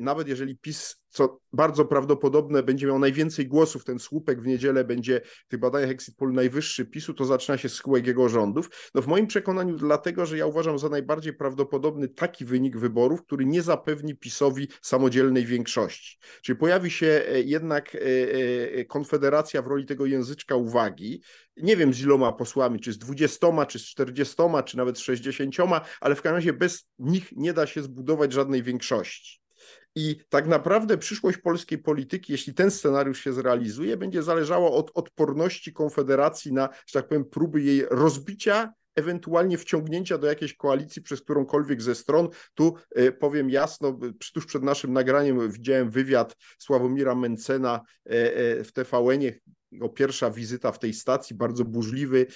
nawet 0.00 0.28
jeżeli 0.28 0.58
PiS 0.58 1.05
co 1.08 1.40
bardzo 1.52 1.84
prawdopodobne, 1.84 2.62
będzie 2.62 2.86
miał 2.86 2.98
najwięcej 2.98 3.46
głosów, 3.46 3.84
ten 3.84 3.98
słupek 3.98 4.42
w 4.42 4.46
niedzielę 4.46 4.84
będzie 4.84 5.20
w 5.24 5.48
tych 5.48 5.60
badaniach 5.60 5.90
exit 5.90 6.16
poll 6.16 6.32
najwyższy 6.32 6.86
PiSu, 6.86 7.14
to 7.14 7.24
zaczyna 7.24 7.58
się 7.58 7.68
skółek 7.68 8.06
jego 8.06 8.28
rządów. 8.28 8.90
No 8.94 9.02
w 9.02 9.06
moim 9.06 9.26
przekonaniu 9.26 9.76
dlatego, 9.76 10.26
że 10.26 10.38
ja 10.38 10.46
uważam 10.46 10.78
za 10.78 10.88
najbardziej 10.88 11.32
prawdopodobny 11.32 12.08
taki 12.08 12.44
wynik 12.44 12.76
wyborów, 12.76 13.22
który 13.22 13.46
nie 13.46 13.62
zapewni 13.62 14.16
PiSowi 14.16 14.68
samodzielnej 14.82 15.46
większości. 15.46 16.18
Czyli 16.42 16.58
pojawi 16.58 16.90
się 16.90 17.22
e, 17.28 17.40
jednak 17.40 17.94
e, 17.94 17.98
e, 17.98 18.84
konfederacja 18.84 19.62
w 19.62 19.66
roli 19.66 19.86
tego 19.86 20.06
języczka 20.06 20.56
uwagi, 20.56 21.22
nie 21.56 21.76
wiem 21.76 21.94
z 21.94 22.00
iloma 22.00 22.32
posłami, 22.32 22.80
czy 22.80 22.92
z 22.92 22.98
20, 22.98 23.66
czy 23.66 23.78
z 23.78 23.82
40, 23.82 24.36
czy 24.66 24.76
nawet 24.76 24.98
z 24.98 25.00
60, 25.00 25.56
ale 26.00 26.14
w 26.14 26.22
każdym 26.22 26.34
razie 26.34 26.52
bez 26.52 26.88
nich 26.98 27.32
nie 27.32 27.52
da 27.52 27.66
się 27.66 27.82
zbudować 27.82 28.32
żadnej 28.32 28.62
większości. 28.62 29.45
I 29.96 30.16
tak 30.28 30.46
naprawdę 30.46 30.98
przyszłość 30.98 31.38
polskiej 31.38 31.78
polityki, 31.78 32.32
jeśli 32.32 32.54
ten 32.54 32.70
scenariusz 32.70 33.20
się 33.20 33.32
zrealizuje, 33.32 33.96
będzie 33.96 34.22
zależała 34.22 34.70
od 34.70 34.90
odporności 34.94 35.72
Konfederacji 35.72 36.52
na, 36.52 36.68
że 36.86 37.00
tak 37.00 37.08
powiem, 37.08 37.24
próby 37.24 37.62
jej 37.62 37.86
rozbicia, 37.90 38.72
ewentualnie 38.96 39.58
wciągnięcia 39.58 40.18
do 40.18 40.26
jakiejś 40.26 40.56
koalicji 40.56 41.02
przez 41.02 41.20
którąkolwiek 41.20 41.82
ze 41.82 41.94
stron. 41.94 42.28
Tu 42.54 42.74
e, 42.94 43.12
powiem 43.12 43.50
jasno, 43.50 43.98
tuż 44.34 44.46
przed 44.46 44.62
naszym 44.62 44.92
nagraniem 44.92 45.50
widziałem 45.50 45.90
wywiad 45.90 46.36
Sławomira 46.58 47.14
Mencena 47.14 47.80
e, 48.06 48.10
e, 48.10 48.64
w 48.64 48.72
TVN-ie, 48.72 49.38
jego 49.76 49.88
pierwsza 49.88 50.30
wizyta 50.30 50.72
w 50.72 50.78
tej 50.78 50.94
stacji, 50.94 51.36
bardzo 51.36 51.64
burzliwy, 51.64 52.26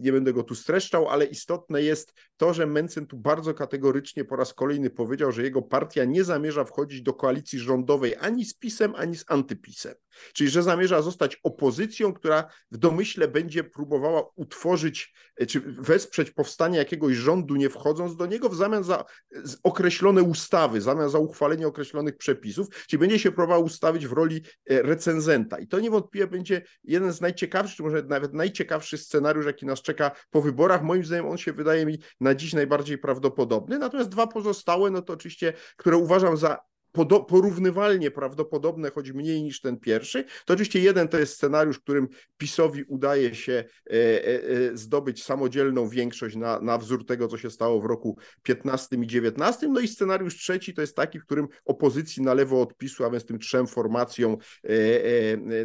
nie 0.00 0.12
będę 0.12 0.32
go 0.32 0.42
tu 0.42 0.54
streszczał, 0.54 1.08
ale 1.08 1.24
istotne 1.24 1.82
jest 1.82 2.12
to, 2.36 2.54
że 2.54 2.66
Mencen 2.66 3.06
tu 3.06 3.16
bardzo 3.16 3.54
kategorycznie 3.54 4.24
po 4.24 4.36
raz 4.36 4.54
kolejny 4.54 4.90
powiedział, 4.90 5.32
że 5.32 5.42
jego 5.42 5.62
partia 5.62 6.04
nie 6.04 6.24
zamierza 6.24 6.64
wchodzić 6.64 7.02
do 7.02 7.12
koalicji 7.12 7.58
rządowej 7.58 8.16
ani 8.16 8.44
z 8.44 8.54
PiSem, 8.54 8.94
ani 8.94 9.16
z 9.16 9.24
antypisem. 9.28 9.94
Czyli, 10.32 10.50
że 10.50 10.62
zamierza 10.62 11.02
zostać 11.02 11.40
opozycją, 11.42 12.12
która 12.12 12.48
w 12.70 12.76
domyśle 12.76 13.28
będzie 13.28 13.64
próbowała 13.64 14.22
utworzyć, 14.36 15.14
e, 15.36 15.46
czy 15.46 15.60
wesprzeć 15.60 16.30
powstanie 16.30 16.78
jakiegoś 16.78 17.16
rządu, 17.16 17.56
nie 17.56 17.70
wchodząc 17.70 18.16
do 18.16 18.26
niego, 18.26 18.48
w 18.48 18.56
zamian 18.56 18.84
za 18.84 19.04
określone 19.62 20.22
ustawy, 20.22 20.78
w 20.78 20.82
zamian 20.82 21.10
za 21.10 21.18
uchwalenie 21.18 21.66
określonych 21.66 22.16
przepisów, 22.16 22.68
czyli 22.88 23.00
będzie 23.00 23.18
się 23.18 23.32
próbowała 23.32 23.64
ustawić 23.64 24.06
w 24.06 24.12
roli 24.12 24.42
e, 24.70 24.82
recenzenta. 24.82 25.58
I 25.58 25.66
to 25.66 25.80
niewątpliwie 25.80 26.26
będzie 26.26 26.62
jeden 26.84 27.12
z 27.12 27.20
najciekawszych, 27.20 27.76
czy 27.76 27.82
może 27.82 28.02
nawet 28.02 28.34
najciekawszy 28.34 28.98
scenariusz, 28.98 29.46
jaki 29.46 29.66
nas 29.66 29.82
czeka 29.82 30.10
po 30.30 30.42
wyborach. 30.42 30.82
Moim 30.82 31.04
zdaniem 31.04 31.26
on 31.26 31.38
się 31.38 31.52
wydaje 31.52 31.86
mi 31.86 31.98
na 32.20 32.34
dziś 32.34 32.52
najbardziej 32.52 32.98
prawdopodobny. 32.98 33.78
Natomiast 33.78 34.10
dwa 34.10 34.26
pozostałe, 34.26 34.90
no 34.90 35.02
to 35.02 35.12
oczywiście, 35.12 35.52
które 35.76 35.96
uważam 35.96 36.36
za 36.36 36.58
porównywalnie 37.28 38.10
prawdopodobne, 38.10 38.90
choć 38.90 39.12
mniej 39.12 39.42
niż 39.42 39.60
ten 39.60 39.78
pierwszy. 39.78 40.24
To 40.44 40.54
oczywiście 40.54 40.80
jeden 40.80 41.08
to 41.08 41.18
jest 41.18 41.34
scenariusz, 41.34 41.76
w 41.76 41.82
którym 41.82 42.08
PiSowi 42.38 42.84
udaje 42.84 43.34
się 43.34 43.52
e, 43.52 43.92
e, 43.92 44.42
e, 44.42 44.76
zdobyć 44.76 45.24
samodzielną 45.24 45.88
większość 45.88 46.36
na, 46.36 46.60
na 46.60 46.78
wzór 46.78 47.06
tego, 47.06 47.28
co 47.28 47.38
się 47.38 47.50
stało 47.50 47.80
w 47.80 47.84
roku 47.84 48.18
15 48.42 48.96
i 48.96 49.06
19. 49.06 49.68
No 49.68 49.80
i 49.80 49.88
scenariusz 49.88 50.36
trzeci 50.36 50.74
to 50.74 50.80
jest 50.80 50.96
taki, 50.96 51.20
w 51.20 51.24
którym 51.24 51.48
opozycji 51.64 52.22
na 52.22 52.34
lewo 52.34 52.62
od 52.62 52.76
PiSu, 52.76 53.04
a 53.04 53.10
więc 53.10 53.26
tym 53.26 53.38
trzem 53.38 53.66
formacjom 53.66 54.36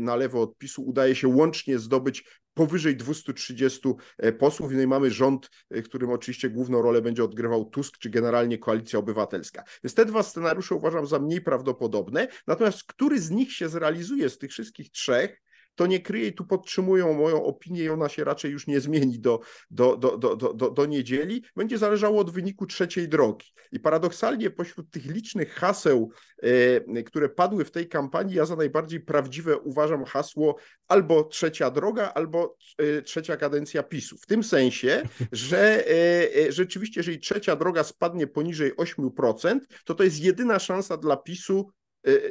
na 0.01 0.15
lewo 0.15 0.41
od 0.41 0.57
PiSu 0.57 0.84
udaje 0.84 1.15
się 1.15 1.28
łącznie 1.28 1.80
zdobyć 1.80 2.23
powyżej 2.55 2.97
230 2.97 3.89
e, 4.17 4.31
posłów. 4.31 4.71
No 4.71 4.81
i 4.81 4.87
mamy 4.87 5.11
rząd, 5.11 5.49
e, 5.69 5.81
którym 5.81 6.09
oczywiście 6.09 6.49
główną 6.49 6.81
rolę 6.81 7.01
będzie 7.01 7.23
odgrywał 7.23 7.65
Tusk, 7.65 7.97
czy 7.97 8.09
generalnie 8.09 8.57
Koalicja 8.57 8.99
Obywatelska. 8.99 9.63
Więc 9.83 9.93
te 9.93 10.05
dwa 10.05 10.23
scenariusze 10.23 10.75
uważam 10.75 11.07
za 11.07 11.19
mniej 11.19 11.41
prawdopodobne. 11.41 12.27
Natomiast 12.47 12.83
który 12.83 13.19
z 13.19 13.31
nich 13.31 13.53
się 13.53 13.69
zrealizuje 13.69 14.29
z 14.29 14.37
tych 14.37 14.51
wszystkich 14.51 14.91
trzech, 14.91 15.41
to 15.76 15.88
nie 15.88 15.99
kryje 15.99 16.32
tu 16.32 16.45
podtrzymują 16.45 17.13
moją 17.13 17.43
opinię 17.43 17.84
i 17.84 17.89
ona 17.89 18.09
się 18.09 18.23
raczej 18.23 18.51
już 18.51 18.67
nie 18.67 18.80
zmieni 18.80 19.19
do, 19.19 19.39
do, 19.71 19.97
do, 19.97 20.17
do, 20.17 20.36
do, 20.36 20.71
do 20.71 20.86
niedzieli, 20.86 21.43
będzie 21.55 21.78
zależało 21.78 22.21
od 22.21 22.32
wyniku 22.32 22.65
trzeciej 22.65 23.09
drogi. 23.09 23.47
I 23.71 23.80
paradoksalnie 23.80 24.49
pośród 24.49 24.91
tych 24.91 25.05
licznych 25.05 25.53
haseł, 25.53 26.11
e, 26.43 27.03
które 27.03 27.30
padły 27.30 27.65
w 27.65 27.71
tej 27.71 27.88
kampanii, 27.88 28.36
ja 28.36 28.45
za 28.45 28.55
najbardziej 28.55 28.99
prawdziwe 28.99 29.57
uważam 29.57 30.05
hasło 30.05 30.55
albo 30.88 31.23
trzecia 31.23 31.71
droga, 31.71 32.11
albo 32.13 32.57
e, 32.78 33.01
trzecia 33.01 33.38
kadencja 33.38 33.84
PiSu. 33.84 34.17
W 34.17 34.26
tym 34.26 34.43
sensie, 34.43 35.03
że 35.32 35.89
e, 35.89 36.51
rzeczywiście, 36.51 36.99
jeżeli 36.99 37.19
trzecia 37.19 37.55
droga 37.55 37.84
spadnie 37.84 38.28
poniżej 38.28 38.76
8%, 38.76 39.59
to 39.86 39.95
to 39.95 40.03
jest 40.03 40.19
jedyna 40.19 40.59
szansa 40.59 40.97
dla 40.97 41.17
PiSu 41.17 41.71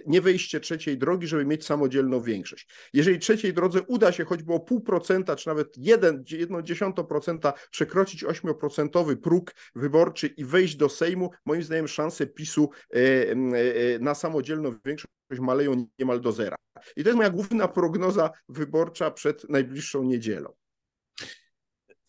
nie 0.07 0.21
wejście 0.21 0.61
trzeciej 0.61 0.99
drogi, 0.99 1.27
żeby 1.27 1.45
mieć 1.45 1.67
samodzielną 1.67 2.21
większość. 2.21 2.69
Jeżeli 2.93 3.19
trzeciej 3.19 3.55
drodze 3.55 3.83
uda 3.83 4.13
się 4.13 4.25
choćby 4.25 4.53
o 4.53 4.61
pół 4.61 4.81
procenta, 4.81 5.37
czy 5.37 5.49
nawet 5.49 5.75
jeden, 5.77 6.25
jedną 6.31 6.63
dziesiątą 6.63 7.05
procenta 7.05 7.53
przekroczyć 7.71 8.25
ośmioprocentowy 8.25 9.17
próg 9.17 9.55
wyborczy 9.75 10.27
i 10.27 10.45
wejść 10.45 10.77
do 10.77 10.89
Sejmu, 10.89 11.31
moim 11.45 11.63
zdaniem 11.63 11.89
szanse 11.89 12.27
PiSu 12.27 12.71
y, 12.97 12.99
y, 12.99 13.99
na 14.01 14.15
samodzielną 14.15 14.75
większość 14.85 15.15
maleją 15.31 15.87
niemal 15.99 16.21
do 16.21 16.33
zera. 16.33 16.57
I 16.97 17.03
to 17.03 17.09
jest 17.09 17.17
moja 17.17 17.31
główna 17.31 17.69
prognoza 17.69 18.31
wyborcza 18.49 19.11
przed 19.11 19.49
najbliższą 19.49 20.03
niedzielą. 20.03 20.53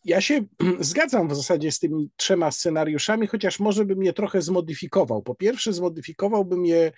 Ja 0.05 0.21
się 0.21 0.45
zgadzam 0.79 1.27
w 1.27 1.35
zasadzie 1.35 1.71
z 1.71 1.79
tymi 1.79 2.09
trzema 2.15 2.51
scenariuszami, 2.51 3.27
chociaż 3.27 3.59
może 3.59 3.85
bym 3.85 4.03
je 4.03 4.13
trochę 4.13 4.41
zmodyfikował. 4.41 5.21
Po 5.21 5.35
pierwsze, 5.35 5.73
zmodyfikowałbym 5.73 6.65
je 6.65 6.91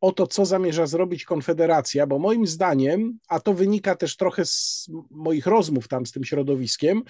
o 0.00 0.12
to, 0.12 0.26
co 0.26 0.46
zamierza 0.46 0.86
zrobić 0.86 1.24
Konfederacja, 1.24 2.06
bo 2.06 2.18
moim 2.18 2.46
zdaniem, 2.46 3.18
a 3.28 3.40
to 3.40 3.54
wynika 3.54 3.96
też 3.96 4.16
trochę 4.16 4.44
z 4.44 4.86
moich 5.10 5.46
rozmów 5.46 5.88
tam 5.88 6.06
z 6.06 6.12
tym 6.12 6.24
środowiskiem, 6.24 7.02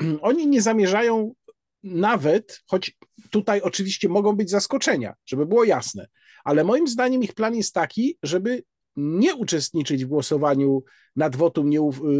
oni 0.20 0.46
nie 0.46 0.62
zamierzają 0.62 1.34
nawet, 1.82 2.62
choć 2.66 2.96
tutaj 3.30 3.60
oczywiście 3.60 4.08
mogą 4.08 4.36
być 4.36 4.50
zaskoczenia, 4.50 5.14
żeby 5.26 5.46
było 5.46 5.64
jasne, 5.64 6.06
ale 6.44 6.64
moim 6.64 6.88
zdaniem 6.88 7.22
ich 7.22 7.34
plan 7.34 7.54
jest 7.54 7.74
taki, 7.74 8.18
żeby 8.22 8.62
nie 8.96 9.34
uczestniczyć 9.34 10.04
w 10.04 10.08
głosowaniu 10.08 10.82
nad 11.16 11.36
wotum 11.36 11.70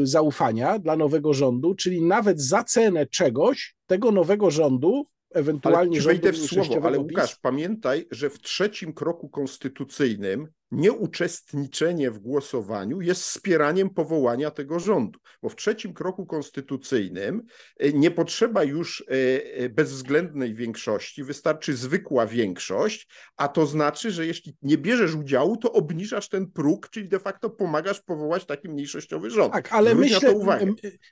zaufania 0.03 0.79
dla 0.79 0.97
nowego 0.97 1.35
rządu, 1.35 1.75
czyli 1.75 2.03
nawet 2.03 2.41
za 2.41 2.65
cenę 2.65 3.07
czegoś 3.07 3.75
tego 3.87 4.13
nowego 4.13 4.51
rządu 4.51 5.07
ewentualnie 5.35 5.99
ale 5.99 6.07
wejdę 6.07 6.33
w 6.33 6.39
słowo, 6.39 6.81
ale 6.83 6.99
Łukasz, 6.99 7.37
pamiętaj, 7.37 8.07
że 8.11 8.31
w 8.31 8.41
trzecim 8.41 8.93
kroku 8.93 9.29
konstytucyjnym 9.29 10.49
nieuczestniczenie 10.71 12.11
w 12.11 12.19
głosowaniu 12.19 13.01
jest 13.01 13.23
wspieraniem 13.23 13.91
powołania 13.91 14.51
tego 14.51 14.81
rządu, 14.81 15.19
bo 15.43 15.49
w 15.49 15.57
trzecim 15.57 15.95
kroku 15.95 16.27
konstytucyjnym 16.27 17.43
e, 17.79 17.93
nie 17.93 18.11
potrzeba 18.11 18.65
już 18.65 19.05
e, 19.09 19.15
e, 19.55 19.69
bezwzględnej 19.69 20.55
większości, 20.55 21.25
wystarczy 21.25 21.77
zwykła 21.77 22.27
większość, 22.27 23.09
a 23.37 23.49
to 23.49 23.67
znaczy, 23.67 24.11
że 24.11 24.27
jeśli 24.27 24.57
nie 24.63 24.79
bierzesz 24.79 25.15
udziału, 25.15 25.57
to 25.57 25.73
obniżasz 25.73 26.29
ten 26.29 26.51
próg, 26.51 26.91
czyli 26.91 27.09
de 27.09 27.19
facto 27.19 27.51
pomagasz 27.51 28.01
powołać 28.01 28.47
taki 28.47 28.69
mniejszościowy 28.69 29.31
rząd. 29.31 29.53
Tak, 29.53 29.73
ale 29.73 29.95
myślę, 29.95 30.35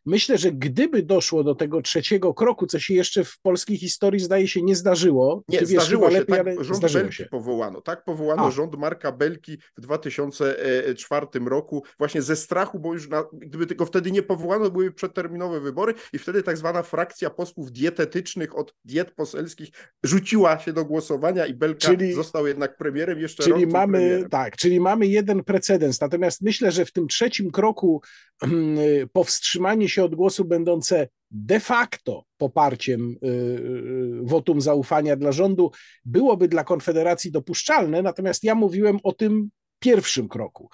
myślę, 0.07 0.39
że 0.39 0.53
gdyby 0.53 1.03
doszło 1.03 1.45
do 1.45 1.55
tego 1.55 1.83
trzeciego 1.83 2.35
kroku, 2.35 2.67
co 2.67 2.79
się 2.79 2.95
jeszcze 2.95 3.25
w 3.25 3.39
polskiej 3.41 3.77
historii 3.77 4.21
zdaje 4.21 4.49
się 4.49 4.63
nie 4.63 4.77
zdarzyło. 4.77 5.45
Nie, 5.49 5.67
zdarzyło 5.67 6.11
się, 6.11 6.19
lepiej, 6.19 6.57
tak, 6.57 6.65
rząd 6.65 6.93
Belki 6.93 7.17
się. 7.17 7.25
powołano, 7.25 7.81
tak 7.81 8.05
powołano 8.05 8.47
a. 8.47 8.51
rząd 8.51 8.79
Marka 8.79 9.13
Belki 9.13 9.52
w 9.79 9.81
2004 9.81 11.27
roku 11.47 11.85
właśnie 11.99 12.23
ze 12.23 12.37
strachu, 12.37 12.79
bo 12.79 12.95
już 12.95 13.09
na, 13.09 13.25
gdyby 13.33 13.67
tylko 13.67 13.87
wtedy 13.87 14.11
nie 14.11 14.23
powołano, 14.23 14.71
były 14.71 14.93
przedterminowe 14.93 15.61
wybory 15.61 15.95
i 16.13 16.19
wtedy 16.19 16.43
tak 16.43 16.57
zwana 16.57 16.83
frakcja 16.83 17.31
posłów 17.31 17.73
dietetycznych 17.73 18.59
od 18.59 18.75
diet 18.85 19.15
poselskich 19.15 19.69
rzuciła 20.03 20.59
się 20.59 20.73
do 20.73 20.85
głosowania 20.85 21.47
i 21.47 21.55
Belka 21.55 21.89
czyli, 21.89 22.13
został 22.13 22.47
jednak 22.47 22.77
premierem 22.77 23.19
jeszcze 23.19 23.43
Czyli 23.43 23.67
mamy, 23.67 23.99
premierem. 23.99 24.29
tak, 24.29 24.57
czyli 24.57 24.81
mamy 24.81 25.07
jeden 25.07 25.45
precedens, 25.45 26.01
natomiast 26.01 26.43
myślę, 26.43 26.73
że 26.73 26.85
w 26.85 26.93
tym 26.93 27.09
trzecim 27.09 27.51
kroku 27.51 28.03
powstrzymanie 29.13 29.89
się 29.89 30.05
od 30.05 30.15
głosu 30.15 30.45
będące 30.45 31.09
de 31.33 31.61
facto 31.61 32.25
poparciem 32.37 33.17
y, 33.25 33.27
y, 33.27 34.21
wotum 34.23 34.61
zaufania 34.61 35.17
dla 35.17 35.33
rządu 35.33 35.71
byłoby 36.05 36.49
dla 36.49 36.65
Konfederacji 36.65 37.31
dopuszczalne, 37.31 38.03
natomiast 38.03 38.45
ja 38.45 38.55
mówiłem 38.55 38.99
o 39.03 39.13
tym 39.13 39.51
pierwszym 39.79 40.29
kroku, 40.29 40.69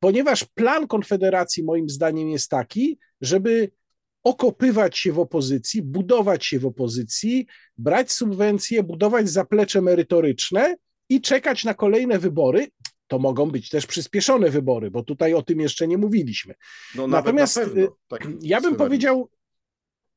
ponieważ 0.00 0.44
plan 0.44 0.86
Konfederacji 0.86 1.64
moim 1.64 1.88
zdaniem 1.88 2.28
jest 2.28 2.50
taki, 2.50 2.98
żeby 3.20 3.70
okopywać 4.22 4.98
się 4.98 5.12
w 5.12 5.18
opozycji, 5.18 5.82
budować 5.82 6.46
się 6.46 6.58
w 6.58 6.66
opozycji, 6.66 7.46
brać 7.78 8.12
subwencje, 8.12 8.82
budować 8.82 9.30
zaplecze 9.30 9.80
merytoryczne 9.80 10.76
i 11.08 11.20
czekać 11.20 11.64
na 11.64 11.74
kolejne 11.74 12.18
wybory. 12.18 12.68
To 13.06 13.18
mogą 13.18 13.50
być 13.50 13.68
też 13.68 13.86
przyspieszone 13.86 14.50
wybory, 14.50 14.90
bo 14.90 15.02
tutaj 15.02 15.34
o 15.34 15.42
tym 15.42 15.60
jeszcze 15.60 15.88
nie 15.88 15.98
mówiliśmy. 15.98 16.54
No, 16.94 17.06
Natomiast 17.06 17.56
na 17.56 17.62
pewno, 17.62 17.96
tak 18.08 18.28
ja 18.40 18.60
bym 18.60 18.76
powiedział, 18.76 19.30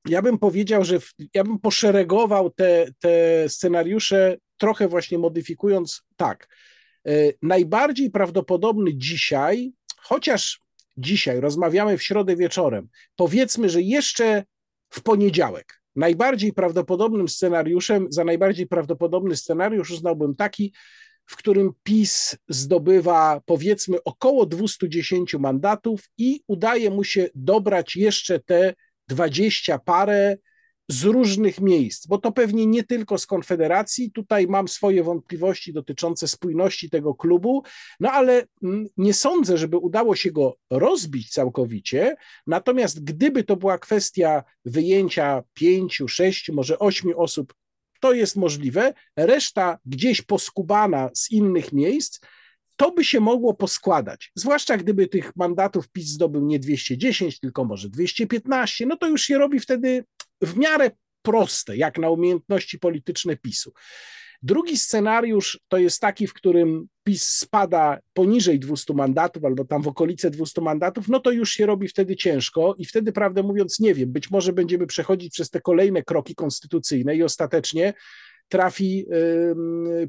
ja 0.05 0.21
bym 0.21 0.37
powiedział, 0.37 0.83
że 0.83 0.99
w, 0.99 1.13
ja 1.33 1.43
bym 1.43 1.59
poszeregował 1.59 2.49
te, 2.49 2.85
te 2.99 3.49
scenariusze, 3.49 4.37
trochę 4.57 4.87
właśnie 4.87 5.17
modyfikując 5.17 6.03
tak. 6.15 6.47
E, 7.07 7.11
najbardziej 7.41 8.11
prawdopodobny 8.11 8.91
dzisiaj, 8.95 9.71
chociaż 9.97 10.59
dzisiaj 10.97 11.39
rozmawiamy 11.39 11.97
w 11.97 12.03
środę 12.03 12.35
wieczorem, 12.35 12.87
powiedzmy, 13.15 13.69
że 13.69 13.81
jeszcze 13.81 14.43
w 14.89 15.03
poniedziałek. 15.03 15.81
Najbardziej 15.95 16.53
prawdopodobnym 16.53 17.29
scenariuszem, 17.29 18.07
za 18.09 18.23
najbardziej 18.23 18.67
prawdopodobny 18.67 19.35
scenariusz 19.35 19.91
uznałbym 19.91 20.35
taki, 20.35 20.73
w 21.25 21.35
którym 21.35 21.71
PiS 21.83 22.37
zdobywa 22.49 23.41
powiedzmy 23.45 24.03
około 24.03 24.45
210 24.45 25.33
mandatów 25.33 26.09
i 26.17 26.41
udaje 26.47 26.89
mu 26.89 27.03
się 27.03 27.29
dobrać 27.35 27.95
jeszcze 27.95 28.39
te 28.39 28.73
dwadzieścia 29.07 29.79
parę 29.79 30.37
z 30.89 31.03
różnych 31.03 31.61
miejsc, 31.61 32.07
bo 32.07 32.17
to 32.17 32.31
pewnie 32.31 32.65
nie 32.65 32.83
tylko 32.83 33.17
z 33.17 33.25
Konfederacji. 33.25 34.11
Tutaj 34.11 34.47
mam 34.47 34.67
swoje 34.67 35.03
wątpliwości 35.03 35.73
dotyczące 35.73 36.27
spójności 36.27 36.89
tego 36.89 37.15
klubu, 37.15 37.63
no 37.99 38.11
ale 38.11 38.43
mm, 38.63 38.87
nie 38.97 39.13
sądzę, 39.13 39.57
żeby 39.57 39.77
udało 39.77 40.15
się 40.15 40.31
go 40.31 40.57
rozbić 40.69 41.29
całkowicie. 41.29 42.15
Natomiast 42.47 43.03
gdyby 43.03 43.43
to 43.43 43.55
była 43.55 43.77
kwestia 43.77 44.43
wyjęcia 44.65 45.43
pięciu, 45.53 46.07
sześciu, 46.07 46.53
może 46.53 46.79
ośmiu 46.79 47.19
osób, 47.19 47.53
to 47.99 48.13
jest 48.13 48.35
możliwe. 48.35 48.93
Reszta 49.15 49.79
gdzieś 49.85 50.21
poskubana 50.21 51.09
z 51.13 51.31
innych 51.31 51.73
miejsc, 51.73 52.19
to 52.75 52.91
by 52.91 53.03
się 53.03 53.19
mogło 53.19 53.53
poskładać. 53.53 54.31
Zwłaszcza 54.35 54.77
gdyby 54.77 55.07
tych 55.07 55.35
mandatów 55.35 55.89
PiS 55.89 56.07
zdobył 56.07 56.45
nie 56.45 56.59
210, 56.59 57.39
tylko 57.39 57.65
może 57.65 57.89
215, 57.89 58.85
no 58.85 58.97
to 58.97 59.07
już 59.07 59.21
się 59.21 59.37
robi 59.37 59.59
wtedy 59.59 60.05
w 60.41 60.57
miarę 60.57 60.91
proste, 61.21 61.77
jak 61.77 61.97
na 61.97 62.09
umiejętności 62.09 62.79
polityczne 62.79 63.37
PiSu. 63.37 63.73
Drugi 64.41 64.77
scenariusz 64.77 65.59
to 65.67 65.77
jest 65.77 66.01
taki, 66.01 66.27
w 66.27 66.33
którym 66.33 66.87
PiS 67.03 67.29
spada 67.29 67.99
poniżej 68.13 68.59
200 68.59 68.93
mandatów 68.93 69.45
albo 69.45 69.65
tam 69.65 69.81
w 69.81 69.87
okolice 69.87 70.29
200 70.29 70.61
mandatów, 70.61 71.07
no 71.07 71.19
to 71.19 71.31
już 71.31 71.51
się 71.51 71.65
robi 71.65 71.87
wtedy 71.87 72.15
ciężko 72.15 72.75
i 72.77 72.85
wtedy, 72.85 73.11
prawdę 73.11 73.43
mówiąc, 73.43 73.79
nie 73.79 73.93
wiem, 73.93 74.11
być 74.11 74.31
może 74.31 74.53
będziemy 74.53 74.87
przechodzić 74.87 75.33
przez 75.33 75.49
te 75.49 75.61
kolejne 75.61 76.03
kroki 76.03 76.35
konstytucyjne 76.35 77.15
i 77.15 77.23
ostatecznie 77.23 77.93
trafi 78.49 79.05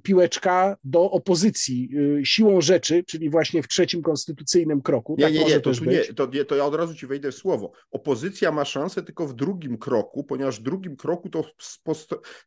piłeczka 0.02 0.76
do 0.84 1.10
opozycji 1.10 1.88
y, 2.20 2.26
siłą 2.26 2.60
rzeczy, 2.60 3.04
czyli 3.04 3.30
właśnie 3.30 3.62
w 3.62 3.68
trzecim 3.68 4.02
konstytucyjnym 4.02 4.82
kroku. 4.82 5.16
Nie, 5.18 5.24
tak 5.24 5.34
nie, 5.34 5.44
nie, 5.44 5.60
to, 5.60 5.70
nie 5.70 6.04
to, 6.04 6.26
nie, 6.26 6.44
to 6.44 6.56
ja 6.56 6.64
od 6.64 6.74
razu 6.74 6.94
ci 6.94 7.06
wejdę 7.06 7.32
w 7.32 7.34
słowo. 7.34 7.72
Opozycja 7.90 8.52
ma 8.52 8.64
szansę 8.64 9.02
tylko 9.02 9.26
w 9.26 9.34
drugim 9.34 9.78
kroku, 9.78 10.24
ponieważ 10.24 10.60
w 10.60 10.62
drugim 10.62 10.96
kroku 10.96 11.28
to 11.28 11.44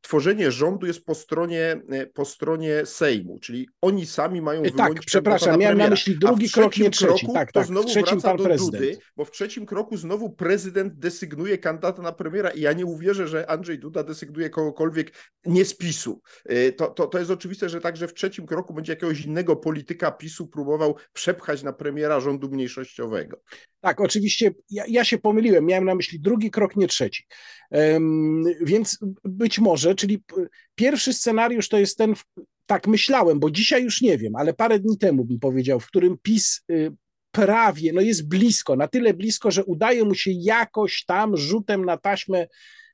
tworzenie 0.01 0.51
rządu 0.51 0.87
jest 0.87 1.05
po 1.05 1.15
stronie, 1.15 1.81
e, 1.89 2.07
po 2.07 2.25
stronie 2.25 2.85
Sejmu, 2.85 3.39
czyli 3.39 3.69
oni 3.81 4.05
sami 4.05 4.41
mają 4.41 4.61
wyłonić 4.61 4.77
Tak, 4.77 5.05
przepraszam, 5.05 5.59
miałem 5.59 5.77
na 5.77 5.89
myśli 5.89 6.19
drugi 6.19 6.49
krok, 6.49 6.77
nie 6.77 6.89
trzeci. 6.89 7.25
Kroku, 7.25 7.33
tak, 7.33 7.51
tak, 7.51 7.63
to 7.63 7.67
znowu 7.67 7.87
w 7.87 7.91
trzecim 7.91 8.19
wraca 8.19 8.37
do 8.37 8.43
prezydent. 8.43 8.83
Dudy, 8.83 8.97
bo 9.15 9.25
w 9.25 9.31
trzecim 9.31 9.65
kroku 9.65 9.97
znowu 9.97 10.29
prezydent 10.29 10.93
desygnuje 10.93 11.57
kandydata 11.57 12.01
na 12.01 12.11
premiera 12.11 12.49
i 12.49 12.61
ja 12.61 12.73
nie 12.73 12.85
uwierzę, 12.85 13.27
że 13.27 13.49
Andrzej 13.49 13.79
Duda 13.79 14.03
desygnuje 14.03 14.49
kogokolwiek 14.49 15.11
nie 15.45 15.65
PiSu. 15.79 16.21
Y, 16.51 16.73
to, 16.73 16.87
to, 16.87 17.07
to 17.07 17.19
jest 17.19 17.31
oczywiste, 17.31 17.69
że 17.69 17.81
także 17.81 18.07
w 18.07 18.13
trzecim 18.13 18.45
kroku 18.45 18.73
będzie 18.73 18.93
jakiegoś 18.93 19.21
innego 19.21 19.55
polityka 19.55 20.11
PiSu 20.11 20.47
próbował 20.47 20.95
przepchać 21.13 21.63
na 21.63 21.73
premiera 21.73 22.19
rządu 22.19 22.49
mniejszościowego. 22.49 23.41
Tak, 23.81 24.01
oczywiście 24.01 24.53
ja, 24.69 24.83
ja 24.87 25.05
się 25.05 25.17
pomyliłem, 25.17 25.65
miałem 25.65 25.85
na 25.85 25.95
myśli 25.95 26.19
drugi 26.19 26.51
krok, 26.51 26.75
nie 26.75 26.87
trzeci. 26.87 27.23
Um, 27.71 28.43
więc 28.61 28.99
być 29.23 29.59
może, 29.59 29.95
czyli 29.95 30.23
pierwszy 30.75 31.13
scenariusz 31.13 31.69
to 31.69 31.79
jest 31.79 31.97
ten, 31.97 32.13
tak 32.65 32.87
myślałem, 32.87 33.39
bo 33.39 33.51
dzisiaj 33.51 33.83
już 33.83 34.01
nie 34.01 34.17
wiem, 34.17 34.35
ale 34.35 34.53
parę 34.53 34.79
dni 34.79 34.97
temu 34.97 35.25
bym 35.25 35.39
powiedział, 35.39 35.79
w 35.79 35.87
którym 35.87 36.17
PiS 36.21 36.61
y, 36.71 36.91
prawie, 37.31 37.93
no 37.93 38.01
jest 38.01 38.27
blisko, 38.27 38.75
na 38.75 38.87
tyle 38.87 39.13
blisko, 39.13 39.51
że 39.51 39.65
udaje 39.65 40.03
mu 40.03 40.15
się 40.15 40.31
jakoś 40.33 41.05
tam 41.05 41.37
rzutem 41.37 41.85
na 41.85 41.97
taśmę 41.97 42.47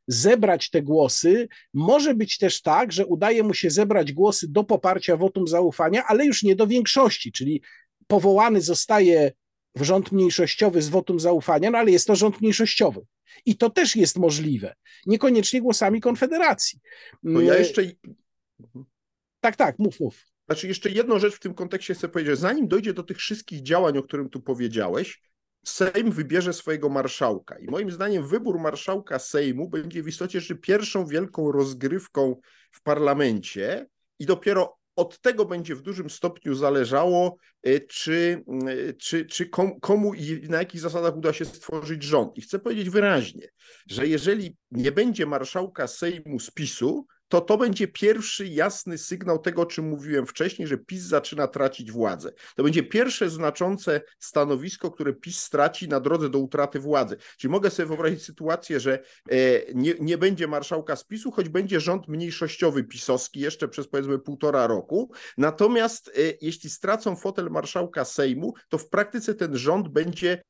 zebrać 0.08 0.70
te 0.70 0.82
głosy. 0.82 1.48
Może 1.74 2.16
być 2.16 2.38
też 2.38 2.62
tak, 2.62 2.92
że 2.92 3.06
udaje 3.06 3.44
mu 3.44 3.54
się 3.54 3.70
zebrać 3.70 4.14
głosy 4.14 4.48
do 4.50 4.64
poparcia 4.64 5.18
wotum 5.18 5.48
zaufania, 5.48 6.04
ale 6.08 6.26
już 6.26 6.44
nie 6.44 6.56
do 6.56 6.68
większości, 6.68 7.32
czyli 7.32 7.62
powołany 8.08 8.62
zostaje 8.62 9.32
w 9.76 9.84
rząd 9.84 10.12
mniejszościowy 10.12 10.82
z 10.82 10.90
wotum 10.90 11.20
zaufania, 11.20 11.72
no 11.72 11.78
ale 11.78 11.92
jest 11.92 12.08
to 12.08 12.16
rząd 12.16 12.42
mniejszościowy. 12.42 13.02
I 13.46 13.58
to 13.58 13.70
też 13.70 13.96
jest 13.96 14.18
możliwe. 14.18 14.76
Niekoniecznie 15.06 15.62
głosami 15.62 16.02
Konfederacji. 16.02 16.80
No 17.24 17.42
ja 17.42 17.58
jeszcze. 17.58 17.82
Tak, 19.40 19.56
tak, 19.56 19.80
mów, 19.80 20.00
mów. 20.00 20.26
Znaczy, 20.46 20.68
jeszcze 20.68 20.90
jedną 20.90 21.20
rzecz 21.20 21.36
w 21.36 21.40
tym 21.40 21.54
kontekście 21.54 21.94
chcę 21.94 22.10
powiedzieć. 22.10 22.40
Zanim 22.40 22.68
dojdzie 22.68 22.94
do 22.94 23.04
tych 23.04 23.18
wszystkich 23.18 23.62
działań, 23.62 23.98
o 23.98 24.04
którym 24.04 24.30
tu 24.30 24.42
powiedziałeś, 24.42 25.22
Sejm 25.66 26.12
wybierze 26.12 26.54
swojego 26.54 26.90
marszałka. 26.90 27.58
I 27.60 27.66
moim 27.66 27.92
zdaniem 27.92 28.28
wybór 28.28 28.60
marszałka 28.60 29.20
Sejmu 29.20 29.70
będzie 29.70 30.04
w 30.04 30.08
istocie 30.08 30.56
pierwszą 30.56 31.06
wielką 31.06 31.52
rozgrywką 31.52 32.36
w 32.72 32.82
parlamencie 32.82 33.88
i 34.20 34.26
dopiero 34.26 34.78
od 34.96 35.22
tego 35.22 35.46
będzie 35.46 35.76
w 35.76 35.82
dużym 35.82 36.10
stopniu 36.10 36.56
zależało, 36.56 37.38
e, 37.64 37.80
czy, 37.80 38.44
e, 38.68 38.94
czy, 38.94 39.26
czy 39.26 39.50
komu 39.82 40.14
i 40.14 40.42
na 40.50 40.58
jakich 40.58 40.82
zasadach 40.82 41.18
uda 41.18 41.34
się 41.34 41.46
stworzyć 41.46 42.04
rząd. 42.04 42.38
I 42.38 42.42
chcę 42.42 42.60
powiedzieć 42.60 42.90
wyraźnie, 42.90 43.48
że 43.88 44.08
jeżeli 44.08 44.58
nie 44.72 44.92
będzie 44.92 45.26
marszałka 45.26 45.88
Sejmu 45.88 46.40
z 46.40 46.52
PiSu, 46.52 47.08
to 47.28 47.42
to 47.42 47.58
będzie 47.58 47.88
pierwszy 47.88 48.48
jasny 48.48 48.98
sygnał 48.98 49.40
tego, 49.40 49.62
o 49.62 49.66
czym 49.66 49.90
mówiłem 49.90 50.26
wcześniej, 50.26 50.68
że 50.68 50.78
PiS 50.78 51.04
zaczyna 51.04 51.48
tracić 51.48 51.92
władzę. 51.92 52.32
To 52.56 52.64
będzie 52.64 52.84
pierwsze 52.84 53.30
znaczące 53.30 54.02
stanowisko, 54.20 54.92
które 54.92 55.14
PiS 55.14 55.40
straci 55.40 55.88
na 55.88 56.00
drodze 56.00 56.30
do 56.30 56.40
utraty 56.40 56.80
władzy. 56.80 57.18
Czyli 57.38 57.52
mogę 57.52 57.70
sobie 57.70 57.88
wyobrazić 57.88 58.24
sytuację, 58.24 58.80
że 58.80 59.04
e, 59.30 59.38
nie, 59.74 59.94
nie 60.00 60.18
będzie 60.18 60.48
marszałka 60.48 60.96
z 60.96 61.04
PiSu, 61.04 61.32
choć 61.32 61.50
będzie 61.50 61.80
rząd 61.80 62.08
mniejszościowy 62.08 62.84
pisowski 62.84 63.40
jeszcze 63.40 63.68
przez 63.68 63.88
powiedzmy 63.88 64.20
półtora 64.20 64.68
roku. 64.68 65.12
Natomiast 65.38 66.08
e, 66.08 66.12
jeśli 66.42 66.70
stracą 66.70 67.16
fotel 67.16 67.50
marszałka 67.50 68.06
Sejmu, 68.06 68.54
to 68.70 68.78
w 68.78 68.90
praktyce 68.90 69.36
ten 69.36 69.58
rząd 69.58 69.88
będzie 69.88 70.42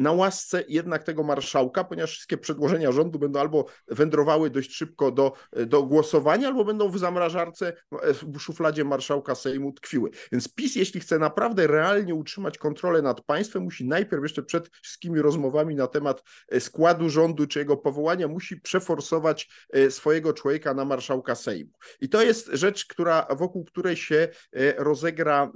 na 0.00 0.12
łasce 0.12 0.64
jednak 0.68 1.04
tego 1.04 1.22
marszałka, 1.22 1.84
ponieważ 1.84 2.10
wszystkie 2.10 2.38
przedłożenia 2.38 2.92
rządu 2.92 3.18
będą 3.18 3.40
albo 3.40 3.66
wędrowały 3.88 4.50
dość 4.50 4.74
szybko 4.74 5.10
do, 5.10 5.32
do 5.66 5.82
głosowania, 5.82 6.48
albo 6.48 6.64
będą 6.64 6.88
w 6.88 6.98
zamrażarce 6.98 7.72
w 8.22 8.38
szufladzie 8.38 8.84
marszałka 8.84 9.34
Sejmu 9.34 9.72
tkwiły. 9.72 10.10
Więc 10.32 10.54
PiS, 10.54 10.76
jeśli 10.76 11.00
chce 11.00 11.18
naprawdę 11.18 11.66
realnie 11.66 12.14
utrzymać 12.14 12.58
kontrolę 12.58 13.02
nad 13.02 13.20
państwem, 13.20 13.62
musi 13.62 13.88
najpierw 13.88 14.22
jeszcze 14.22 14.42
przed 14.42 14.68
wszystkimi 14.82 15.22
rozmowami 15.22 15.74
na 15.74 15.86
temat 15.86 16.22
składu 16.58 17.08
rządu 17.10 17.46
czy 17.46 17.58
jego 17.58 17.76
powołania, 17.76 18.28
musi 18.28 18.60
przeforsować 18.60 19.48
swojego 19.90 20.32
człowieka 20.32 20.74
na 20.74 20.84
marszałka 20.84 21.34
Sejmu. 21.34 21.70
I 22.00 22.08
to 22.08 22.22
jest 22.22 22.50
rzecz, 22.52 22.86
która, 22.86 23.26
wokół 23.30 23.64
której 23.64 23.96
się 23.96 24.28
rozegra 24.76 25.52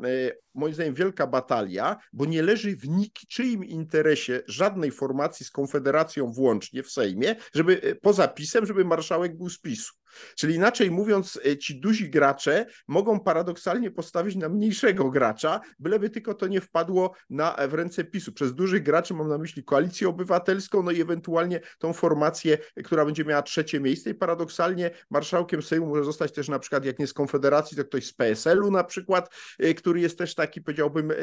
moim 0.56 0.74
zdaniem 0.74 0.94
wielka 0.94 1.26
batalia, 1.26 1.96
bo 2.12 2.24
nie 2.24 2.42
leży 2.42 2.76
w 2.76 2.88
niczyim 2.88 3.64
interesie 3.64 4.42
żadnej 4.46 4.90
formacji 4.90 5.46
z 5.46 5.50
Konfederacją 5.50 6.32
włącznie 6.32 6.82
w 6.82 6.90
Sejmie, 6.90 7.36
żeby 7.54 7.82
e, 7.82 7.94
poza 7.94 8.28
PiSem, 8.28 8.66
żeby 8.66 8.84
marszałek 8.84 9.36
był 9.36 9.50
z 9.50 9.58
PiSu. 9.58 9.94
Czyli 10.34 10.54
inaczej 10.54 10.90
mówiąc, 10.90 11.40
e, 11.46 11.58
ci 11.58 11.80
duzi 11.80 12.10
gracze 12.10 12.66
mogą 12.88 13.20
paradoksalnie 13.20 13.90
postawić 13.90 14.36
na 14.36 14.48
mniejszego 14.48 15.10
gracza, 15.10 15.60
byleby 15.78 16.10
tylko 16.10 16.34
to 16.34 16.46
nie 16.46 16.60
wpadło 16.60 17.14
na, 17.30 17.56
w 17.68 17.74
ręce 17.74 18.04
PiSu. 18.04 18.32
Przez 18.32 18.54
dużych 18.54 18.82
graczy 18.82 19.14
mam 19.14 19.28
na 19.28 19.38
myśli 19.38 19.64
koalicję 19.64 20.08
obywatelską, 20.08 20.82
no 20.82 20.90
i 20.90 21.00
ewentualnie 21.00 21.60
tą 21.78 21.92
formację, 21.92 22.58
która 22.84 23.04
będzie 23.04 23.24
miała 23.24 23.42
trzecie 23.42 23.80
miejsce 23.80 24.10
i 24.10 24.14
paradoksalnie 24.14 24.90
marszałkiem 25.10 25.62
Sejmu 25.62 25.86
może 25.86 26.04
zostać 26.04 26.32
też 26.32 26.48
na 26.48 26.58
przykład, 26.58 26.84
jak 26.84 26.98
nie 26.98 27.06
z 27.06 27.12
Konfederacji, 27.12 27.76
to 27.76 27.84
ktoś 27.84 28.06
z 28.06 28.12
PSL-u 28.12 28.70
na 28.70 28.84
przykład, 28.84 29.34
e, 29.58 29.74
który 29.74 30.00
jest 30.00 30.18
też 30.18 30.34
taki, 30.34 30.60
powiedziałbym, 30.60 31.10
e, 31.10 31.14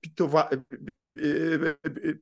pitowa, 0.00 0.48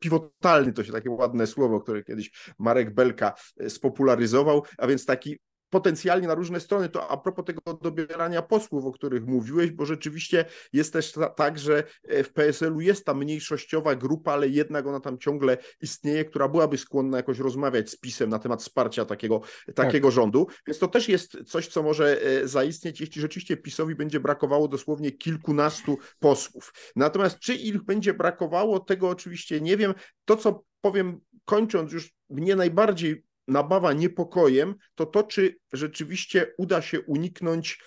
pivotalny, 0.00 0.72
to 0.72 0.84
się 0.84 0.92
takie 0.92 1.10
ładne 1.10 1.46
słowo, 1.46 1.80
które 1.80 2.02
kiedyś 2.02 2.30
Marek 2.58 2.94
Belka 2.94 3.34
spopularyzował, 3.68 4.64
a 4.78 4.86
więc 4.86 5.06
taki 5.06 5.38
potencjalnie 5.70 6.28
na 6.28 6.34
różne 6.34 6.60
strony. 6.60 6.88
To 6.88 7.08
a 7.08 7.16
propos 7.16 7.44
tego 7.44 7.74
dobierania 7.74 8.42
posłów, 8.42 8.84
o 8.84 8.92
których 8.92 9.26
mówiłeś, 9.26 9.70
bo 9.70 9.86
rzeczywiście 9.86 10.44
jest 10.72 10.92
też 10.92 11.12
tak, 11.36 11.58
że 11.58 11.84
e, 12.04 12.24
w 12.24 12.32
PSL-u 12.32 12.80
jest 12.80 13.04
ta 13.04 13.14
mniejszościowa 13.14 13.94
grupa, 13.94 14.32
ale 14.32 14.48
jednak 14.48 14.86
ona 14.86 15.00
tam 15.00 15.18
ciągle 15.18 15.58
istnieje, 15.80 16.24
która 16.24 16.48
byłaby 16.48 16.78
skłonna 16.78 17.16
jakoś 17.16 17.38
rozmawiać 17.38 17.90
z 17.90 17.96
PiSem 17.96 18.30
na 18.30 18.38
temat 18.38 18.62
wsparcia 18.62 19.04
takiego, 19.04 19.40
takiego 19.74 20.08
tak. 20.08 20.14
rządu. 20.14 20.46
Więc 20.66 20.78
to 20.78 20.88
też 20.88 21.08
jest 21.08 21.36
coś, 21.46 21.68
co 21.68 21.82
może 21.82 22.22
e, 22.22 22.48
zaistnieć, 22.48 23.00
jeśli 23.00 23.20
rzeczywiście 23.20 23.56
PiSowi 23.56 23.94
będzie 23.94 24.20
brakowało 24.20 24.68
dosłownie 24.68 25.12
kilkunastu 25.12 25.98
posłów. 26.18 26.74
Natomiast 26.96 27.38
czy 27.38 27.54
ich 27.54 27.82
będzie 27.82 28.14
brakowało, 28.14 28.80
tego 28.80 29.08
oczywiście 29.08 29.60
nie 29.60 29.76
wiem. 29.76 29.94
To, 30.24 30.36
co 30.36 30.64
powiem, 30.80 31.20
kończąc 31.44 31.92
już 31.92 32.12
mnie 32.30 32.56
najbardziej 32.56 33.24
nabawa 33.50 33.92
niepokojem, 33.92 34.74
to 34.94 35.06
to, 35.06 35.22
czy 35.22 35.56
rzeczywiście 35.72 36.54
uda 36.58 36.82
się 36.82 37.00
uniknąć 37.00 37.78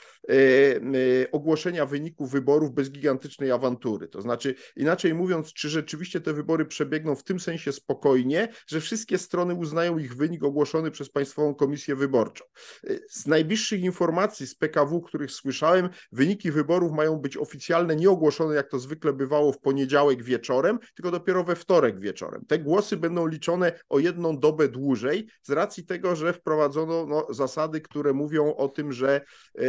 ogłoszenia 1.32 1.86
wyników 1.86 2.32
wyborów 2.32 2.74
bez 2.74 2.92
gigantycznej 2.92 3.52
awantury. 3.52 4.08
To 4.08 4.22
znaczy, 4.22 4.56
inaczej 4.76 5.14
mówiąc, 5.14 5.54
czy 5.54 5.70
rzeczywiście 5.70 6.22
te 6.22 6.34
wybory 6.34 6.66
przebiegną 6.66 7.16
w 7.16 7.24
tym 7.24 7.40
sensie 7.40 7.72
spokojnie, 7.72 8.48
że 8.68 8.82
wszystkie 8.82 9.18
strony 9.18 9.54
uznają 9.54 9.98
ich 9.98 10.16
wynik 10.16 10.44
ogłoszony 10.44 10.92
przez 10.92 11.10
Państwową 11.10 11.56
Komisję 11.56 11.96
Wyborczą. 11.96 12.46
E, 12.88 12.94
z 13.10 13.28
najbliższych 13.28 13.82
informacji 13.82 14.48
z 14.48 14.56
PKW, 14.56 15.02
których 15.02 15.32
słyszałem, 15.32 15.90
wyniki 16.12 16.52
wyborów 16.52 16.92
mają 16.92 17.18
być 17.18 17.38
oficjalne, 17.38 17.96
nie 17.96 18.10
ogłoszone 18.10 18.56
jak 18.56 18.70
to 18.70 18.80
zwykle 18.80 19.14
bywało 19.14 19.52
w 19.52 19.60
poniedziałek 19.60 20.24
wieczorem, 20.24 20.80
tylko 20.96 21.12
dopiero 21.12 21.44
we 21.44 21.56
wtorek 21.56 22.00
wieczorem. 22.00 22.46
Te 22.48 22.60
głosy 22.60 22.98
będą 22.98 23.28
liczone 23.28 23.72
o 23.90 24.00
jedną 24.00 24.40
dobę 24.40 24.68
dłużej 24.68 25.28
z 25.42 25.50
racji 25.50 25.86
tego, 25.86 26.16
że 26.16 26.34
wprowadzono 26.34 27.06
no, 27.06 27.28
zasady 27.30 27.82
które 27.82 28.14
mówią 28.14 28.56
o 28.56 28.68
tym, 28.68 28.94
że 28.94 29.22
e, 29.56 29.64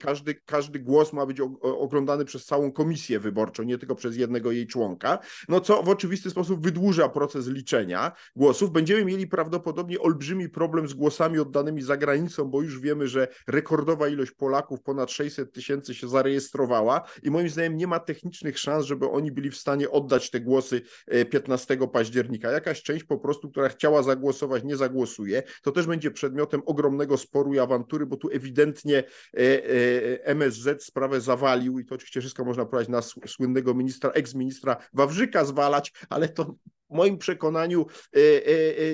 każdy, 0.00 0.34
każdy 0.34 0.78
głos 0.78 1.12
ma 1.12 1.26
być 1.26 1.40
oglądany 1.62 2.24
przez 2.24 2.44
całą 2.44 2.72
komisję 2.72 3.20
wyborczą, 3.20 3.62
nie 3.62 3.78
tylko 3.78 3.94
przez 3.94 4.16
jednego 4.16 4.52
jej 4.52 4.66
członka, 4.66 5.18
no 5.48 5.60
co 5.60 5.82
w 5.82 5.88
oczywisty 5.88 6.30
sposób 6.30 6.62
wydłuża 6.62 7.08
proces 7.08 7.48
liczenia 7.48 8.12
głosów. 8.36 8.70
Będziemy 8.70 9.04
mieli 9.04 9.26
prawdopodobnie 9.26 10.00
olbrzymi 10.00 10.48
problem 10.48 10.88
z 10.88 10.94
głosami 10.94 11.38
oddanymi 11.38 11.82
za 11.82 11.96
granicą, 11.96 12.44
bo 12.44 12.62
już 12.62 12.80
wiemy, 12.80 13.08
że 13.08 13.28
rekordowa 13.46 14.08
ilość 14.08 14.30
Polaków, 14.30 14.82
ponad 14.82 15.10
600 15.10 15.52
tysięcy 15.52 15.94
się 15.94 16.08
zarejestrowała 16.08 17.02
i 17.22 17.30
moim 17.30 17.48
zdaniem 17.48 17.76
nie 17.76 17.86
ma 17.86 18.00
technicznych 18.00 18.58
szans, 18.58 18.86
żeby 18.86 19.10
oni 19.10 19.32
byli 19.32 19.50
w 19.50 19.56
stanie 19.56 19.90
oddać 19.90 20.30
te 20.30 20.40
głosy 20.40 20.82
15 21.30 21.74
e, 21.74 21.88
października. 21.88 22.50
Jakaś 22.50 22.82
część 22.82 23.04
po 23.04 23.18
prostu, 23.18 23.50
która 23.50 23.68
chciała 23.68 24.02
zagłosować, 24.02 24.64
nie 24.64 24.76
zagłosuje. 24.76 25.42
To 25.62 25.72
też 25.72 25.86
będzie 25.86 26.10
przedmiotem 26.10 26.62
ogromnego 26.66 27.16
sporu 27.16 27.54
i 27.54 27.58
awantury, 27.58 28.06
bo 28.06 28.16
tu 28.16 28.28
ewidentnie 28.32 28.95
e, 28.98 29.04
e, 29.34 30.24
MSZ 30.24 30.84
sprawę 30.84 31.20
zawalił 31.20 31.78
i 31.78 31.84
to 31.84 31.94
oczywiście 31.94 32.20
wszystko 32.20 32.44
można 32.44 32.66
prowadzić 32.66 32.90
na 32.90 33.02
słynnego 33.26 33.74
ministra, 33.74 34.10
eks-ministra 34.10 34.76
Wawrzyka 34.92 35.44
zwalać, 35.44 35.92
ale 36.08 36.28
to 36.28 36.44
w 36.90 36.94
moim 36.94 37.18
przekonaniu 37.18 37.86
e, 38.12 38.20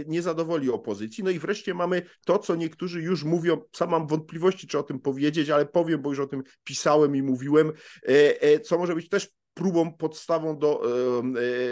nie 0.07 0.22
zadowoli 0.22 0.70
opozycji. 0.70 1.24
No 1.24 1.30
i 1.30 1.38
wreszcie 1.38 1.74
mamy 1.74 2.03
to, 2.24 2.38
co 2.38 2.57
niektórzy 2.57 3.03
już 3.03 3.24
mówią, 3.24 3.61
sam 3.72 3.90
mam 3.90 4.07
wątpliwości, 4.07 4.66
czy 4.66 4.78
o 4.78 4.82
tym 4.82 5.00
powiedzieć, 5.00 5.50
ale 5.50 5.66
powiem, 5.66 6.03
bo 6.03 6.11
już 6.11 6.18
o 6.18 6.26
tym 6.26 6.42
pisałem 6.64 7.16
i 7.16 7.22
mówiłem, 7.22 7.72
co 8.64 8.78
może 8.78 8.94
być 8.94 9.09
też 9.09 9.28
próbą, 9.55 9.92
podstawą 9.92 10.59
do 10.59 10.82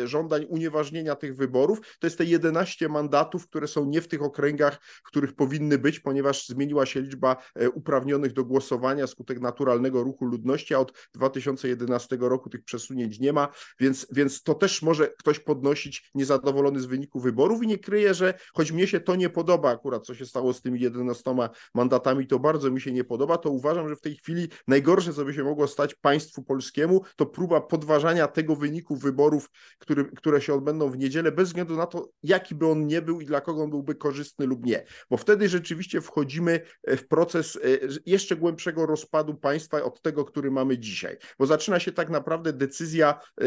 e, 0.02 0.06
żądań 0.06 0.46
unieważnienia 0.48 1.16
tych 1.16 1.36
wyborów, 1.36 1.80
to 1.98 2.06
jest 2.06 2.18
te 2.18 2.24
11 2.24 2.88
mandatów, 2.88 3.48
które 3.48 3.68
są 3.68 3.84
nie 3.84 4.00
w 4.00 4.08
tych 4.08 4.22
okręgach, 4.22 4.78
w 4.82 5.02
których 5.02 5.32
powinny 5.32 5.78
być, 5.78 6.00
ponieważ 6.00 6.46
zmieniła 6.46 6.86
się 6.86 7.00
liczba 7.00 7.36
e, 7.54 7.70
uprawnionych 7.70 8.32
do 8.32 8.44
głosowania 8.44 9.06
skutek 9.06 9.40
naturalnego 9.40 10.02
ruchu 10.02 10.24
ludności, 10.24 10.74
a 10.74 10.78
od 10.78 10.92
2011 11.14 12.16
roku 12.20 12.50
tych 12.50 12.64
przesunięć 12.64 13.20
nie 13.20 13.32
ma, 13.32 13.48
więc, 13.80 14.06
więc 14.12 14.42
to 14.42 14.54
też 14.54 14.82
może 14.82 15.08
ktoś 15.18 15.38
podnosić 15.38 16.10
niezadowolony 16.14 16.80
z 16.80 16.86
wyniku 16.86 17.20
wyborów. 17.20 17.62
I 17.62 17.66
nie 17.66 17.78
kryje, 17.78 18.14
że 18.14 18.34
choć 18.54 18.72
mnie 18.72 18.86
się 18.86 19.00
to 19.00 19.16
nie 19.16 19.30
podoba 19.30 19.70
akurat, 19.70 20.06
co 20.06 20.14
się 20.14 20.26
stało 20.26 20.52
z 20.52 20.62
tymi 20.62 20.80
11 20.80 21.34
mandatami, 21.74 22.26
to 22.26 22.38
bardzo 22.38 22.70
mi 22.70 22.80
się 22.80 22.92
nie 22.92 23.04
podoba, 23.04 23.38
to 23.38 23.50
uważam, 23.50 23.88
że 23.88 23.96
w 23.96 24.00
tej 24.00 24.16
chwili 24.16 24.48
najgorsze, 24.68 25.12
co 25.12 25.24
by 25.24 25.34
się 25.34 25.44
mogło 25.44 25.66
stać 25.66 25.94
państwu 25.94 26.42
polskiemu, 26.42 27.04
to 27.16 27.26
próba 27.26 27.60
podważania 27.70 28.28
tego 28.28 28.56
wyniku 28.56 28.96
wyborów, 28.96 29.50
który, 29.78 30.04
które 30.04 30.40
się 30.40 30.54
odbędą 30.54 30.90
w 30.90 30.98
niedzielę, 30.98 31.32
bez 31.32 31.48
względu 31.48 31.76
na 31.76 31.86
to, 31.86 32.08
jaki 32.22 32.54
by 32.54 32.66
on 32.66 32.86
nie 32.86 33.02
był 33.02 33.20
i 33.20 33.26
dla 33.26 33.40
kogo 33.40 33.62
on 33.62 33.70
byłby 33.70 33.94
korzystny 33.94 34.46
lub 34.46 34.66
nie. 34.66 34.84
Bo 35.10 35.16
wtedy 35.16 35.48
rzeczywiście 35.48 36.00
wchodzimy 36.00 36.60
e, 36.84 36.96
w 36.96 37.08
proces 37.08 37.56
e, 37.56 37.60
jeszcze 38.06 38.36
głębszego 38.36 38.86
rozpadu 38.86 39.34
państwa 39.34 39.82
od 39.82 40.02
tego, 40.02 40.24
który 40.24 40.50
mamy 40.50 40.78
dzisiaj. 40.78 41.16
Bo 41.38 41.46
zaczyna 41.46 41.80
się 41.80 41.92
tak 41.92 42.10
naprawdę 42.10 42.52
decyzja, 42.52 43.20
e, 43.40 43.44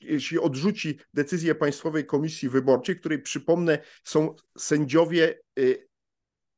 jeśli 0.00 0.38
odrzuci 0.38 0.98
decyzję 1.14 1.54
Państwowej 1.54 2.06
Komisji 2.06 2.48
Wyborczej, 2.48 2.96
której 2.96 3.22
przypomnę, 3.22 3.78
są 4.04 4.34
sędziowie 4.58 5.40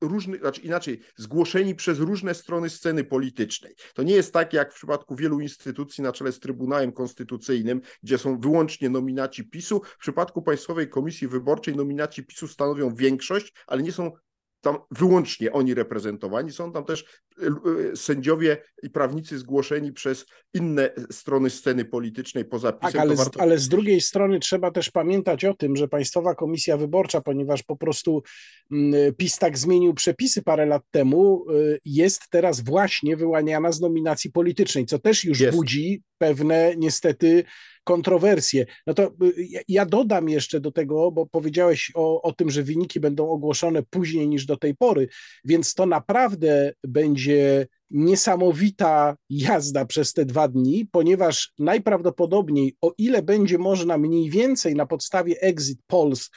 różnych, 0.03 0.41
znaczy 0.41 0.61
inaczej, 0.61 1.01
zgłoszeni 1.17 1.75
przez 1.75 1.99
różne 1.99 2.35
strony 2.35 2.71
sceny 2.71 3.05
politycznej. 3.05 3.75
To 3.95 4.03
nie 4.03 4.15
jest 4.15 4.33
tak 4.33 4.53
jak 4.53 4.73
w 4.73 4.75
przypadku 4.75 5.17
wielu 5.17 5.41
instytucji 5.41 6.05
na 6.05 6.13
czele 6.13 6.33
z 6.33 6.41
Trybunałem 6.41 6.93
Konstytucyjnym, 6.93 7.81
gdzie 8.03 8.19
są 8.19 8.41
wyłącznie 8.41 8.91
nominaci 8.91 9.45
PiSu. 9.45 9.83
W 9.85 9.99
przypadku 9.99 10.43
Państwowej 10.43 10.89
Komisji 10.89 11.29
Wyborczej 11.29 11.77
nominaci 11.77 12.27
PiSu 12.27 12.49
stanowią 12.49 12.95
większość, 12.95 13.53
ale 13.67 13.83
nie 13.83 13.93
są 13.93 14.13
tam 14.61 14.79
wyłącznie 14.91 15.53
oni 15.53 15.75
reprezentowani, 15.75 16.53
są 16.53 16.73
tam 16.73 16.85
też 16.85 17.05
sędziowie 17.95 18.57
i 18.83 18.91
prawnicy 18.91 19.39
zgłoszeni 19.39 19.93
przez 19.93 20.26
inne 20.55 20.91
strony 21.11 21.51
sceny 21.51 21.85
politycznej 21.85 22.45
poza 22.45 22.72
PiSem. 22.72 22.93
Tak, 22.93 23.01
ale, 23.01 23.14
warto... 23.14 23.41
ale 23.41 23.59
z 23.59 23.68
drugiej 23.68 24.01
strony 24.01 24.41
trzeba 24.41 24.70
też 24.70 24.91
pamiętać 24.91 25.45
o 25.45 25.55
tym, 25.55 25.76
że 25.76 25.89
Państwowa 25.89 26.35
Komisja 26.35 26.76
Wyborcza, 26.76 27.20
ponieważ 27.20 27.62
po 27.62 27.76
prostu 27.76 28.22
mm, 28.72 29.14
PiS 29.14 29.39
tak 29.39 29.59
zmienił 29.59 29.95
przepisy 29.95 30.43
parę 30.43 30.66
lat 30.66 30.83
temu, 30.91 31.45
e, 31.49 31.78
jest 31.85 32.22
teraz 32.30 32.61
właśnie 32.61 33.16
wyłaniana 33.16 33.72
z 33.72 33.80
nominacji 33.80 34.33
politycznej, 34.33 34.87
co 34.87 34.99
też 34.99 35.24
już 35.24 35.41
jest. 35.41 35.57
budzi 35.57 36.03
pewne 36.18 36.74
niestety 36.76 37.45
kontrowersje. 37.85 38.66
No 38.87 38.95
to 38.95 39.12
y, 39.22 39.64
ja 39.68 39.87
dodam 39.87 40.28
jeszcze 40.28 40.61
do 40.61 40.72
tego, 40.72 41.12
bo 41.12 41.26
powiedziałeś 41.26 41.93
o, 41.95 42.22
o 42.22 42.33
tym, 42.33 42.51
że 42.51 42.62
wyniki 42.62 43.01
będą 43.01 43.30
ogłoszone 43.30 43.83
później 43.83 44.28
niż 44.28 44.47
do 44.47 44.57
tej 44.57 44.74
pory, 44.74 45.09
więc 45.45 45.74
to 45.74 45.87
naprawdę 45.87 46.72
będzie 46.85 47.22
niesamowita 47.91 49.16
jazda 49.31 49.85
przez 49.85 50.12
te 50.12 50.25
dwa 50.25 50.49
dni, 50.49 50.87
ponieważ 50.93 51.53
najprawdopodobniej, 51.59 52.77
o 52.81 52.95
ile 52.99 53.23
będzie 53.23 53.59
można 53.59 53.99
mniej 53.99 54.31
więcej 54.31 54.75
na 54.75 54.87
podstawie 54.87 55.41
exit 55.41 55.79
polls 55.87 56.31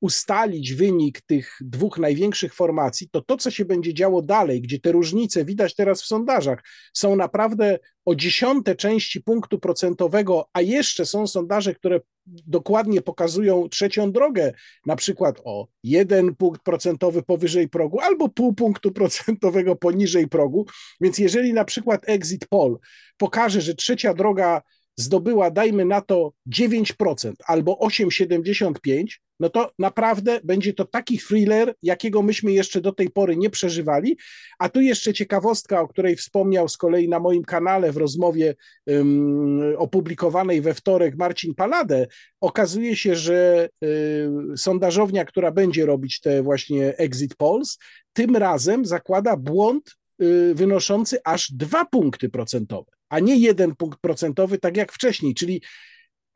ustalić 0.00 0.74
wynik 0.74 1.20
tych 1.20 1.58
dwóch 1.60 1.98
największych 1.98 2.54
formacji, 2.54 3.08
to 3.10 3.20
to, 3.20 3.36
co 3.36 3.50
się 3.50 3.64
będzie 3.64 3.94
działo 3.94 4.22
dalej, 4.22 4.60
gdzie 4.60 4.80
te 4.80 4.92
różnice 4.92 5.44
widać 5.44 5.74
teraz 5.74 6.02
w 6.02 6.06
sondażach, 6.06 6.64
są 6.92 7.16
naprawdę 7.16 7.78
o 8.04 8.14
dziesiąte 8.14 8.76
części 8.76 9.20
punktu 9.20 9.58
procentowego, 9.58 10.48
a 10.52 10.60
jeszcze 10.60 11.06
są 11.06 11.26
sondaże, 11.26 11.74
które 11.74 12.00
dokładnie 12.46 13.02
pokazują 13.02 13.68
trzecią 13.68 14.12
drogę, 14.12 14.52
na 14.86 14.96
przykład 14.96 15.40
o 15.44 15.68
jeden 15.82 16.36
punkt 16.36 16.62
procentowy 16.62 17.22
powyżej 17.22 17.68
progu 17.68 18.00
albo 18.00 18.28
pół 18.28 18.54
punktu 18.54 18.92
procentowego 19.00 19.76
poniżej 19.76 20.28
progu. 20.28 20.66
Więc 21.00 21.18
jeżeli 21.18 21.52
na 21.52 21.64
przykład 21.64 22.02
exit 22.06 22.46
poll 22.48 22.78
pokaże, 23.16 23.60
że 23.60 23.74
trzecia 23.74 24.14
droga 24.14 24.62
zdobyła, 25.00 25.50
dajmy 25.50 25.84
na 25.84 26.00
to 26.00 26.32
9% 26.54 27.32
albo 27.46 27.78
8,75%, 27.82 29.04
no 29.40 29.48
to 29.48 29.70
naprawdę 29.78 30.40
będzie 30.44 30.72
to 30.74 30.84
taki 30.84 31.18
thriller, 31.18 31.74
jakiego 31.82 32.22
myśmy 32.22 32.52
jeszcze 32.52 32.80
do 32.80 32.92
tej 32.92 33.10
pory 33.10 33.36
nie 33.36 33.50
przeżywali. 33.50 34.16
A 34.58 34.68
tu 34.68 34.80
jeszcze 34.80 35.12
ciekawostka, 35.12 35.80
o 35.80 35.88
której 35.88 36.16
wspomniał 36.16 36.68
z 36.68 36.76
kolei 36.76 37.08
na 37.08 37.20
moim 37.20 37.42
kanale 37.42 37.92
w 37.92 37.96
rozmowie 37.96 38.54
um, 38.86 39.74
opublikowanej 39.78 40.60
we 40.60 40.74
wtorek 40.74 41.16
Marcin 41.16 41.54
Paladę. 41.54 42.06
Okazuje 42.40 42.96
się, 42.96 43.14
że 43.14 43.68
y, 43.84 44.28
sondażownia, 44.56 45.24
która 45.24 45.50
będzie 45.50 45.86
robić 45.86 46.20
te 46.20 46.42
właśnie 46.42 46.96
exit 46.96 47.34
polls, 47.34 47.78
tym 48.12 48.36
razem 48.36 48.84
zakłada 48.84 49.36
błąd 49.36 49.96
y, 50.22 50.54
wynoszący 50.54 51.18
aż 51.24 51.52
dwa 51.52 51.84
punkty 51.84 52.28
procentowe 52.28 52.99
a 53.10 53.20
nie 53.20 53.36
jeden 53.36 53.76
punkt 53.76 54.00
procentowy, 54.00 54.58
tak 54.58 54.76
jak 54.76 54.92
wcześniej. 54.92 55.34
Czyli 55.34 55.62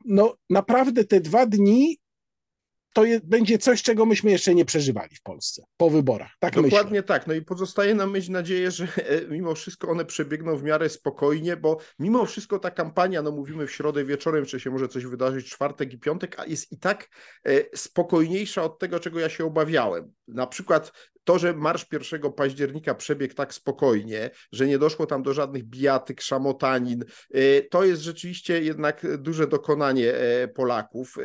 no, 0.05 0.35
naprawdę 0.49 1.03
te 1.03 1.21
dwa 1.21 1.45
dni 1.45 1.97
to 2.95 3.05
je, 3.05 3.19
będzie 3.23 3.57
coś, 3.57 3.83
czego 3.83 4.05
myśmy 4.05 4.31
jeszcze 4.31 4.55
nie 4.55 4.65
przeżywali 4.65 5.15
w 5.15 5.21
Polsce 5.21 5.63
po 5.77 5.89
wyborach. 5.89 6.31
Tak 6.39 6.55
Dokładnie 6.55 6.91
myślę. 6.91 7.03
tak. 7.03 7.27
No 7.27 7.33
i 7.33 7.41
pozostaje 7.41 7.95
nam 7.95 8.13
mieć 8.13 8.29
nadzieję, 8.29 8.71
że 8.71 8.87
e, 8.97 9.27
mimo 9.27 9.55
wszystko 9.55 9.87
one 9.89 10.05
przebiegną 10.05 10.57
w 10.57 10.63
miarę 10.63 10.89
spokojnie, 10.89 11.57
bo 11.57 11.77
mimo 11.99 12.25
wszystko 12.25 12.59
ta 12.59 12.71
kampania, 12.71 13.21
no 13.21 13.31
mówimy 13.31 13.67
w 13.67 13.71
środę 13.71 14.05
wieczorem, 14.05 14.45
czy 14.45 14.59
się 14.59 14.69
może 14.69 14.87
coś 14.87 15.05
wydarzyć 15.05 15.49
czwartek 15.49 15.93
i 15.93 15.99
piątek, 15.99 16.39
a 16.39 16.45
jest 16.45 16.71
i 16.71 16.79
tak 16.79 17.09
e, 17.47 17.77
spokojniejsza 17.77 18.63
od 18.63 18.79
tego, 18.79 18.99
czego 18.99 19.19
ja 19.19 19.29
się 19.29 19.45
obawiałem. 19.45 20.13
Na 20.27 20.47
przykład 20.47 20.91
to, 21.25 21.39
że 21.39 21.53
marsz 21.53 21.85
1 22.11 22.33
października 22.33 22.95
przebiegł 22.95 23.33
tak 23.33 23.53
spokojnie, 23.53 24.29
że 24.51 24.67
nie 24.67 24.77
doszło 24.77 25.05
tam 25.05 25.23
do 25.23 25.33
żadnych 25.33 25.63
bijatyk, 25.63 26.21
szamotanin, 26.21 27.03
e, 27.33 27.61
to 27.61 27.83
jest 27.85 28.01
rzeczywiście 28.01 28.61
jednak 28.61 29.17
duże 29.17 29.47
dokonanie 29.47 30.13
Polaków 30.55 31.15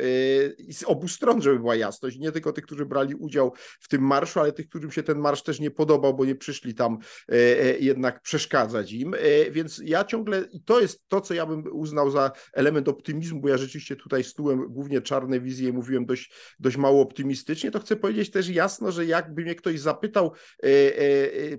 i 0.57 0.73
z 0.73 0.83
obu 0.83 1.07
stron, 1.07 1.41
żeby 1.41 1.59
była 1.59 1.75
jasność, 1.75 2.17
nie 2.17 2.31
tylko 2.31 2.53
tych, 2.53 2.63
którzy 2.63 2.85
brali 2.85 3.15
udział 3.15 3.53
w 3.79 3.87
tym 3.87 4.01
marszu, 4.01 4.39
ale 4.39 4.51
tych, 4.51 4.69
którym 4.69 4.91
się 4.91 5.03
ten 5.03 5.19
marsz 5.19 5.43
też 5.43 5.59
nie 5.59 5.71
podobał, 5.71 6.13
bo 6.13 6.25
nie 6.25 6.35
przyszli 6.35 6.75
tam 6.75 6.97
e, 7.29 7.33
e, 7.35 7.77
jednak 7.79 8.21
przeszkadzać 8.21 8.91
im. 8.91 9.13
E, 9.13 9.51
więc 9.51 9.81
ja 9.85 10.03
ciągle, 10.03 10.43
i 10.51 10.63
to 10.63 10.81
jest 10.81 11.07
to, 11.07 11.21
co 11.21 11.33
ja 11.33 11.45
bym 11.45 11.63
uznał 11.71 12.11
za 12.11 12.31
element 12.53 12.87
optymizmu, 12.87 13.41
bo 13.41 13.49
ja 13.49 13.57
rzeczywiście 13.57 13.95
tutaj 13.95 14.23
stułem 14.23 14.65
głównie 14.69 15.01
czarne 15.01 15.39
wizje 15.39 15.69
i 15.69 15.73
mówiłem 15.73 16.05
dość, 16.05 16.33
dość 16.59 16.77
mało 16.77 17.01
optymistycznie, 17.01 17.71
to 17.71 17.79
chcę 17.79 17.95
powiedzieć 17.95 18.31
też 18.31 18.49
jasno, 18.49 18.91
że 18.91 19.05
jakby 19.05 19.41
mnie 19.41 19.55
ktoś 19.55 19.79
zapytał 19.91 20.31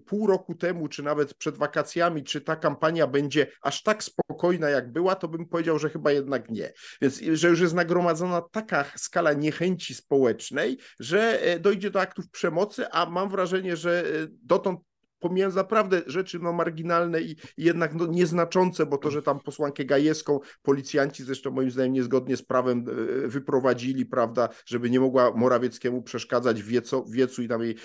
pół 0.07 0.27
roku 0.27 0.55
temu, 0.55 0.89
czy 0.89 1.03
nawet 1.03 1.35
przed 1.35 1.57
wakacjami, 1.59 2.25
czy 2.25 2.41
ta 2.41 2.57
kampania 2.57 3.07
będzie 3.07 3.47
aż 3.63 3.83
tak 3.83 4.05
spokojna, 4.05 4.71
jak 4.71 4.93
była, 4.93 5.15
to 5.15 5.29
bym 5.29 5.47
powiedział, 5.47 5.79
że 5.79 5.91
chyba 5.91 6.13
jednak 6.13 6.51
nie. 6.51 6.73
Więc, 7.03 7.21
że 7.33 7.49
już 7.49 7.61
jest 7.61 7.75
nagromadzona 7.75 8.43
taka 8.53 8.85
skala 8.97 9.33
niechęci 9.33 9.95
społecznej, 9.95 10.79
że 11.01 11.43
e, 11.43 11.59
dojdzie 11.59 11.91
do 11.91 12.01
aktów 12.01 12.31
przemocy, 12.31 12.89
a 12.91 13.07
mam 13.07 13.29
wrażenie, 13.29 13.77
że 13.77 14.05
e, 14.05 14.27
dotąd 14.43 14.81
pomijając 15.23 15.55
naprawdę 15.57 16.03
rzeczy 16.07 16.39
no, 16.39 16.53
marginalne 16.53 17.21
i, 17.21 17.37
jednak 17.57 17.95
no, 17.95 18.07
nieznaczące, 18.07 18.87
bo 18.87 18.99
to, 18.99 19.11
że 19.11 19.23
tam 19.23 19.41
posłankę 19.41 19.85
Gajewską 19.85 20.41
policjanci 20.63 21.25
zresztą 21.25 21.51
moim 21.51 21.71
zdaniem 21.71 21.93
niezgodnie 21.93 22.37
z 22.37 22.43
prawem 22.43 22.85
e, 23.25 23.29
wyprowadzili, 23.29 24.07
prawda, 24.07 24.49
żeby 24.67 24.91
nie 24.91 25.01
mogła 25.01 25.33
Morawieckiemu 25.37 26.03
przeszkadzać 26.03 26.63
w 26.63 26.67
wieco, 26.67 27.05
wiecu 27.11 27.43
i 27.43 27.49
tam 27.49 27.63
jej, 27.63 27.77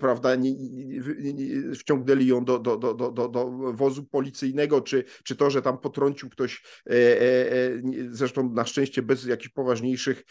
prawda, 0.00 0.34
nie, 0.34 0.54
nie, 0.54 1.74
wciągnęli 1.74 2.26
ją 2.26 2.44
do, 2.44 2.58
do, 2.58 2.76
do, 2.76 2.94
do, 2.94 3.28
do 3.28 3.50
wozu 3.72 4.04
policyjnego, 4.04 4.80
czy, 4.80 5.04
czy 5.24 5.36
to, 5.36 5.50
że 5.50 5.62
tam 5.62 5.78
potrącił 5.78 6.30
ktoś, 6.30 6.62
zresztą 8.10 8.52
na 8.52 8.64
szczęście 8.64 9.02
bez 9.02 9.24
jakichś 9.24 9.48
poważniejszych 9.48 10.24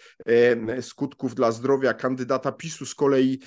skutków 0.81 1.35
dla 1.35 1.51
zdrowia 1.51 1.93
kandydata 1.93 2.51
PiSu 2.51 2.85
z 2.85 2.95
kolei 2.95 3.39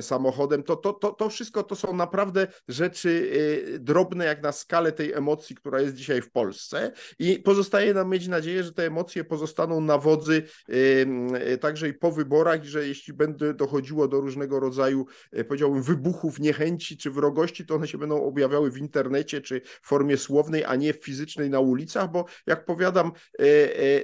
samochodem, 0.00 0.62
to, 0.62 0.76
to, 0.76 0.92
to, 0.92 1.12
to 1.12 1.28
wszystko 1.28 1.62
to 1.62 1.76
są 1.76 1.93
naprawdę 1.94 2.46
rzeczy 2.68 3.08
y, 3.08 3.78
drobne 3.78 4.24
jak 4.24 4.42
na 4.42 4.52
skalę 4.52 4.92
tej 4.92 5.12
emocji, 5.12 5.56
która 5.56 5.80
jest 5.80 5.94
dzisiaj 5.94 6.22
w 6.22 6.30
Polsce. 6.30 6.92
I 7.18 7.38
pozostaje 7.38 7.94
nam 7.94 8.10
mieć 8.10 8.28
nadzieję, 8.28 8.64
że 8.64 8.72
te 8.72 8.86
emocje 8.86 9.24
pozostaną 9.24 9.80
na 9.80 9.98
wodzy 9.98 10.42
y, 10.68 11.58
także 11.60 11.88
i 11.88 11.94
po 11.94 12.12
wyborach 12.12 12.64
i 12.64 12.68
że 12.68 12.88
jeśli 12.88 13.14
będzie 13.14 13.54
dochodziło 13.54 14.08
do 14.08 14.20
różnego 14.20 14.60
rodzaju, 14.60 15.06
y, 15.38 15.44
powiedziałbym, 15.44 15.82
wybuchów 15.82 16.40
niechęci 16.40 16.96
czy 16.96 17.10
wrogości, 17.10 17.66
to 17.66 17.74
one 17.74 17.88
się 17.88 17.98
będą 17.98 18.24
objawiały 18.24 18.70
w 18.70 18.78
internecie 18.78 19.40
czy 19.40 19.60
w 19.60 19.88
formie 19.88 20.16
słownej, 20.16 20.64
a 20.64 20.76
nie 20.76 20.92
fizycznej 20.92 21.50
na 21.50 21.60
ulicach, 21.60 22.10
bo 22.10 22.24
jak 22.46 22.64
powiadam, 22.64 23.12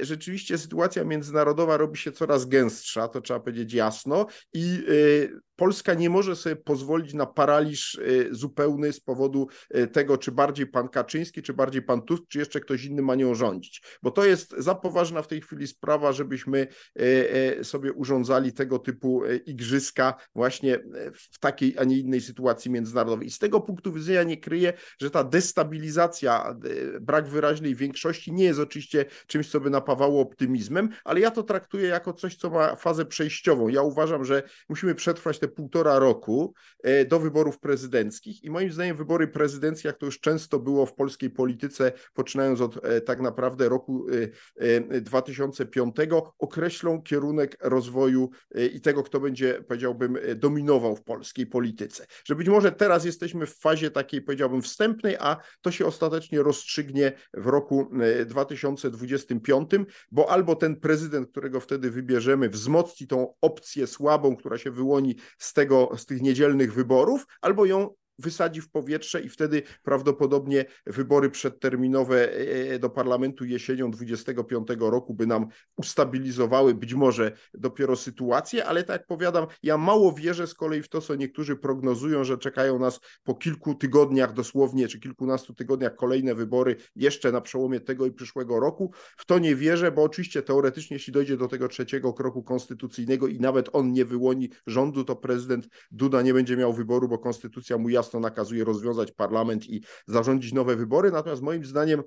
rzeczywiście 0.01 0.59
sytuacja 0.59 1.05
międzynarodowa 1.05 1.77
robi 1.77 1.99
się 1.99 2.13
coraz 2.13 2.47
gęstsza, 2.47 3.09
to 3.09 3.21
trzeba 3.21 3.41
powiedzieć 3.41 3.73
jasno. 3.73 4.27
I 4.53 4.85
Polska 5.61 5.95
nie 5.95 6.11
może 6.11 6.37
sobie 6.37 6.57
pozwolić 6.57 7.15
na 7.15 7.27
paraliż 7.27 7.95
y, 7.95 8.29
zupełny 8.31 8.93
z 8.93 9.01
powodu 9.01 9.49
y, 9.77 9.87
tego, 9.87 10.19
czy 10.19 10.33
bardziej 10.33 10.67
pan 10.67 10.89
Kaczyński, 10.89 11.43
czy 11.43 11.55
bardziej 11.55 11.83
pan 11.83 12.03
Tusk, 12.03 12.23
czy 12.29 12.39
jeszcze 12.39 12.61
ktoś 12.61 12.85
inny 12.85 13.03
ma 13.03 13.15
nią 13.15 13.35
rządzić. 13.35 13.83
Bo 14.03 14.11
to 14.11 14.25
jest 14.25 14.55
za 14.59 14.75
poważna 14.75 15.23
w 15.23 15.29
tej 15.29 15.41
chwili 15.41 15.67
sprawa, 15.67 16.13
żebyśmy 16.13 16.67
y, 17.61 17.65
sobie 17.65 17.93
urządzali 17.93 18.53
tego 18.53 18.79
typu 18.79 19.23
igrzyska 19.47 20.15
właśnie 20.35 20.79
w 21.13 21.39
takiej, 21.39 21.79
a 21.79 21.85
nie 21.85 21.99
innej 21.99 22.21
sytuacji 22.21 22.71
międzynarodowej. 22.71 23.27
I 23.27 23.31
z 23.31 23.39
tego 23.39 23.61
punktu 23.61 23.93
widzenia 23.93 24.23
nie 24.23 24.37
kryję, 24.37 24.73
że 25.01 25.11
ta 25.11 25.25
destabilizacja, 25.25 26.57
brak 27.01 27.29
wyraźnej 27.29 27.75
większości 27.75 28.33
nie 28.33 28.45
jest 28.45 28.61
oczywiście 28.61 29.05
czymś, 29.27 29.51
co 29.51 29.61
by 29.61 29.71
napawało 29.71 30.21
optymizmem, 30.21 30.89
ale 31.05 31.21
ja 31.21 31.31
to 31.31 31.43
traktuję 31.43 31.89
jako 31.89 32.13
coś, 32.13 32.37
co 32.37 32.51
ma 32.51 32.77
fazę 32.77 33.05
przejściową. 33.05 33.69
Ja 33.69 33.83
uważam, 33.83 34.25
że 34.25 34.43
musimy 34.69 34.95
przetrwać 34.95 35.39
te 35.39 35.50
półtora 35.51 35.99
roku 35.99 36.55
e, 36.83 37.05
do 37.05 37.21
wyborów 37.21 37.59
prezydenckich 37.59 38.45
i 38.45 38.51
moim 38.51 38.73
zdaniem 38.73 38.97
wybory 38.97 39.29
prezydenckie, 39.29 39.89
jak 39.89 39.99
to 39.99 40.07
już 40.07 40.21
często 40.21 40.59
było 40.59 40.87
w 40.87 40.95
polskiej 40.95 41.31
polityce, 41.31 41.93
poczynając 42.15 42.61
od 42.61 42.85
e, 42.85 43.01
tak 43.01 43.21
naprawdę 43.21 43.69
roku 43.69 44.07
2005, 45.01 45.97
e, 45.99 46.23
określą 46.39 47.03
kierunek 47.03 47.57
rozwoju 47.61 48.31
i 48.73 48.81
tego, 48.81 49.03
kto 49.03 49.21
będzie, 49.21 49.65
powiedziałbym, 49.69 50.19
dominował 50.37 50.97
w 50.97 51.03
polskiej 51.03 51.47
polityce. 51.47 52.07
Że 52.25 52.35
być 52.35 52.49
może 52.49 52.73
teraz 52.73 53.05
jesteśmy 53.05 53.47
w 53.47 53.59
fazie 53.59 53.91
takiej, 53.91 54.23
powiedziałbym, 54.23 54.63
wstępnej, 54.63 55.17
a 55.21 55.37
to 55.61 55.71
się 55.71 55.87
ostatecznie 55.87 56.43
rozstrzygnie 56.43 57.13
w 57.35 57.47
roku 57.47 57.91
2025, 58.27 59.71
bo 60.11 60.31
albo 60.31 60.57
ten 60.57 60.77
prezydent, 60.77 61.31
którego 61.31 61.61
wtedy 61.61 61.91
wybierzemy, 61.91 62.49
wzmocni 62.49 63.07
tą 63.07 63.35
opcję 63.41 63.87
słabą, 63.87 64.37
która 64.37 64.59
się 64.59 64.71
wyłoni 64.71 65.17
z, 65.41 65.53
tego, 65.53 65.91
z 65.97 66.07
tych 66.07 66.23
niedzielnych 66.23 66.75
wyborów, 66.75 67.27
albo 67.41 67.65
ją 67.67 67.95
wysadzi 68.21 68.61
w 68.61 68.71
powietrze 68.71 69.21
i 69.21 69.29
wtedy 69.29 69.63
prawdopodobnie 69.83 70.65
wybory 70.87 71.31
przedterminowe 71.31 72.33
e, 72.33 72.75
e, 72.75 72.79
do 72.79 72.91
parlamentu 72.91 73.45
jesienią 73.45 73.91
25 73.91 74.69
roku 74.81 75.15
by 75.15 75.27
nam 75.27 75.47
ustabilizowały 75.77 76.75
być 76.75 76.95
może 76.95 77.33
dopiero 77.55 77.97
sytuację, 77.97 78.67
ale 78.67 78.85
tak 78.85 79.01
jak 79.01 79.07
powiadam, 79.07 79.47
ja 79.63 79.79
mało 79.79 80.13
wierzę 80.13 80.47
z 80.47 80.55
kolei 80.55 80.83
w 80.83 80.89
to, 80.89 81.01
co 81.01 81.15
niektórzy 81.15 81.57
prognozują, 81.57 82.25
że 82.25 82.39
czekają 82.39 82.79
nas 82.79 83.01
po 83.23 83.35
kilku 83.35 83.75
tygodniach 83.75 84.33
dosłownie, 84.33 84.89
czy 84.89 85.01
kilkunastu 85.01 85.55
tygodniach 85.55 85.95
kolejne 85.97 86.35
wybory 86.35 86.77
jeszcze 86.97 87.33
na 87.33 87.41
przełomie 87.41 87.81
tego 87.81 88.07
i 88.07 88.13
przyszłego 88.13 88.61
roku. 88.61 88.93
W 89.17 89.27
to 89.27 89.39
nie 89.39 89.57
wierzę, 89.57 89.93
bo 89.93 90.03
oczywiście 90.03 90.43
teoretycznie, 90.43 90.95
jeśli 90.95 91.13
dojdzie 91.13 91.37
do 91.37 91.49
tego 91.49 91.69
trzeciego 91.69 92.13
kroku 92.13 92.43
konstytucyjnego 92.43 93.29
i 93.29 93.41
nawet 93.41 93.69
on 93.73 93.93
nie 93.93 94.05
wyłoni 94.05 94.51
rządu, 94.67 95.05
to 95.05 95.17
prezydent 95.17 95.69
Duda 95.91 96.23
nie 96.23 96.35
będzie 96.35 96.57
miał 96.57 96.73
wyboru, 96.73 97.09
bo 97.09 97.19
konstytucja 97.19 97.79
mu 97.79 97.89
jasno 97.89 98.10
jasno 98.11 98.21
nakazuje 98.21 98.65
rozwiązać 98.65 99.13
parlament 99.13 99.71
i 99.71 99.83
zarządzić 100.07 100.53
nowe 100.53 100.77
wybory. 100.77 101.11
Natomiast 101.11 101.43
moim 101.43 101.65
zdaniem, 101.65 102.03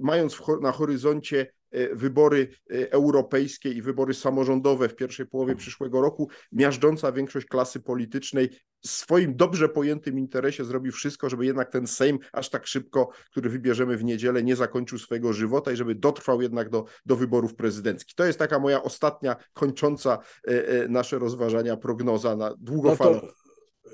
mając 0.00 0.42
na 0.60 0.72
horyzoncie 0.72 1.52
e, 1.70 1.94
wybory 1.94 2.48
e, 2.70 2.92
europejskie 2.92 3.70
i 3.70 3.82
wybory 3.82 4.14
samorządowe 4.14 4.88
w 4.88 4.96
pierwszej 4.96 5.26
połowie 5.26 5.56
przyszłego 5.56 6.00
roku, 6.00 6.28
miażdżąca 6.52 7.12
większość 7.12 7.46
klasy 7.46 7.80
politycznej 7.80 8.50
w 8.80 8.88
swoim 8.88 9.36
dobrze 9.36 9.68
pojętym 9.68 10.18
interesie 10.18 10.64
zrobi 10.64 10.92
wszystko, 10.92 11.30
żeby 11.30 11.46
jednak 11.46 11.70
ten 11.70 11.86
Sejm 11.86 12.18
aż 12.32 12.50
tak 12.50 12.66
szybko, 12.66 13.08
który 13.30 13.50
wybierzemy 13.50 13.96
w 13.96 14.04
niedzielę, 14.04 14.42
nie 14.42 14.56
zakończył 14.56 14.98
swojego 14.98 15.32
żywota 15.32 15.72
i 15.72 15.76
żeby 15.76 15.94
dotrwał 15.94 16.42
jednak 16.42 16.68
do, 16.68 16.84
do 17.06 17.16
wyborów 17.16 17.54
prezydenckich. 17.54 18.14
To 18.14 18.24
jest 18.24 18.38
taka 18.38 18.58
moja 18.58 18.82
ostatnia, 18.82 19.36
kończąca 19.52 20.18
e, 20.44 20.88
nasze 20.88 21.18
rozważania 21.18 21.76
prognoza 21.76 22.36
na 22.36 22.54
długofalowe. 22.58 23.26
No 23.26 23.45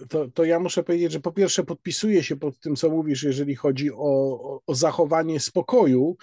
to, 0.09 0.28
to 0.28 0.44
ja 0.44 0.61
muszę 0.61 0.82
powiedzieć, 0.82 1.12
że 1.12 1.20
po 1.20 1.32
pierwsze 1.32 1.64
podpisuję 1.64 2.22
się 2.22 2.36
pod 2.36 2.59
tym, 2.59 2.76
co 2.76 2.90
mówisz, 2.90 3.22
jeżeli 3.22 3.55
chodzi 3.57 3.90
o, 3.90 3.96
o, 3.96 4.62
o 4.66 4.74
zachowanie 4.74 5.40
spokoju, 5.40 6.16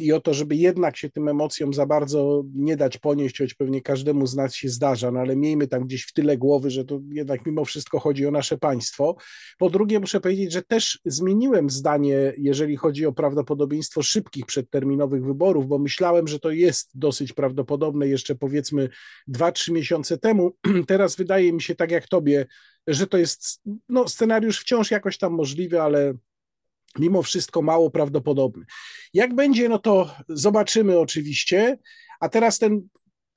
i 0.00 0.12
o 0.12 0.20
to, 0.20 0.34
żeby 0.34 0.56
jednak 0.56 0.96
się 0.96 1.10
tym 1.10 1.28
emocjom 1.28 1.74
za 1.74 1.86
bardzo 1.86 2.44
nie 2.54 2.76
dać 2.76 2.98
ponieść, 2.98 3.38
choć 3.38 3.54
pewnie 3.54 3.82
każdemu 3.82 4.26
z 4.26 4.36
nas 4.36 4.54
się 4.54 4.68
zdarza, 4.68 5.10
no 5.10 5.20
ale 5.20 5.36
miejmy 5.36 5.68
tam 5.68 5.84
gdzieś 5.84 6.04
w 6.04 6.12
tyle 6.12 6.38
głowy, 6.38 6.70
że 6.70 6.84
to 6.84 7.00
jednak 7.12 7.46
mimo 7.46 7.64
wszystko 7.64 7.98
chodzi 7.98 8.26
o 8.26 8.30
nasze 8.30 8.58
państwo. 8.58 9.16
Po 9.58 9.70
drugie, 9.70 10.00
muszę 10.00 10.20
powiedzieć, 10.20 10.52
że 10.52 10.62
też 10.62 11.00
zmieniłem 11.04 11.70
zdanie, 11.70 12.32
jeżeli 12.38 12.76
chodzi 12.76 13.06
o 13.06 13.12
prawdopodobieństwo 13.12 14.02
szybkich 14.02 14.46
przedterminowych 14.46 15.24
wyborów, 15.24 15.66
bo 15.66 15.78
myślałem, 15.78 16.28
że 16.28 16.38
to 16.38 16.50
jest 16.50 16.90
dosyć 16.94 17.32
prawdopodobne 17.32 18.08
jeszcze 18.08 18.34
powiedzmy 18.34 18.88
2-3 19.28 19.72
miesiące 19.72 20.18
temu. 20.18 20.56
Teraz 20.88 21.16
wydaje 21.16 21.52
mi 21.52 21.62
się, 21.62 21.74
tak 21.74 21.90
jak 21.90 22.08
tobie, 22.08 22.46
że 22.86 23.06
to 23.06 23.18
jest 23.18 23.60
no, 23.88 24.08
scenariusz 24.08 24.60
wciąż 24.60 24.90
jakoś 24.90 25.18
tam 25.18 25.32
możliwy, 25.32 25.82
ale 25.82 26.14
mimo 26.98 27.22
wszystko 27.22 27.62
mało 27.62 27.90
prawdopodobny. 27.90 28.64
Jak 29.14 29.34
będzie, 29.34 29.68
no 29.68 29.78
to 29.78 30.14
zobaczymy 30.28 30.98
oczywiście. 30.98 31.78
A 32.20 32.28
teraz 32.28 32.58
ten 32.58 32.88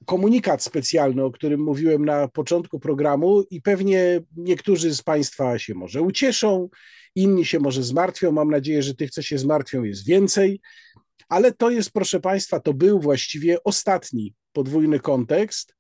komunikat 0.06 0.64
specjalny, 0.64 1.24
o 1.24 1.32
którym 1.32 1.64
mówiłem 1.64 2.06
na 2.06 2.28
początku 2.28 2.80
programu, 2.80 3.44
i 3.52 3.62
pewnie 3.62 4.22
niektórzy 4.38 4.96
z 4.96 5.02
Państwa 5.02 5.60
się 5.60 5.74
może 5.74 6.02
ucieszą, 6.02 6.70
inni 7.16 7.46
się 7.46 7.60
może 7.60 7.84
zmartwią. 7.84 8.32
Mam 8.32 8.52
nadzieję, 8.52 8.84
że 8.84 8.96
tych, 8.96 9.12
co 9.12 9.22
się 9.22 9.38
zmartwią, 9.38 9.84
jest 9.84 10.06
więcej. 10.06 10.62
Ale 11.30 11.52
to 11.52 11.70
jest, 11.70 11.92
proszę 11.92 12.20
Państwa, 12.20 12.60
to 12.60 12.74
był 12.74 13.00
właściwie 13.00 13.64
ostatni 13.64 14.34
podwójny 14.54 15.00
kontekst. 15.00 15.76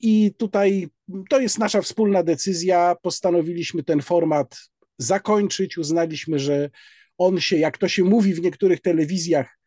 I 0.00 0.34
tutaj 0.36 0.88
to 1.30 1.40
jest 1.40 1.58
nasza 1.58 1.82
wspólna 1.82 2.22
decyzja. 2.22 2.96
Postanowiliśmy 3.02 3.82
ten 3.82 4.02
format 4.02 4.60
zakończyć. 4.98 5.78
Uznaliśmy, 5.78 6.38
że 6.38 6.70
on 7.18 7.40
się, 7.40 7.56
jak 7.56 7.78
to 7.78 7.88
się 7.88 8.04
mówi 8.04 8.34
w 8.34 8.42
niektórych 8.42 8.80
telewizjach, 8.80 9.58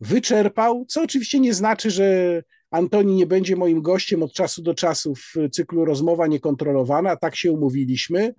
wyczerpał, 0.00 0.84
co 0.88 1.02
oczywiście 1.02 1.40
nie 1.40 1.54
znaczy, 1.54 1.90
że 1.90 2.42
Antoni 2.70 3.14
nie 3.14 3.26
będzie 3.26 3.56
moim 3.56 3.82
gościem 3.82 4.22
od 4.22 4.32
czasu 4.32 4.62
do 4.62 4.74
czasu 4.74 5.14
w 5.14 5.34
cyklu 5.52 5.84
Rozmowa 5.84 6.26
Niekontrolowana, 6.26 7.16
tak 7.16 7.36
się 7.36 7.52
umówiliśmy. 7.52 8.34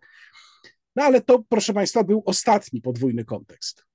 No 0.95 1.03
ale 1.03 1.21
to, 1.21 1.43
proszę 1.49 1.73
Państwa, 1.73 2.03
był 2.03 2.23
ostatni 2.25 2.81
podwójny 2.81 3.25
kontekst. 3.25 3.85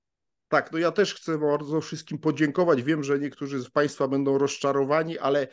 Tak, 0.48 0.72
no 0.72 0.78
ja 0.78 0.92
też 0.92 1.14
chcę 1.14 1.38
bardzo 1.38 1.80
wszystkim 1.80 2.18
podziękować. 2.18 2.82
Wiem, 2.82 3.04
że 3.04 3.18
niektórzy 3.18 3.60
z 3.60 3.70
Państwa 3.70 4.08
będą 4.08 4.38
rozczarowani, 4.38 5.18
ale 5.18 5.48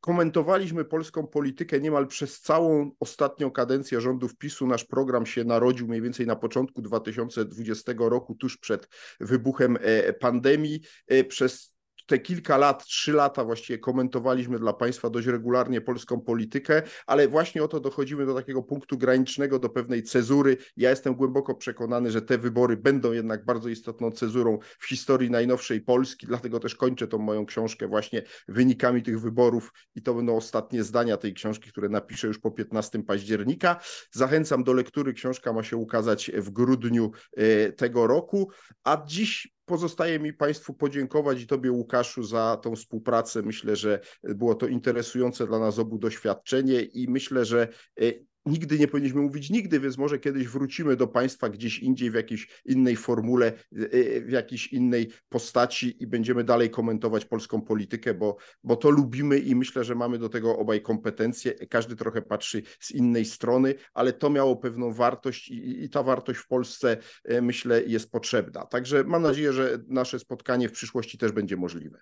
komentowaliśmy 0.00 0.84
polską 0.84 1.26
politykę 1.26 1.80
niemal 1.80 2.06
przez 2.06 2.40
całą 2.40 2.90
ostatnią 3.00 3.50
kadencję 3.50 4.00
rządów 4.00 4.36
PiSu. 4.36 4.66
Nasz 4.66 4.84
program 4.84 5.26
się 5.26 5.44
narodził 5.44 5.88
mniej 5.88 6.02
więcej 6.02 6.26
na 6.26 6.36
początku 6.36 6.82
2020 6.82 7.92
roku, 7.98 8.34
tuż 8.34 8.58
przed 8.58 8.88
wybuchem 9.20 9.78
e, 9.80 10.12
pandemii. 10.12 10.80
E, 11.06 11.24
przez 11.24 11.75
te 12.06 12.18
kilka 12.18 12.56
lat, 12.56 12.84
trzy 12.84 13.12
lata 13.12 13.44
właściwie 13.44 13.78
komentowaliśmy 13.78 14.58
dla 14.58 14.72
Państwa 14.72 15.10
dość 15.10 15.26
regularnie 15.26 15.80
polską 15.80 16.20
politykę, 16.20 16.82
ale 17.06 17.28
właśnie 17.28 17.62
o 17.62 17.68
to 17.68 17.80
dochodzimy 17.80 18.26
do 18.26 18.34
takiego 18.34 18.62
punktu 18.62 18.98
granicznego, 18.98 19.58
do 19.58 19.68
pewnej 19.68 20.02
cezury. 20.02 20.56
Ja 20.76 20.90
jestem 20.90 21.14
głęboko 21.14 21.54
przekonany, 21.54 22.10
że 22.10 22.22
te 22.22 22.38
wybory 22.38 22.76
będą 22.76 23.12
jednak 23.12 23.44
bardzo 23.44 23.68
istotną 23.68 24.10
cezurą 24.10 24.58
w 24.78 24.88
historii 24.88 25.30
najnowszej 25.30 25.80
Polski, 25.80 26.26
dlatego 26.26 26.60
też 26.60 26.74
kończę 26.74 27.08
tą 27.08 27.18
moją 27.18 27.46
książkę 27.46 27.88
właśnie 27.88 28.22
wynikami 28.48 29.02
tych 29.02 29.20
wyborów 29.20 29.72
i 29.94 30.02
to 30.02 30.14
będą 30.14 30.36
ostatnie 30.36 30.84
zdania 30.84 31.16
tej 31.16 31.34
książki, 31.34 31.70
które 31.70 31.88
napiszę 31.88 32.26
już 32.26 32.38
po 32.38 32.50
15 32.50 33.02
października. 33.02 33.80
Zachęcam 34.10 34.64
do 34.64 34.72
lektury, 34.72 35.12
książka 35.12 35.52
ma 35.52 35.62
się 35.62 35.76
ukazać 35.76 36.30
w 36.34 36.50
grudniu 36.50 37.10
e, 37.36 37.72
tego 37.72 38.06
roku, 38.06 38.50
a 38.84 39.02
dziś 39.06 39.55
Pozostaje 39.66 40.18
mi 40.18 40.32
Państwu 40.32 40.74
podziękować 40.74 41.42
i 41.42 41.46
Tobie, 41.46 41.72
Łukaszu, 41.72 42.22
za 42.22 42.56
tą 42.62 42.76
współpracę. 42.76 43.42
Myślę, 43.42 43.76
że 43.76 44.00
było 44.22 44.54
to 44.54 44.66
interesujące 44.66 45.46
dla 45.46 45.58
nas 45.58 45.78
obu 45.78 45.98
doświadczenie 45.98 46.82
i 46.82 47.10
myślę, 47.10 47.44
że 47.44 47.68
e, 48.00 48.12
nigdy 48.46 48.78
nie 48.78 48.88
powinniśmy 48.88 49.20
mówić 49.20 49.50
nigdy, 49.50 49.80
więc 49.80 49.98
może 49.98 50.18
kiedyś 50.18 50.48
wrócimy 50.48 50.96
do 50.96 51.06
państwa 51.06 51.48
gdzieś 51.48 51.78
indziej 51.78 52.10
w 52.10 52.14
jakiejś 52.14 52.48
innej 52.64 52.96
formule, 52.96 53.46
e, 53.46 53.92
e, 53.92 54.20
w 54.20 54.30
jakiejś 54.30 54.72
innej 54.72 55.10
postaci 55.28 56.02
i 56.02 56.06
będziemy 56.06 56.44
dalej 56.44 56.70
komentować 56.70 57.24
polską 57.24 57.62
politykę, 57.62 58.14
bo, 58.14 58.36
bo 58.64 58.76
to 58.76 58.90
lubimy 58.90 59.38
i 59.38 59.54
myślę, 59.54 59.84
że 59.84 59.94
mamy 59.94 60.18
do 60.18 60.28
tego 60.28 60.58
obaj 60.58 60.82
kompetencje. 60.82 61.52
Każdy 61.52 61.96
trochę 61.96 62.22
patrzy 62.22 62.62
z 62.80 62.90
innej 62.90 63.24
strony, 63.24 63.74
ale 63.94 64.12
to 64.12 64.30
miało 64.30 64.56
pewną 64.56 64.92
wartość 64.92 65.48
i, 65.48 65.84
i 65.84 65.90
ta 65.90 66.02
wartość 66.02 66.40
w 66.40 66.46
Polsce 66.46 66.96
e, 67.24 67.42
myślę 67.42 67.82
jest 67.82 68.10
potrzebna. 68.10 68.66
Także 68.66 69.04
mam 69.04 69.22
nadzieję, 69.22 69.52
że 69.52 69.78
nasze 69.88 70.18
spotkanie 70.18 70.68
w 70.68 70.72
przyszłości 70.72 71.18
też 71.18 71.32
będzie 71.32 71.56
możliwe. 71.56 71.98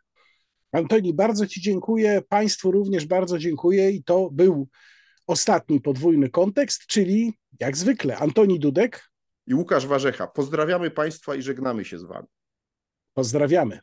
Antoni, 0.72 1.14
bardzo 1.14 1.46
Ci 1.46 1.60
dziękuję. 1.60 2.22
Państwu 2.28 2.70
również 2.70 3.06
bardzo 3.06 3.38
dziękuję 3.38 3.90
i 3.90 4.04
to 4.04 4.30
był 4.32 4.68
ostatni 5.26 5.80
podwójny 5.80 6.30
kontekst, 6.30 6.86
czyli 6.86 7.34
jak 7.60 7.76
zwykle 7.76 8.18
Antoni 8.18 8.58
Dudek 8.58 9.10
i 9.46 9.54
Łukasz 9.54 9.86
Warzecha. 9.86 10.26
Pozdrawiamy 10.26 10.90
Państwa 10.90 11.34
i 11.34 11.42
żegnamy 11.42 11.84
się 11.84 11.98
z 11.98 12.04
Wami. 12.04 12.28
Pozdrawiamy. 13.14 13.80